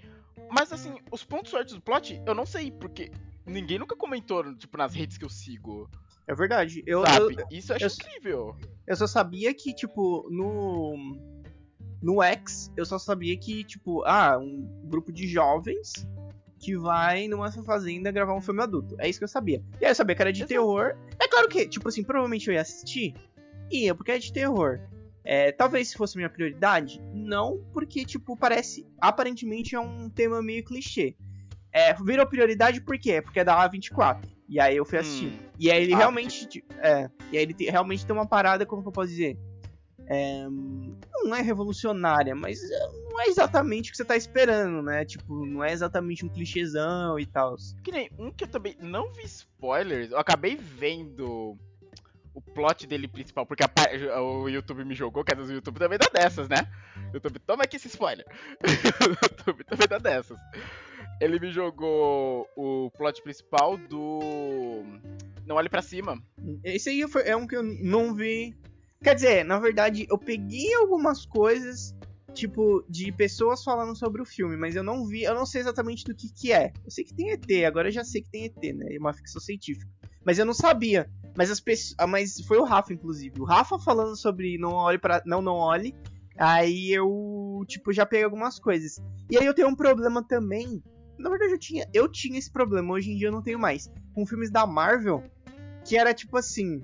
Mas 0.52 0.72
assim, 0.72 0.96
os 1.12 1.24
pontos 1.24 1.52
fortes 1.52 1.74
do 1.74 1.82
plot, 1.82 2.22
eu 2.26 2.36
não 2.36 2.46
sei, 2.46 2.72
porque 2.72 3.12
ninguém 3.46 3.80
nunca 3.80 3.96
comentou, 3.96 4.54
tipo, 4.56 4.78
nas 4.78 4.94
redes 4.94 5.18
que 5.18 5.26
eu 5.26 5.30
sigo. 5.30 5.90
É 6.30 6.36
verdade. 6.36 6.84
Eu, 6.86 7.02
sabe? 7.04 7.36
eu, 7.40 7.46
Isso 7.50 7.72
eu 7.72 7.76
acho 7.78 7.86
eu- 7.86 7.90
incrível. 8.08 8.56
eu 8.86 8.96
só 8.96 9.08
sabia 9.08 9.52
que, 9.52 9.74
tipo, 9.74 10.28
no. 10.30 10.96
No 12.02 12.22
X, 12.22 12.72
eu 12.78 12.86
só 12.86 12.98
sabia 13.00 13.36
que, 13.36 13.64
tipo, 13.64 14.04
ah, 14.06 14.38
um 14.38 14.62
grupo 14.86 15.12
de 15.12 15.28
jovens 15.28 16.08
que 16.60 16.78
vai 16.78 17.28
numa 17.28 17.52
fazenda 17.52 18.12
gravar 18.12 18.36
um 18.36 18.42
filme 18.42 18.62
adulto. 18.62 18.96
É 19.00 19.10
isso 19.10 19.18
que 19.20 19.24
eu 19.26 19.28
sabia. 19.30 19.62
E 19.82 19.86
aí 19.86 19.92
eu 19.92 19.96
sabia 19.96 20.16
que 20.16 20.22
era 20.22 20.32
de 20.32 20.40
Exato. 20.42 20.50
terror. 20.50 20.96
É 21.20 21.28
claro 21.28 21.50
que, 21.50 21.68
tipo 21.68 21.90
assim, 21.90 22.04
provavelmente 22.04 22.48
eu 22.48 22.54
ia 22.54 22.62
assistir. 22.62 23.16
Ia, 23.72 23.96
porque 23.96 24.12
é 24.12 24.20
de 24.20 24.32
terror. 24.32 24.80
É, 25.26 25.52
talvez 25.52 25.90
se 25.90 25.98
fosse 25.98 26.16
minha 26.16 26.30
prioridade, 26.30 27.02
não, 27.14 27.58
porque, 27.74 28.06
tipo, 28.06 28.38
parece. 28.38 28.86
Aparentemente 29.02 29.76
é 29.76 29.80
um 29.80 30.10
tema 30.10 30.42
meio 30.44 30.64
clichê. 30.64 31.16
É, 31.74 31.94
virou 31.96 32.26
prioridade 32.28 32.80
por 32.82 32.98
quê? 33.00 33.22
Porque 33.22 33.40
é 33.40 33.44
da 33.44 33.68
A24. 33.70 34.22
E 34.50 34.60
aí 34.60 34.76
eu 34.76 34.84
fui 34.86 34.98
assistir. 34.98 35.28
Hum. 35.28 35.40
E 35.60 35.70
aí 35.72 35.84
ele 35.84 35.94
Ah, 35.94 35.98
realmente. 35.98 36.64
É. 36.80 37.10
E 37.32 37.38
aí 37.38 37.44
ele 37.44 37.54
te- 37.54 37.70
realmente 37.70 38.06
tem 38.06 38.16
uma 38.16 38.28
parada, 38.28 38.66
como 38.66 38.82
que 38.82 38.88
eu 38.88 38.92
posso 38.92 39.10
dizer? 39.10 39.38
É, 40.12 40.48
não 41.24 41.36
é 41.36 41.42
revolucionária, 41.42 42.34
mas 42.34 42.60
é, 42.64 42.80
não 43.12 43.22
é 43.22 43.28
exatamente 43.28 43.90
o 43.90 43.92
que 43.92 43.98
você 43.98 44.04
tá 44.06 44.18
esperando, 44.18 44.82
né? 44.82 45.06
Tipo, 45.06 45.46
não 45.46 45.64
é 45.64 45.72
exatamente 45.72 46.26
um 46.26 46.30
clichêzão 46.30 47.20
e 47.20 47.28
tal. 47.28 47.56
Que 47.84 47.92
nem 47.92 48.10
um 48.18 48.32
que 48.32 48.46
eu 48.46 48.48
também 48.48 48.76
não 48.82 49.14
vi 49.14 49.24
spoilers, 49.26 50.10
eu 50.10 50.18
acabei 50.18 50.56
vendo 50.56 51.56
o 52.40 52.54
plot 52.54 52.88
dele 52.88 53.08
principal, 53.08 53.46
porque 53.46 53.64
a 53.64 54.22
o 54.22 54.48
YouTube 54.50 54.84
me 54.86 54.96
jogou, 54.96 55.24
que 55.24 55.34
é 55.34 55.36
do 55.36 55.52
YouTube 55.52 55.78
também 55.80 55.98
dá 56.00 56.08
dessas, 56.12 56.48
né? 56.48 56.58
YouTube, 57.14 57.40
toma 57.40 57.64
aqui 57.64 57.76
esse 57.76 57.88
spoiler. 57.88 58.26
o 58.62 58.64
YouTube 59.24 59.64
também 59.66 59.88
dá 59.88 59.98
dessas. 59.98 60.38
Ele 61.22 61.40
me 61.40 61.52
jogou 61.52 62.48
o 62.56 62.90
plot 62.98 63.22
principal 63.22 63.78
do 63.78 64.84
Não 65.46 65.58
Olhe 65.58 65.70
Pra 65.70 65.82
Cima. 65.82 66.18
Esse 66.64 66.90
aí 66.90 67.08
foi- 67.10 67.28
é 67.28 67.36
um 67.36 67.46
que 67.46 67.56
eu 67.58 67.64
não 67.64 68.14
vi. 68.16 68.56
Quer 69.04 69.16
dizer, 69.16 69.44
na 69.46 69.60
verdade, 69.60 70.06
eu 70.10 70.18
peguei 70.18 70.74
algumas 70.76 71.26
coisas, 71.26 71.96
tipo, 72.34 72.84
de 72.90 73.12
pessoas 73.12 73.64
falando 73.64 73.96
sobre 73.98 74.22
o 74.22 74.26
filme, 74.26 74.56
mas 74.58 74.76
eu 74.76 74.84
não 74.84 75.06
vi, 75.06 75.24
eu 75.24 75.34
não 75.36 75.46
sei 75.46 75.62
exatamente 75.62 76.04
do 76.06 76.16
que 76.16 76.32
que 76.34 76.54
é. 76.54 76.72
Eu 76.86 76.92
sei 76.92 77.04
que 77.04 77.14
tem 77.14 77.32
ET, 77.32 77.66
agora 77.66 77.88
eu 77.90 77.92
já 77.94 78.04
sei 78.04 78.22
que 78.22 78.30
tem 78.30 78.46
ET, 78.46 78.74
né? 78.76 78.94
É 78.96 79.00
uma 79.00 79.14
ficção 79.14 79.42
científica. 79.42 79.90
Mas 80.26 80.40
eu 80.40 80.46
não 80.46 80.54
sabia. 80.54 81.10
Mas 81.36 81.50
as 81.52 81.60
pessoas, 81.60 81.96
ah, 81.98 82.08
mas 82.08 82.42
foi 82.42 82.58
o 82.58 82.64
Rafa 82.64 82.94
inclusive. 82.94 83.40
O 83.40 83.46
Rafa 83.46 83.80
falando 83.80 84.16
sobre 84.16 84.58
não 84.58 84.74
olhe 84.74 84.98
para 84.98 85.22
não 85.26 85.42
não 85.42 85.56
olhe. 85.56 85.96
Aí 86.38 86.92
eu, 86.92 87.64
tipo, 87.68 87.92
já 87.92 88.06
peguei 88.06 88.24
algumas 88.24 88.58
coisas. 88.60 89.02
E 89.30 89.38
aí 89.38 89.46
eu 89.46 89.54
tenho 89.54 89.68
um 89.68 89.76
problema 89.76 90.24
também. 90.24 90.82
Na 91.18 91.30
verdade 91.30 91.52
eu 91.52 91.60
tinha, 91.60 91.86
eu 91.94 92.08
tinha 92.08 92.40
esse 92.40 92.50
problema, 92.50 92.94
hoje 92.94 93.12
em 93.12 93.18
dia 93.18 93.28
eu 93.28 93.32
não 93.32 93.42
tenho 93.42 93.60
mais. 93.60 93.92
Com 94.14 94.26
filmes 94.26 94.50
da 94.50 94.66
Marvel, 94.66 95.22
que 95.84 95.98
era 95.98 96.14
tipo 96.14 96.38
assim, 96.38 96.82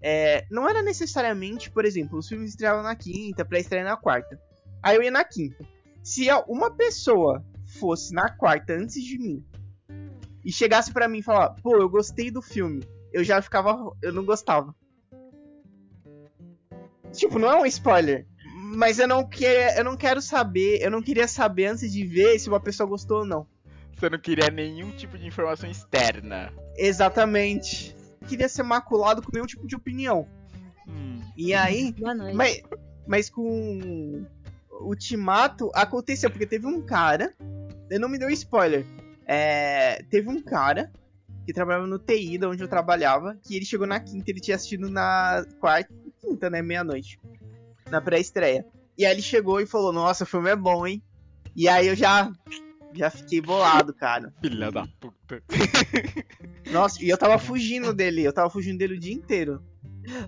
é, 0.00 0.46
não 0.48 0.68
era 0.68 0.80
necessariamente, 0.80 1.70
por 1.70 1.84
exemplo, 1.84 2.18
os 2.18 2.28
filmes 2.28 2.50
estreavam 2.50 2.84
na 2.84 2.94
quinta, 2.94 3.44
pra 3.44 3.58
estrear 3.58 3.84
na 3.84 3.96
quarta. 3.96 4.40
Aí 4.80 4.96
eu 4.96 5.02
ia 5.02 5.10
na 5.10 5.24
quinta. 5.24 5.66
Se 6.02 6.28
uma 6.46 6.70
pessoa 6.70 7.44
fosse 7.80 8.14
na 8.14 8.30
quarta 8.30 8.74
antes 8.74 9.02
de 9.02 9.18
mim 9.18 9.44
e 10.44 10.52
chegasse 10.52 10.92
pra 10.92 11.08
mim 11.08 11.18
e 11.18 11.22
falar, 11.22 11.50
pô, 11.62 11.76
eu 11.76 11.88
gostei 11.88 12.30
do 12.30 12.42
filme, 12.42 12.82
eu 13.12 13.24
já 13.24 13.40
ficava, 13.42 13.92
eu 14.02 14.12
não 14.12 14.24
gostava. 14.24 14.74
Tipo, 17.12 17.38
não 17.38 17.48
é 17.50 17.60
um 17.60 17.66
spoiler, 17.66 18.26
mas 18.74 18.98
eu 18.98 19.08
não 19.08 19.26
quero, 19.26 19.78
eu 19.78 19.84
não 19.84 19.96
quero 19.96 20.20
saber, 20.20 20.80
eu 20.82 20.90
não 20.90 21.02
queria 21.02 21.26
saber 21.26 21.66
antes 21.66 21.92
de 21.92 22.04
ver 22.04 22.38
se 22.38 22.48
uma 22.48 22.60
pessoa 22.60 22.88
gostou 22.88 23.18
ou 23.18 23.26
não. 23.26 23.46
Você 23.96 24.08
não 24.08 24.18
queria 24.18 24.48
nenhum 24.50 24.92
tipo 24.92 25.18
de 25.18 25.26
informação 25.26 25.68
externa. 25.68 26.52
Exatamente. 26.76 27.96
Queria 28.28 28.48
ser 28.48 28.62
maculado 28.62 29.22
com 29.22 29.30
nenhum 29.32 29.46
tipo 29.46 29.66
de 29.66 29.74
opinião. 29.74 30.28
Hum. 30.86 31.20
E 31.36 31.52
aí, 31.52 31.92
Boa 31.92 32.14
noite. 32.14 32.36
Mas, 32.36 32.62
mas 33.06 33.30
com 33.30 34.24
o 34.70 34.86
Ultimato 34.86 35.70
aconteceu, 35.74 36.30
porque 36.30 36.46
teve 36.46 36.66
um 36.66 36.80
cara. 36.80 37.34
Ele 37.90 37.98
não 37.98 38.08
me 38.08 38.18
deu 38.18 38.30
spoiler. 38.30 38.86
É, 39.28 40.02
teve 40.10 40.30
um 40.30 40.42
cara 40.42 40.90
que 41.44 41.52
trabalhava 41.52 41.86
no 41.86 41.98
TI, 41.98 42.38
da 42.38 42.48
onde 42.48 42.62
eu 42.62 42.68
trabalhava, 42.68 43.38
que 43.42 43.54
ele 43.54 43.64
chegou 43.64 43.86
na 43.86 44.00
quinta, 44.00 44.30
ele 44.30 44.40
tinha 44.40 44.56
assistido 44.56 44.90
na 44.90 45.44
quarta, 45.60 45.92
quinta, 46.20 46.50
né? 46.50 46.62
Meia-noite. 46.62 47.20
Na 47.90 48.00
pré-estreia. 48.00 48.66
E 48.96 49.06
aí 49.06 49.12
ele 49.12 49.22
chegou 49.22 49.60
e 49.60 49.66
falou, 49.66 49.92
nossa, 49.92 50.24
o 50.24 50.26
filme 50.26 50.50
é 50.50 50.56
bom, 50.56 50.86
hein? 50.86 51.02
E 51.54 51.68
aí 51.68 51.86
eu 51.86 51.94
já. 51.94 52.32
Já 52.94 53.10
fiquei 53.10 53.40
bolado, 53.40 53.92
cara. 53.92 54.32
Filha 54.40 54.72
da 54.72 54.86
puta. 54.98 55.42
Nossa, 56.72 57.04
e 57.04 57.08
eu 57.08 57.18
tava 57.18 57.38
fugindo 57.38 57.92
dele, 57.92 58.22
eu 58.22 58.32
tava 58.32 58.48
fugindo 58.48 58.78
dele 58.78 58.94
o 58.94 58.98
dia 58.98 59.12
inteiro. 59.12 59.62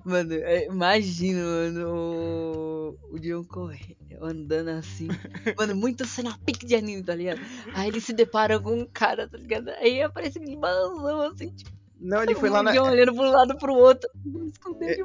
Mano, 0.05 0.35
é, 0.35 0.67
imagina, 0.67 1.41
mano, 1.43 1.89
o, 1.95 2.99
o 3.15 3.19
John 3.19 3.45
corre, 3.45 3.97
andando 4.21 4.69
assim. 4.71 5.09
Mano, 5.59 5.75
muita 5.77 6.05
cena 6.05 6.37
pique 6.45 6.67
de 6.67 6.75
anime, 6.75 7.03
tá 7.03 7.15
ligado? 7.15 7.41
Aí 7.75 7.89
ele 7.89 8.01
se 8.01 8.13
depara 8.13 8.59
com 8.61 8.73
um 8.81 8.87
cara, 8.87 9.29
tá 9.29 9.39
ligado? 9.39 9.69
Aí 9.71 10.03
aparece 10.03 10.39
uma 10.39 10.51
invasão, 10.51 11.21
assim, 11.23 11.51
tipo, 11.51 11.71
Não, 12.01 12.23
ele 12.23 12.35
foi 12.35 12.51
lá 12.51 12.61
o 12.61 12.63
na. 12.63 12.73
John 12.73 12.91
olhando 12.91 13.15
pro 13.15 13.31
lado 13.31 13.57
pro 13.59 13.75
outro. 13.75 14.09
Vamos 14.25 14.53
esconder. 14.53 14.97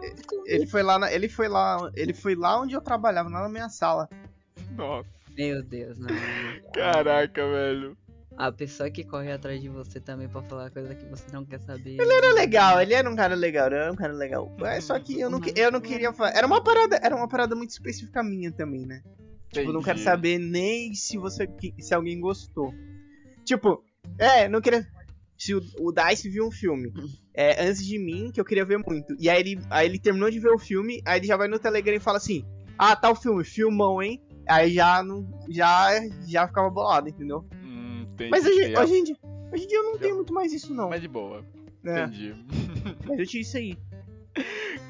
Ele 0.45 0.67
foi 0.67 0.84
lá, 0.84 0.99
na- 0.99 1.11
ele 1.11 1.30
foi 1.30 1.47
lá, 1.47 1.91
ele 1.95 2.13
foi 2.13 2.36
lá 2.36 2.59
onde 2.61 2.76
eu 2.76 2.82
trabalhava, 2.82 3.30
lá 3.30 3.41
na 3.41 3.49
minha 3.49 3.69
sala. 3.69 4.09
Nossa, 4.71 5.07
Meu 5.30 5.63
Deus, 5.63 5.97
não. 5.97 6.07
caraca, 6.73 7.41
velho. 7.47 7.97
A 8.38 8.52
pessoa 8.52 8.90
que 8.92 9.04
corre 9.04 9.32
atrás 9.32 9.62
de 9.62 9.70
você 9.70 10.00
também 10.00 10.28
pra 10.28 10.42
falar 10.44 10.70
coisa 10.70 10.94
que 10.94 11.06
você 11.06 11.26
não 11.32 11.46
quer 11.46 11.62
saber. 11.62 11.98
Era 12.00 12.34
legal, 12.34 12.82
ele 12.82 12.94
era 12.94 13.10
um 13.10 13.16
cara 13.16 13.34
legal, 13.34 13.68
era 13.68 13.92
um 13.92 13.96
cara 13.96 14.12
legal. 14.12 14.54
Mas 14.60 14.84
só 14.84 15.00
que 15.00 15.20
eu 15.20 15.30
não, 15.30 15.40
eu 15.56 15.72
não 15.72 15.80
queria 15.80 16.12
falar. 16.12 16.36
Era 16.36 16.46
uma 16.46 16.62
parada, 16.62 17.00
era 17.02 17.16
uma 17.16 17.30
parada 17.30 17.56
muito 17.56 17.70
específica 17.70 18.22
minha 18.22 18.52
também, 18.52 18.86
né? 18.86 19.02
Tipo, 19.52 19.70
eu 19.70 19.74
não 19.74 19.82
quero 19.82 20.00
saber 20.00 20.38
nem 20.38 20.94
se 20.94 21.18
você 21.18 21.50
se 21.80 21.94
alguém 21.94 22.20
gostou. 22.20 22.74
Tipo, 23.46 23.84
é, 24.18 24.50
não 24.50 24.60
queria. 24.60 24.86
Se 25.38 25.54
o, 25.54 25.62
o 25.80 25.92
Dice 25.92 26.30
viu 26.30 26.48
um 26.48 26.52
filme 26.52 26.92
é, 27.34 27.66
antes 27.66 27.86
de 27.86 28.00
mim, 28.00 28.32
que 28.34 28.40
eu 28.40 28.46
queria 28.46 28.66
ver 28.66 28.78
muito. 28.78 29.16
E 29.20 29.30
aí 29.30 29.40
ele, 29.40 29.60
aí 29.70 29.88
ele 29.88 30.00
terminou 30.00 30.30
de 30.30 30.40
ver 30.40 30.52
o 30.52 30.58
filme, 30.58 31.02
aí 31.06 31.20
ele 31.20 31.28
já 31.28 31.38
vai 31.38 31.48
no 31.48 31.60
Telegram 31.60 31.96
e 31.96 32.00
fala 32.00 32.18
assim: 32.18 32.44
Ah, 32.78 32.96
tá 32.96 33.10
o 33.10 33.16
filme, 33.16 33.44
filmão, 33.44 34.02
hein? 34.02 34.22
Aí 34.48 34.74
já 34.74 35.02
não. 35.04 35.26
Já, 35.50 35.90
já 36.28 36.48
ficava 36.48 36.70
bolado, 36.70 37.10
entendeu? 37.10 37.46
Entendi. 38.16 38.30
Mas 38.32 38.45
hoje, 38.45 38.78
hoje, 38.78 38.93
em 38.95 39.03
dia, 39.03 39.18
hoje 39.53 39.63
em 39.63 39.68
dia 39.68 39.78
eu 39.78 39.84
não 39.84 39.97
tenho 39.97 40.16
muito 40.16 40.34
mais 40.34 40.51
isso, 40.53 40.74
não. 40.74 40.89
Mas 40.89 41.01
de 41.01 41.07
boa. 41.07 41.45
É, 41.86 42.03
Entendi. 42.03 42.34
mas 43.05 43.20
eu 43.20 43.26
tinha 43.28 43.41
isso 43.41 43.57
aí. 43.57 43.78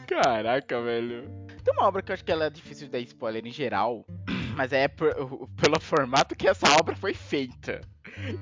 Caraca, 0.07 0.81
velho. 0.81 1.29
Tem 1.63 1.73
uma 1.73 1.87
obra 1.87 2.01
que 2.01 2.11
eu 2.11 2.13
acho 2.13 2.23
que 2.23 2.31
ela 2.31 2.45
é 2.45 2.49
difícil 2.49 2.85
de 2.87 2.91
dar 2.91 2.99
spoiler 2.99 3.45
em 3.45 3.51
geral, 3.51 4.05
mas 4.55 4.71
é 4.71 4.87
por- 4.87 5.13
pelo 5.59 5.79
formato 5.79 6.35
que 6.35 6.47
essa 6.47 6.67
obra 6.79 6.95
foi 6.95 7.13
feita. 7.13 7.81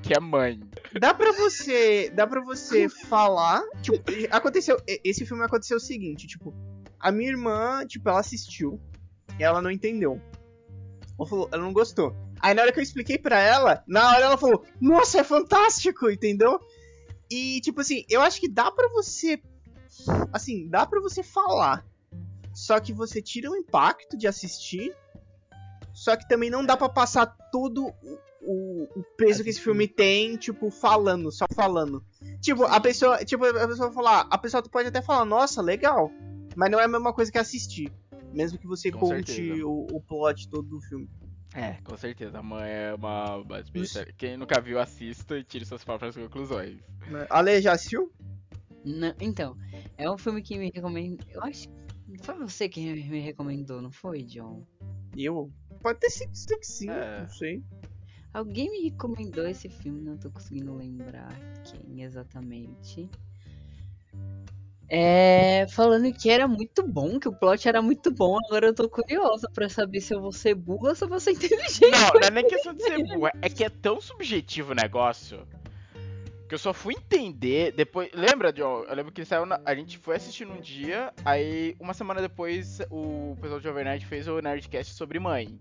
Que 0.03 0.13
é 0.15 0.19
Mãe. 0.19 0.59
Dá 0.99 1.13
pra 1.13 1.31
você. 1.31 2.09
Dá 2.13 2.27
pra 2.27 2.41
você 2.41 2.87
falar. 2.87 3.61
Tipo, 3.81 3.97
aconteceu. 4.29 4.77
Esse 5.03 5.25
filme 5.25 5.43
aconteceu 5.43 5.77
o 5.77 5.79
seguinte, 5.79 6.27
tipo, 6.27 6.53
a 6.99 7.11
minha 7.11 7.29
irmã, 7.31 7.85
tipo, 7.87 8.07
ela 8.07 8.19
assistiu 8.19 8.79
e 9.39 9.43
ela 9.43 9.61
não 9.61 9.71
entendeu. 9.71 10.21
Ela 11.17 11.27
falou, 11.27 11.49
ela 11.51 11.61
não 11.63 11.73
gostou. 11.73 12.15
Aí 12.43 12.53
na 12.53 12.61
hora 12.61 12.73
que 12.73 12.79
eu 12.79 12.83
expliquei 12.83 13.17
pra 13.17 13.39
ela, 13.39 13.81
na 13.87 14.09
hora 14.09 14.25
ela 14.25 14.37
falou, 14.37 14.65
nossa, 14.81 15.21
é 15.21 15.23
fantástico, 15.23 16.11
entendeu? 16.11 16.59
E, 17.31 17.61
tipo 17.61 17.79
assim, 17.79 18.03
eu 18.09 18.21
acho 18.21 18.37
que 18.37 18.49
dá 18.49 18.69
pra 18.69 18.89
você. 18.89 19.41
Assim, 20.33 20.67
dá 20.67 20.85
pra 20.85 20.99
você 20.99 21.23
falar. 21.23 21.85
Só 22.53 22.81
que 22.81 22.91
você 22.91 23.21
tira 23.21 23.49
o 23.49 23.55
impacto 23.55 24.17
de 24.17 24.27
assistir. 24.27 24.93
Só 25.93 26.17
que 26.17 26.27
também 26.27 26.49
não 26.49 26.65
dá 26.65 26.75
pra 26.75 26.89
passar 26.89 27.27
todo 27.49 27.93
o, 28.41 28.89
o, 28.93 29.03
peso 29.15 29.41
que 29.41 29.49
esse 29.49 29.61
filme 29.61 29.87
tem, 29.87 30.35
tipo, 30.35 30.69
falando, 30.69 31.31
só 31.31 31.45
falando. 31.55 32.03
Tipo, 32.41 32.65
a 32.65 32.81
pessoa. 32.81 33.23
Tipo, 33.23 33.45
a 33.45 33.67
pessoa 33.69 33.89
falar. 33.93 34.27
A 34.29 34.37
pessoa 34.37 34.61
pode 34.63 34.89
até 34.89 35.01
falar, 35.01 35.23
nossa, 35.23 35.61
legal. 35.61 36.11
Mas 36.57 36.69
não 36.69 36.77
é 36.77 36.83
a 36.83 36.89
mesma 36.89 37.13
coisa 37.13 37.31
que 37.31 37.37
assistir. 37.37 37.89
Mesmo 38.33 38.59
que 38.59 38.67
você 38.67 38.91
Com 38.91 38.99
conte 38.99 39.63
o, 39.63 39.87
o 39.93 40.01
plot 40.01 40.49
todo 40.49 40.67
do 40.67 40.81
filme. 40.81 41.07
É, 41.53 41.73
com 41.83 41.95
certeza. 41.97 42.39
A 42.39 42.43
Mãe 42.43 42.69
é 42.69 42.93
uma. 42.95 43.37
uma 43.37 43.59
experiência- 43.59 44.11
Quem 44.17 44.37
nunca 44.37 44.59
viu, 44.59 44.79
assista 44.79 45.37
e 45.37 45.43
tire 45.43 45.65
suas 45.65 45.83
próprias 45.83 46.15
conclusões. 46.15 46.77
né? 47.07 47.27
Ale, 47.29 47.61
já 47.61 47.73
assistiu? 47.73 48.11
Não, 48.85 49.13
então, 49.19 49.55
é 49.97 50.09
um 50.09 50.17
filme 50.17 50.41
que 50.41 50.57
me 50.57 50.71
recomendo. 50.73 51.23
Eu 51.29 51.41
acho 51.43 51.69
que 51.69 52.23
foi 52.23 52.35
você 52.39 52.67
que 52.67 52.81
me 53.09 53.19
recomendou, 53.19 53.81
não 53.81 53.91
foi, 53.91 54.23
John? 54.23 54.65
Eu? 55.15 55.51
Pode 55.81 55.99
ter 55.99 56.09
sido 56.09 56.33
sido 56.35 56.59
que 56.59 56.65
sim, 56.67 56.89
É. 56.89 57.21
não 57.21 57.29
sei. 57.29 57.63
Alguém 58.33 58.69
me 58.71 58.89
recomendou 58.89 59.45
esse 59.47 59.69
filme, 59.69 60.01
não 60.01 60.17
tô 60.17 60.31
conseguindo 60.31 60.73
lembrar 60.75 61.37
quem 61.65 62.01
exatamente. 62.01 63.09
É, 64.95 65.65
falando 65.69 66.13
que 66.13 66.29
era 66.29 66.47
muito 66.47 66.83
bom, 66.87 67.19
que 67.19 67.27
o 67.27 67.33
plot 67.33 67.67
era 67.67 67.81
muito 67.81 68.11
bom, 68.11 68.37
agora 68.45 68.67
eu 68.67 68.75
tô 68.75 68.87
curiosa 68.87 69.49
pra 69.51 69.67
saber 69.67 69.99
se 70.01 70.13
eu 70.13 70.21
vou 70.21 70.31
ser 70.31 70.53
burra 70.53 70.89
ou 70.89 70.95
se 70.95 71.03
eu 71.03 71.07
vou 71.07 71.19
ser 71.19 71.31
inteligente. 71.31 71.89
Não, 71.89 72.11
não 72.21 72.27
é 72.27 72.29
nem 72.29 72.47
questão 72.47 72.75
de 72.75 72.83
ser 72.83 73.03
burra, 73.03 73.31
é 73.41 73.49
que 73.49 73.63
é 73.63 73.69
tão 73.69 73.99
subjetivo 73.99 74.73
o 74.73 74.75
negócio 74.75 75.47
que 76.47 76.53
eu 76.53 76.59
só 76.59 76.71
fui 76.73 76.93
entender 76.93 77.71
depois. 77.71 78.11
Lembra, 78.13 78.53
John? 78.53 78.83
Eu 78.87 78.95
lembro 78.95 79.11
que 79.11 79.25
saiu 79.25 79.47
na- 79.47 79.59
a 79.65 79.73
gente 79.73 79.97
foi 79.97 80.15
assistir 80.17 80.45
num 80.45 80.61
dia, 80.61 81.11
aí 81.25 81.75
uma 81.79 81.95
semana 81.95 82.21
depois 82.21 82.79
o 82.91 83.35
pessoal 83.41 83.59
Jovem 83.59 83.85
Nerd 83.85 84.05
fez 84.05 84.27
o 84.27 84.39
Nerdcast 84.39 84.93
sobre 84.93 85.17
mãe. 85.19 85.59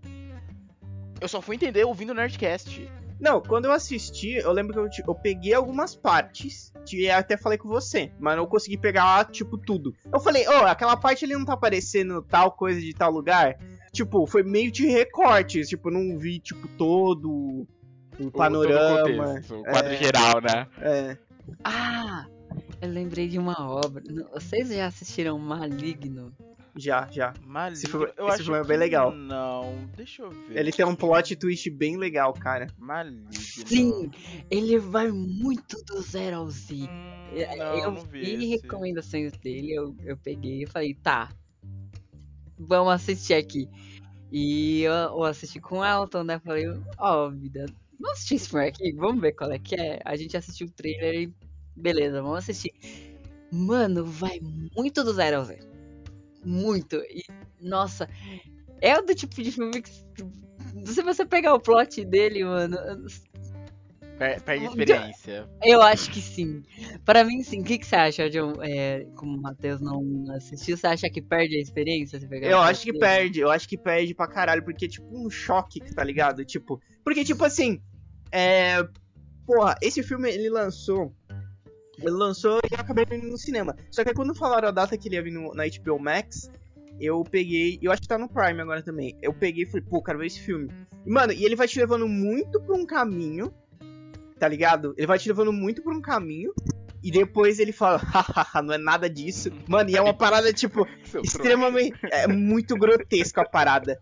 Eu 1.19 1.27
só 1.27 1.41
fui 1.41 1.55
entender 1.55 1.83
ouvindo 1.85 2.11
o 2.11 2.13
Nerdcast. 2.13 2.87
Não, 3.23 3.39
quando 3.41 3.63
eu 3.65 3.71
assisti, 3.71 4.33
eu 4.33 4.51
lembro 4.51 4.73
que 4.73 4.79
eu, 4.79 4.89
ti- 4.89 5.03
eu 5.07 5.15
peguei 5.15 5.53
algumas 5.53 5.95
partes, 5.95 6.73
e 6.91 7.09
até 7.09 7.37
falei 7.37 7.57
com 7.57 7.69
você, 7.69 8.11
mas 8.19 8.35
não 8.35 8.45
consegui 8.45 8.77
pegar, 8.77 9.31
tipo, 9.31 9.57
tudo. 9.57 9.95
Eu 10.11 10.19
falei, 10.19 10.45
ô, 10.45 10.65
aquela 10.65 10.97
parte 10.97 11.23
ali 11.23 11.33
não 11.33 11.45
tá 11.45 11.53
aparecendo 11.53 12.21
tal 12.21 12.51
coisa 12.51 12.81
de 12.81 12.93
tal 12.93 13.09
lugar? 13.09 13.57
Tipo, 13.93 14.27
foi 14.27 14.43
meio 14.43 14.69
de 14.69 14.85
recortes, 14.87 15.69
tipo, 15.69 15.89
não 15.89 16.19
vi, 16.19 16.37
tipo, 16.39 16.67
todo 16.77 17.29
o 17.29 17.67
todo 18.17 18.27
o 18.27 18.31
panorama. 18.31 19.03
contexto, 19.35 19.55
o 19.55 19.63
quadro 19.63 19.93
é. 19.93 19.97
geral, 19.97 20.41
né? 20.41 20.67
É. 20.81 21.17
Ah, 21.63 22.25
eu 22.81 22.89
lembrei 22.89 23.29
de 23.29 23.39
uma 23.39 23.55
obra. 23.57 24.03
Vocês 24.33 24.67
já 24.67 24.87
assistiram 24.87 25.39
Maligno? 25.39 26.33
Já, 26.75 27.07
já. 27.11 27.33
Maligno, 27.45 27.73
Esse 27.83 27.87
filme- 27.87 28.05
eu 28.17 28.25
esse 28.27 28.35
acho 28.35 28.43
filme 28.45 28.59
é 28.59 28.63
bem 28.63 28.77
legal. 28.77 29.11
Não, 29.11 29.87
deixa 29.95 30.23
eu 30.23 30.31
ver. 30.31 30.57
Ele 30.57 30.71
tem 30.71 30.85
um 30.85 30.95
plot 30.95 31.35
twist 31.35 31.69
bem 31.69 31.97
legal, 31.97 32.33
cara. 32.33 32.67
Maligno. 32.77 33.31
Sim, 33.33 34.09
ele 34.49 34.79
vai 34.79 35.11
muito 35.11 35.77
do 35.85 36.01
zero 36.01 36.37
ao 36.37 36.49
Z. 36.49 36.73
Hum, 36.73 37.03
É, 37.31 37.55
não, 37.57 37.65
eu 37.79 37.91
não 37.91 38.05
vi 38.05 38.45
recomendações 38.47 39.31
dele, 39.33 39.71
eu, 39.73 39.95
eu 40.03 40.17
peguei 40.17 40.63
e 40.63 40.67
falei, 40.67 40.93
tá, 40.95 41.31
vamos 42.57 42.93
assistir 42.93 43.33
aqui. 43.35 43.67
E 44.31 44.81
eu, 44.81 44.93
eu 44.93 45.23
assisti 45.23 45.59
com 45.59 45.79
o 45.79 45.85
Elton, 45.85 46.23
né? 46.23 46.39
Falei, 46.39 46.65
ó, 46.97 47.29
vida, 47.29 47.65
vamos 47.99 48.17
assistir 48.17 48.35
esse 48.35 48.49
filme 48.49 48.67
aqui, 48.67 48.91
vamos 48.93 49.21
ver 49.21 49.33
qual 49.33 49.51
é 49.51 49.59
que 49.59 49.75
é. 49.75 49.99
A 50.03 50.15
gente 50.15 50.35
assistiu 50.35 50.67
o 50.67 50.71
trailer 50.71 51.13
e 51.21 51.33
beleza, 51.75 52.21
vamos 52.21 52.39
assistir. 52.39 52.71
Mano, 53.51 54.03
vai 54.05 54.39
muito 54.75 55.03
do 55.03 55.13
zero 55.13 55.37
ao 55.37 55.45
zero. 55.45 55.72
Muito. 56.43 56.95
E, 57.09 57.23
nossa, 57.61 58.09
é 58.81 58.97
o 58.97 59.01
do 59.01 59.15
tipo 59.15 59.41
de 59.41 59.51
filme 59.51 59.81
que. 59.81 59.91
Se 60.85 61.01
você 61.03 61.25
pegar 61.25 61.53
o 61.53 61.59
plot 61.59 62.03
dele, 62.05 62.43
mano, 62.43 62.77
Per- 64.17 64.41
Perde 64.43 64.65
experiência. 64.65 65.49
eu 65.63 65.81
acho 65.81 66.11
que 66.11 66.21
sim. 66.21 66.61
Pra 67.03 67.23
mim, 67.23 67.41
sim. 67.43 67.61
O 67.61 67.63
que, 67.63 67.77
que 67.79 67.85
você 67.85 67.95
acha, 67.95 68.29
John? 68.29 68.53
É, 68.61 69.05
como 69.15 69.37
o 69.37 69.41
Matheus 69.41 69.81
não 69.81 70.01
assistiu, 70.35 70.77
você 70.77 70.85
acha 70.87 71.09
que 71.09 71.21
perde 71.21 71.55
a 71.57 71.61
experiência 71.61 72.19
Eu 72.43 72.59
acho 72.59 72.81
que 72.83 72.91
dele? 72.91 72.99
perde, 72.99 73.39
eu 73.39 73.49
acho 73.49 73.67
que 73.67 73.77
perde 73.77 74.13
pra 74.13 74.27
caralho, 74.27 74.63
porque 74.63 74.85
é 74.85 74.87
tipo 74.87 75.07
um 75.11 75.29
choque, 75.29 75.79
tá 75.95 76.03
ligado? 76.03 76.45
Tipo, 76.45 76.79
porque 77.03 77.23
tipo 77.23 77.43
assim, 77.43 77.81
é, 78.31 78.87
porra, 79.47 79.75
esse 79.81 80.03
filme 80.03 80.29
ele 80.31 80.49
lançou, 80.49 81.13
lançou 82.01 82.59
e 82.69 82.73
eu 82.73 82.79
acabei 82.79 83.05
vendo 83.05 83.27
no 83.27 83.37
cinema. 83.37 83.75
Só 83.91 84.03
que 84.03 84.13
quando 84.13 84.33
falaram 84.35 84.67
a 84.67 84.71
data 84.71 84.97
que 84.97 85.07
ele 85.07 85.15
ia 85.15 85.23
vir 85.23 85.31
no- 85.31 85.53
na 85.53 85.63
HBO 85.65 85.99
Max, 85.99 86.49
eu 86.99 87.23
peguei, 87.23 87.79
eu 87.81 87.91
acho 87.91 88.01
que 88.01 88.07
tá 88.07 88.17
no 88.17 88.29
Prime 88.29 88.61
agora 88.61 88.81
também. 88.81 89.17
Eu 89.21 89.33
peguei 89.33 89.63
e 89.63 89.65
falei, 89.67 89.85
pô, 89.89 90.01
quero 90.01 90.19
ver 90.19 90.27
esse 90.27 90.39
filme. 90.39 90.69
E, 91.05 91.09
mano, 91.11 91.33
e 91.33 91.43
ele 91.45 91.55
vai 91.55 91.67
te 91.67 91.79
levando 91.79 92.07
muito 92.07 92.61
pra 92.61 92.75
um 92.75 92.85
caminho, 92.85 93.53
tá 94.39 94.47
ligado? 94.47 94.93
Ele 94.97 95.07
vai 95.07 95.19
te 95.19 95.27
levando 95.27 95.51
muito 95.53 95.81
pra 95.83 95.93
um 95.93 96.01
caminho. 96.01 96.53
E 97.05 97.11
depois 97.11 97.59
ele 97.59 97.73
fala, 97.73 97.97
hahaha, 97.99 98.61
não 98.61 98.73
é 98.73 98.77
nada 98.77 99.09
disso. 99.09 99.51
Mano, 99.67 99.89
e 99.89 99.97
é 99.97 100.01
uma 100.01 100.13
parada, 100.13 100.53
tipo, 100.53 100.87
extremamente. 101.21 101.97
É 102.09 102.27
muito 102.27 102.75
grotesco 102.77 103.41
a 103.41 103.45
parada. 103.45 103.99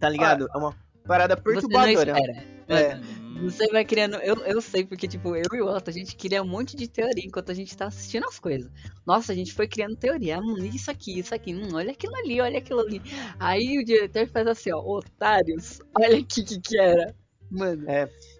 Tá 0.00 0.08
ligado? 0.08 0.48
É 0.54 0.58
uma 0.58 0.74
parada 1.06 1.34
Você 1.36 1.42
não 1.42 1.68
perturbadora. 1.68 2.10
espera. 2.18 2.44
É. 2.68 3.00
Você 3.42 3.66
vai 3.68 3.84
criando. 3.84 4.16
Eu, 4.16 4.36
eu 4.44 4.60
sei, 4.60 4.84
porque, 4.84 5.06
tipo, 5.06 5.34
eu 5.36 5.44
e 5.52 5.60
o 5.60 5.66
Otto, 5.66 5.90
a 5.90 5.92
gente 5.92 6.16
cria 6.16 6.42
um 6.42 6.48
monte 6.48 6.76
de 6.76 6.88
teoria 6.88 7.24
enquanto 7.24 7.50
a 7.50 7.54
gente 7.54 7.76
tá 7.76 7.86
assistindo 7.86 8.26
as 8.26 8.38
coisas. 8.38 8.70
Nossa, 9.06 9.32
a 9.32 9.34
gente 9.34 9.52
foi 9.52 9.66
criando 9.68 9.96
teoria. 9.96 10.38
Hum, 10.38 10.64
isso 10.64 10.90
aqui, 10.90 11.18
isso 11.18 11.34
aqui. 11.34 11.54
Hum, 11.54 11.74
olha 11.74 11.92
aquilo 11.92 12.14
ali, 12.16 12.40
olha 12.40 12.58
aquilo 12.58 12.80
ali. 12.80 13.02
Aí 13.38 13.78
o 13.78 13.84
diretor 13.84 14.26
faz 14.28 14.46
assim, 14.46 14.72
ó, 14.72 14.78
otários, 14.78 15.80
olha 15.98 16.18
aqui 16.18 16.40
o 16.40 16.44
que, 16.44 16.60
que 16.60 16.78
era. 16.78 17.14
Mano, 17.50 17.84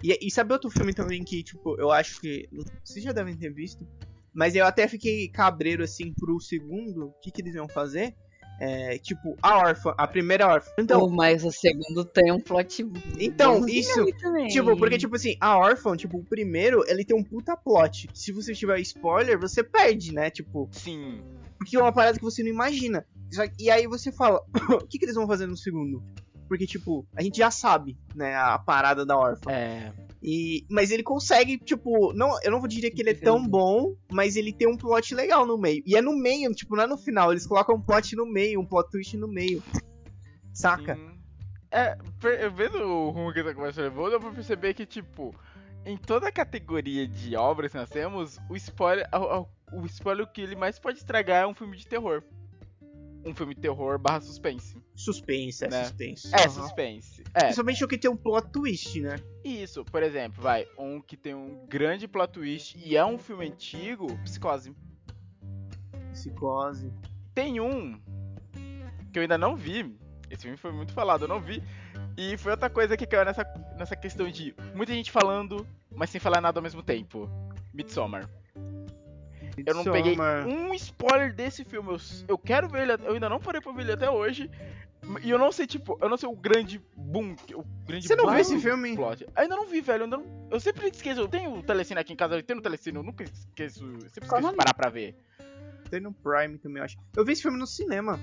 E, 0.02 0.26
e 0.26 0.30
sabe 0.30 0.52
outro 0.52 0.70
filme 0.70 0.92
também 0.92 1.22
que, 1.22 1.42
tipo, 1.42 1.78
eu 1.78 1.90
acho 1.90 2.20
que. 2.20 2.48
Vocês 2.84 3.04
já 3.04 3.12
devem 3.12 3.36
ter 3.36 3.52
visto. 3.52 3.86
Mas 4.32 4.56
eu 4.56 4.64
até 4.64 4.88
fiquei 4.88 5.28
cabreiro, 5.28 5.84
assim, 5.84 6.12
pro 6.12 6.40
segundo. 6.40 7.06
O 7.06 7.20
que, 7.20 7.30
que 7.30 7.40
eles 7.40 7.54
iam 7.54 7.68
fazer? 7.68 8.14
É, 8.58 8.98
tipo, 8.98 9.36
a 9.42 9.58
órfã, 9.58 9.94
a 9.98 10.06
primeira 10.06 10.46
órfã. 10.46 10.70
Então, 10.78 11.00
Pô, 11.00 11.08
mas 11.08 11.44
o 11.44 11.50
segundo 11.50 12.04
tem 12.04 12.30
um 12.30 12.40
plot. 12.40 12.86
Então, 13.18 13.66
isso. 13.68 14.04
Tipo, 14.48 14.76
porque, 14.76 14.96
tipo 14.96 15.16
assim, 15.16 15.36
a 15.40 15.58
órfã, 15.58 15.96
tipo, 15.96 16.18
o 16.18 16.24
primeiro, 16.24 16.84
ele 16.86 17.04
tem 17.04 17.16
um 17.16 17.24
puta 17.24 17.56
plot. 17.56 18.08
Se 18.14 18.32
você 18.32 18.54
tiver 18.54 18.80
spoiler, 18.80 19.38
você 19.38 19.62
perde, 19.62 20.12
né? 20.12 20.30
Tipo, 20.30 20.68
Sim. 20.70 21.20
porque 21.58 21.76
é 21.76 21.80
uma 21.80 21.92
parada 21.92 22.16
que 22.16 22.24
você 22.24 22.42
não 22.42 22.50
imagina. 22.50 23.04
E 23.58 23.70
aí 23.70 23.86
você 23.86 24.12
fala, 24.12 24.40
o 24.70 24.86
que, 24.86 24.98
que 24.98 25.04
eles 25.04 25.16
vão 25.16 25.26
fazer 25.26 25.46
no 25.46 25.56
segundo? 25.56 26.02
Porque, 26.48 26.66
tipo, 26.66 27.06
a 27.16 27.22
gente 27.22 27.38
já 27.38 27.50
sabe, 27.50 27.96
né, 28.14 28.36
a 28.36 28.58
parada 28.58 29.04
da 29.04 29.16
órfã. 29.16 29.50
É. 29.50 29.92
E, 30.26 30.64
mas 30.70 30.90
ele 30.90 31.02
consegue, 31.02 31.58
tipo, 31.58 32.14
não, 32.14 32.40
eu 32.42 32.50
não 32.50 32.58
vou 32.58 32.66
dizer 32.66 32.90
que 32.92 33.02
ele 33.02 33.10
é 33.10 33.14
tão 33.14 33.46
bom, 33.46 33.94
mas 34.10 34.36
ele 34.36 34.54
tem 34.54 34.66
um 34.66 34.74
plot 34.76 35.14
legal 35.14 35.44
no 35.46 35.58
meio. 35.58 35.82
E 35.84 35.94
é 35.96 36.00
no 36.00 36.16
meio, 36.16 36.50
tipo, 36.54 36.74
não 36.74 36.84
é 36.84 36.86
no 36.86 36.96
final, 36.96 37.30
eles 37.30 37.46
colocam 37.46 37.76
um 37.76 37.80
plot 37.82 38.16
no 38.16 38.24
meio, 38.24 38.58
um 38.58 38.64
plot 38.64 38.90
twist 38.90 39.16
no 39.18 39.28
meio. 39.28 39.62
Saca? 40.52 40.96
Sim. 40.96 41.10
É, 41.70 41.98
vendo 42.48 42.78
o 42.78 43.10
rumo 43.10 43.32
que 43.32 43.40
essa 43.40 43.54
conversa 43.54 43.82
levou, 43.82 44.10
dá 44.10 44.18
pra 44.18 44.30
perceber 44.30 44.72
que, 44.74 44.86
tipo, 44.86 45.34
em 45.84 45.96
toda 45.96 46.28
a 46.28 46.32
categoria 46.32 47.06
de 47.06 47.36
obras 47.36 47.72
que 47.72 47.76
nós 47.78 47.90
temos, 47.90 48.38
o 48.48 48.56
spoiler, 48.56 49.06
o, 49.12 49.40
o- 49.40 49.82
o 49.82 49.86
spoiler 49.86 50.26
que 50.26 50.40
ele 50.40 50.54
mais 50.56 50.78
pode 50.78 50.98
estragar 50.98 51.42
é 51.42 51.46
um 51.46 51.54
filme 51.54 51.76
de 51.76 51.86
terror. 51.86 52.22
Um 53.24 53.34
filme 53.34 53.54
de 53.54 53.60
terror 53.60 53.98
barra 53.98 54.20
suspense. 54.20 54.76
Suspense, 54.94 55.64
é 55.64 55.68
Né? 55.68 55.84
suspense. 55.84 56.28
É, 56.34 56.40
Aham. 56.40 56.48
suspense. 56.50 57.22
É, 57.34 57.40
Principalmente 57.44 57.84
o 57.84 57.88
que 57.88 57.98
tem 57.98 58.10
um 58.10 58.16
plot 58.16 58.48
twist, 58.50 59.00
né? 59.00 59.16
isso. 59.42 59.84
Por 59.84 60.02
exemplo, 60.02 60.42
vai, 60.42 60.66
um 60.78 61.00
que 61.00 61.16
tem 61.16 61.34
um 61.34 61.66
grande 61.66 62.06
plot 62.08 62.32
twist 62.32 62.78
e 62.84 62.96
é 62.96 63.04
um 63.04 63.18
filme 63.18 63.46
antigo, 63.46 64.06
Psicose. 64.24 64.74
Psicose. 66.12 66.92
Tem 67.34 67.60
um 67.60 67.98
que 69.12 69.18
eu 69.18 69.22
ainda 69.22 69.38
não 69.38 69.56
vi. 69.56 69.96
Esse 70.30 70.42
filme 70.42 70.56
foi 70.56 70.72
muito 70.72 70.92
falado, 70.92 71.22
eu 71.22 71.28
não 71.28 71.40
vi. 71.40 71.62
E 72.16 72.36
foi 72.38 72.52
outra 72.52 72.70
coisa 72.70 72.96
que 72.96 73.06
caiu 73.06 73.24
nessa, 73.24 73.44
nessa 73.78 73.96
questão 73.96 74.28
de 74.30 74.54
muita 74.74 74.92
gente 74.92 75.10
falando, 75.10 75.66
mas 75.94 76.10
sem 76.10 76.20
falar 76.20 76.40
nada 76.40 76.58
ao 76.58 76.62
mesmo 76.62 76.82
tempo. 76.82 77.28
Midsommar. 77.72 78.28
Eu 79.66 79.74
não 79.74 79.84
peguei 79.84 80.16
um 80.46 80.72
spoiler 80.74 81.34
desse 81.34 81.64
filme. 81.64 81.90
Eu, 81.90 81.98
eu 82.28 82.38
quero 82.38 82.68
ver 82.68 82.82
ele, 82.82 82.92
eu 83.06 83.14
ainda 83.14 83.28
não 83.28 83.38
parei 83.40 83.60
pra 83.60 83.72
ver 83.72 83.82
ele 83.82 83.92
até 83.92 84.10
hoje. 84.10 84.50
E 85.22 85.28
eu 85.30 85.38
não 85.38 85.52
sei, 85.52 85.66
tipo, 85.66 85.98
eu 86.00 86.08
não 86.08 86.16
sei 86.16 86.28
o 86.28 86.34
grande 86.34 86.80
boom. 86.96 87.36
O 87.54 87.62
grande 87.86 88.08
Você 88.08 88.16
não 88.16 88.30
viu 88.30 88.38
esse 88.38 88.58
filme? 88.58 88.96
Plot. 88.96 89.26
Ainda 89.36 89.54
não 89.54 89.66
vi, 89.66 89.80
velho. 89.82 90.04
Eu, 90.04 90.06
não- 90.06 90.48
eu 90.50 90.58
sempre 90.58 90.88
esqueço. 90.88 91.20
Eu 91.20 91.28
tenho 91.28 91.58
o 91.58 91.62
Telecine 91.62 92.00
aqui 92.00 92.12
em 92.12 92.16
casa, 92.16 92.36
eu 92.36 92.42
tenho 92.42 92.58
o 92.58 92.62
Telecine, 92.62 92.96
eu 92.96 93.02
nunca 93.02 93.22
esqueço. 93.22 93.84
eu 93.84 94.00
Sempre 94.08 94.24
esqueço 94.24 94.50
de 94.50 94.56
parar 94.56 94.72
pra 94.74 94.88
ver. 94.88 95.14
Tem 95.90 96.00
no 96.00 96.12
Prime 96.12 96.56
também, 96.58 96.78
eu 96.78 96.84
acho. 96.84 96.96
Eu 97.14 97.24
vi 97.24 97.32
esse 97.32 97.42
filme 97.42 97.58
no 97.58 97.66
cinema. 97.66 98.18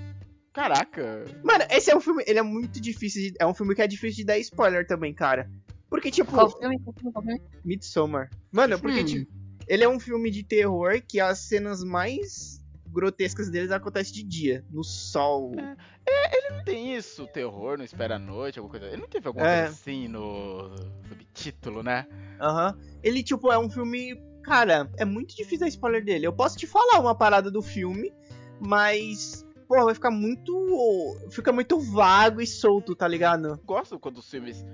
Caraca. 0.51 1.23
Mano, 1.43 1.63
esse 1.69 1.91
é 1.91 1.95
um 1.95 2.01
filme, 2.01 2.23
ele 2.27 2.39
é 2.39 2.41
muito 2.41 2.82
difícil 2.82 3.21
de, 3.32 3.38
É 3.39 3.45
um 3.45 3.53
filme 3.53 3.73
que 3.75 3.82
é 3.82 3.88
difícil 3.88 4.17
de 4.17 4.25
dar 4.25 4.38
spoiler 4.39 4.86
também, 4.86 5.13
cara. 5.13 5.49
Porque, 5.89 6.09
tipo, 6.09 6.32
filme? 6.32 6.79
Qual 6.79 7.23
filme? 7.23 7.41
Midsommar. 7.63 8.29
Mano, 8.51 8.79
porque, 8.79 9.01
Hum. 9.01 9.05
tipo, 9.05 9.32
ele 9.68 9.84
é 9.84 9.89
um 9.89 9.99
filme 9.99 10.30
de 10.32 10.43
terror 10.43 11.01
que 11.07 11.20
as 11.20 11.39
cenas 11.39 11.84
mais 11.84 12.62
grotescas 12.88 13.49
deles 13.49 13.72
acontecem 13.72 14.14
de 14.14 14.24
dia, 14.24 14.66
no 14.70 14.84
sol. 14.84 15.53
Não 15.55 16.64
tem 16.66 16.93
isso, 16.95 17.26
terror, 17.28 17.78
não 17.78 17.86
espera 17.86 18.16
a 18.18 18.20
noite, 18.20 18.59
alguma 18.59 18.78
coisa. 18.78 18.93
Ele 18.93 19.01
não 19.01 19.07
teve 19.07 19.28
alguma 19.28 19.47
É. 19.47 19.62
coisa 19.62 19.74
assim 19.74 20.07
no 20.07 20.70
subtítulo, 21.07 21.82
né? 21.82 22.05
Aham. 22.39 22.78
Ele, 23.01 23.24
tipo, 23.24 23.51
é 23.51 23.57
um 23.57 23.70
filme. 23.70 24.22
Cara, 24.43 24.91
é 24.97 25.05
muito 25.05 25.36
difícil 25.36 25.59
dar 25.59 25.68
spoiler 25.70 26.03
dele. 26.03 26.28
Eu 26.28 26.34
posso 26.34 26.57
te 26.57 26.68
falar 26.68 26.99
uma 26.99 27.16
parada 27.16 27.49
do 27.49 27.62
filme, 27.62 28.12
mas. 28.59 29.45
Pô, 29.68 29.86
vai 29.86 29.93
ficar 29.93 30.12
muito. 30.12 31.18
Fica 31.30 31.51
muito 31.53 31.80
vago 31.80 32.41
e 32.41 32.47
solto, 32.47 32.93
tá 32.95 33.07
ligado? 33.07 33.59
Gosto 33.66 33.97
quando 33.97 34.18
os 34.18 34.30
filmes 34.30 34.66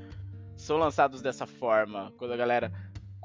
são 0.55 0.77
lançados 0.77 1.21
dessa 1.21 1.45
forma, 1.45 2.11
quando 2.17 2.33
a 2.33 2.37
galera 2.37 2.71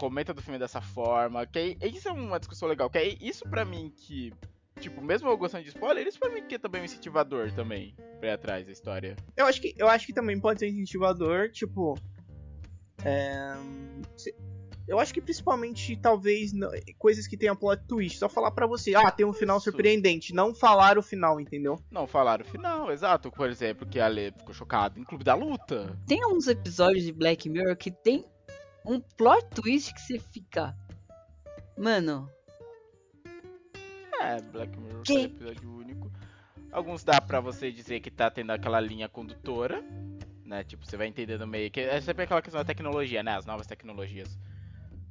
comenta 0.03 0.35
do 0.35 0.43
filme 0.43 0.59
dessa 0.59 0.81
forma, 0.81 1.47
que 1.47 1.57
aí, 1.61 1.79
isso 1.81 2.09
é 2.09 2.13
uma 2.13 2.41
discussão 2.41 2.69
legal, 2.69 2.91
que 2.91 2.99
é 2.99 3.17
isso 3.21 3.49
pra 3.49 3.65
mim 3.65 3.89
que, 3.97 4.33
tipo, 4.81 5.01
mesmo 5.01 5.29
eu 5.29 5.37
gostando 5.37 5.63
de 5.63 5.69
spoiler, 5.69 6.05
isso 6.05 6.19
pra 6.19 6.29
mim 6.29 6.43
que 6.43 6.57
é 6.57 6.59
também 6.59 6.83
um 6.83 6.85
incentivador 6.85 7.53
também, 7.53 7.95
pra 8.19 8.31
ir 8.31 8.33
atrás 8.33 8.67
da 8.67 8.73
história. 8.73 9.15
Eu 9.37 9.47
acho 9.47 9.61
que, 9.61 9.73
eu 9.79 9.89
acho 9.89 10.05
que 10.05 10.13
também 10.13 10.41
pode 10.41 10.59
ser 10.59 10.67
incentivador, 10.67 11.53
tipo. 11.53 11.97
É, 13.05 13.55
se- 14.17 14.35
eu 14.89 14.99
acho 14.99 15.15
que 15.15 15.21
principalmente, 15.21 15.97
talvez, 15.97 16.51
coisas 16.99 17.29
que 17.29 17.37
tenham 17.37 17.55
plot 17.55 17.81
twist. 17.87 18.19
Só 18.19 18.29
falar 18.29 18.51
pra 18.51 18.67
você, 18.67 18.97
ah, 18.97 19.09
tem 19.13 19.25
um 19.25 19.33
final 19.33 19.59
Isso. 19.59 19.71
surpreendente. 19.71 20.35
Não 20.35 20.53
falar 20.53 20.99
o 20.99 21.03
final, 21.03 21.41
entendeu? 21.41 21.79
Não 21.93 22.09
falaram 22.09 22.45
o 22.45 22.49
final, 22.49 22.91
exato, 22.91 23.31
por 23.31 23.49
exemplo, 23.49 23.87
que 23.87 24.01
a 24.01 24.07
Ale 24.07 24.33
ficou 24.37 24.53
chocada 24.53 24.99
em 24.99 25.05
Clube 25.05 25.23
da 25.23 25.37
Luta. 25.37 25.97
Tem 26.09 26.27
uns 26.27 26.49
episódios 26.49 27.05
de 27.05 27.13
Black 27.13 27.49
Mirror 27.49 27.77
que 27.77 27.93
tem 27.93 28.25
um 28.85 29.01
plot 29.01 29.47
twist 29.55 29.95
que 29.95 30.01
você 30.01 30.19
fica. 30.19 30.77
Mano, 31.77 32.29
É, 34.21 34.41
Black 34.41 34.79
Mirror 34.79 35.03
Que? 35.03 35.13
foi 35.15 35.23
episódio 35.25 35.77
único. 35.77 36.13
Alguns 36.71 37.03
dá 37.05 37.21
pra 37.21 37.41
você 37.41 37.71
dizer 37.73 38.01
que 38.01 38.11
tá 38.11 38.31
tendo 38.31 38.51
aquela 38.51 38.81
linha 38.81 39.09
condutora, 39.09 39.83
né? 40.45 40.65
Tipo, 40.65 40.87
você 40.87 40.97
vai 40.97 41.07
entendendo 41.07 41.47
meio 41.47 41.71
que. 41.71 41.81
É 41.81 42.01
sempre 42.01 42.25
aquela 42.25 42.41
questão 42.41 42.61
da 42.61 42.65
tecnologia, 42.65 43.23
né? 43.23 43.37
As 43.37 43.45
novas 43.45 43.67
tecnologias. 43.67 44.39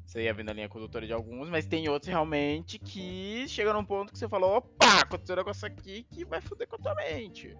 Você 0.05 0.23
ia 0.23 0.33
vendo 0.33 0.49
a 0.49 0.53
linha 0.53 0.67
condutora 0.67 1.05
de 1.05 1.13
alguns, 1.13 1.49
mas 1.49 1.65
tem 1.65 1.87
outros 1.87 2.09
realmente 2.09 2.77
que 2.79 3.47
chega 3.47 3.71
num 3.71 3.85
ponto 3.85 4.11
que 4.11 4.19
você 4.19 4.27
falou, 4.27 4.57
opa, 4.57 4.99
aconteceu 5.01 5.35
um 5.35 5.37
negócio 5.37 5.65
aqui 5.65 6.03
que 6.11 6.25
vai 6.25 6.41
foder 6.41 6.67
com 6.67 6.75
a 6.75 6.79
tua 6.79 6.95
mente. 6.95 7.55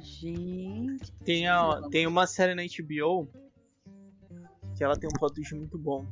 gente. 0.00 1.12
Tem, 1.24 1.48
a, 1.48 1.80
tem 1.90 2.06
uma 2.06 2.26
série 2.26 2.54
na 2.54 2.62
HBO 2.62 3.28
que 4.76 4.82
ela 4.84 4.96
tem 4.96 5.08
um 5.08 5.18
plot 5.18 5.34
twist 5.34 5.54
muito 5.54 5.78
bom. 5.78 6.06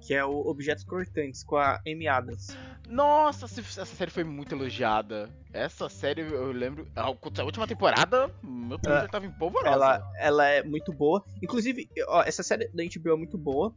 Que 0.00 0.14
é 0.14 0.24
o 0.24 0.30
Objetos 0.46 0.84
Cortantes, 0.84 1.42
com 1.42 1.56
a 1.56 1.80
Amy 1.86 2.06
Adams. 2.06 2.56
Nossa, 2.88 3.46
essa 3.46 3.84
série 3.84 4.10
foi 4.12 4.22
muito 4.22 4.54
elogiada. 4.54 5.28
Essa 5.52 5.88
série, 5.88 6.22
eu 6.22 6.52
lembro. 6.52 6.86
A 6.94 7.10
última 7.10 7.66
temporada, 7.66 8.30
meu 8.42 8.78
Twitter 8.78 9.04
É. 9.04 9.08
tava 9.08 9.26
em 9.26 9.32
polvorosa. 9.32 9.74
Ela, 9.74 10.12
ela 10.16 10.46
é 10.48 10.62
muito 10.62 10.92
boa. 10.92 11.24
Inclusive, 11.42 11.88
ó, 12.06 12.22
essa 12.22 12.44
série 12.44 12.68
da 12.68 12.84
HBO 12.84 13.14
é 13.14 13.16
muito 13.16 13.36
boa. 13.36 13.74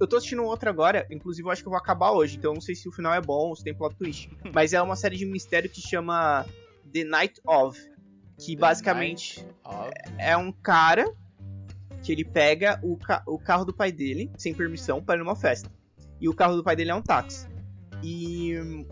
Eu 0.00 0.08
tô 0.08 0.16
assistindo 0.16 0.42
outra 0.42 0.70
agora, 0.70 1.06
inclusive 1.08 1.46
eu 1.46 1.52
acho 1.52 1.62
que 1.62 1.68
eu 1.68 1.72
vou 1.72 1.78
acabar 1.78 2.10
hoje, 2.10 2.36
então 2.36 2.50
eu 2.50 2.54
não 2.54 2.60
sei 2.60 2.74
se 2.74 2.88
o 2.88 2.92
final 2.92 3.14
é 3.14 3.20
bom 3.20 3.48
ou 3.50 3.54
se 3.56 3.62
tem 3.62 3.72
plot 3.72 3.94
twist. 3.94 4.28
Mas 4.52 4.72
é 4.72 4.82
uma 4.82 4.96
série 4.96 5.16
de 5.16 5.24
mistério 5.24 5.70
que 5.70 5.80
chama 5.80 6.44
The 6.92 7.04
Night 7.04 7.40
of. 7.46 7.78
Que 8.38 8.56
The 8.56 8.60
basicamente 8.60 9.46
Ó, 9.62 9.88
é 10.18 10.36
um 10.36 10.50
cara 10.50 11.14
que 12.02 12.10
ele 12.12 12.24
pega 12.24 12.78
o, 12.82 12.96
ca- 12.96 13.22
o 13.26 13.38
carro 13.38 13.64
do 13.64 13.74
pai 13.74 13.92
dele, 13.92 14.30
sem 14.36 14.54
permissão, 14.54 15.02
para 15.02 15.16
ir 15.16 15.18
numa 15.24 15.36
festa. 15.36 15.70
E 16.20 16.28
o 16.28 16.34
carro 16.34 16.56
do 16.56 16.64
pai 16.64 16.74
dele 16.76 16.90
é 16.90 16.94
um 16.94 17.02
táxi. 17.02 17.46
E 18.02 18.58
hum, 18.58 18.86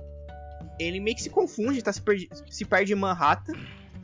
ele 0.79 1.01
meio 1.01 1.17
que 1.17 1.23
se 1.23 1.31
confunde, 1.31 1.83
tá 1.83 1.93
se, 1.93 2.01
perdi- 2.03 2.29
se 2.51 2.65
perde 2.65 2.93
em 2.93 2.97
Manhattan. 2.97 3.55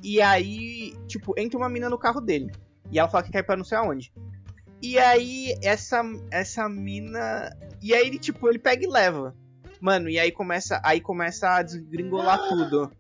E 0.02 0.20
aí, 0.20 0.94
tipo, 1.06 1.34
entra 1.38 1.56
uma 1.58 1.68
mina 1.68 1.88
no 1.88 1.98
carro 1.98 2.20
dele. 2.20 2.52
E 2.90 2.98
ela 2.98 3.08
fala 3.08 3.24
que 3.24 3.30
quer 3.32 3.38
ir 3.38 3.42
pra 3.44 3.56
não 3.56 3.64
sei 3.64 3.78
aonde. 3.78 4.12
E 4.82 4.98
aí, 4.98 5.54
essa, 5.62 6.02
essa 6.30 6.68
mina. 6.68 7.50
E 7.82 7.94
aí 7.94 8.06
ele, 8.06 8.18
tipo, 8.18 8.48
ele 8.48 8.58
pega 8.58 8.84
e 8.84 8.88
leva. 8.88 9.34
Mano, 9.80 10.08
e 10.10 10.18
aí 10.18 10.30
começa, 10.30 10.80
aí 10.84 11.00
começa 11.00 11.48
a 11.48 11.62
desgringolar 11.62 12.38
tudo. 12.48 12.90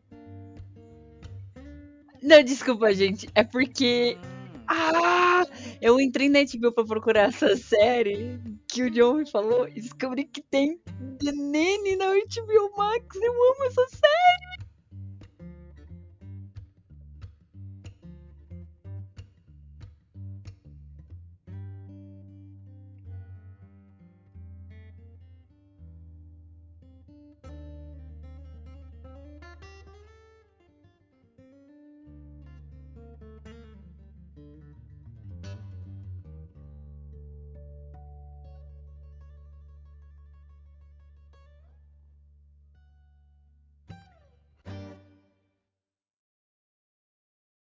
Não, 2.22 2.42
desculpa, 2.42 2.92
gente. 2.94 3.28
É 3.34 3.44
porque. 3.44 4.16
Ah! 4.66 5.33
Eu 5.80 6.00
entrei 6.00 6.28
na 6.28 6.40
HBO 6.40 6.72
pra 6.72 6.84
procurar 6.84 7.28
essa 7.28 7.56
série 7.56 8.40
que 8.68 8.82
o 8.82 8.90
John 8.90 9.14
me 9.14 9.30
falou 9.30 9.68
e 9.68 9.80
descobri 9.80 10.24
que 10.24 10.40
tem 10.42 10.78
The 11.20 11.32
Nene 11.32 11.96
na 11.96 12.06
HBO 12.06 12.76
Max. 12.76 13.16
Eu 13.16 13.32
amo 13.32 13.64
essa 13.64 13.86
série. 13.88 14.43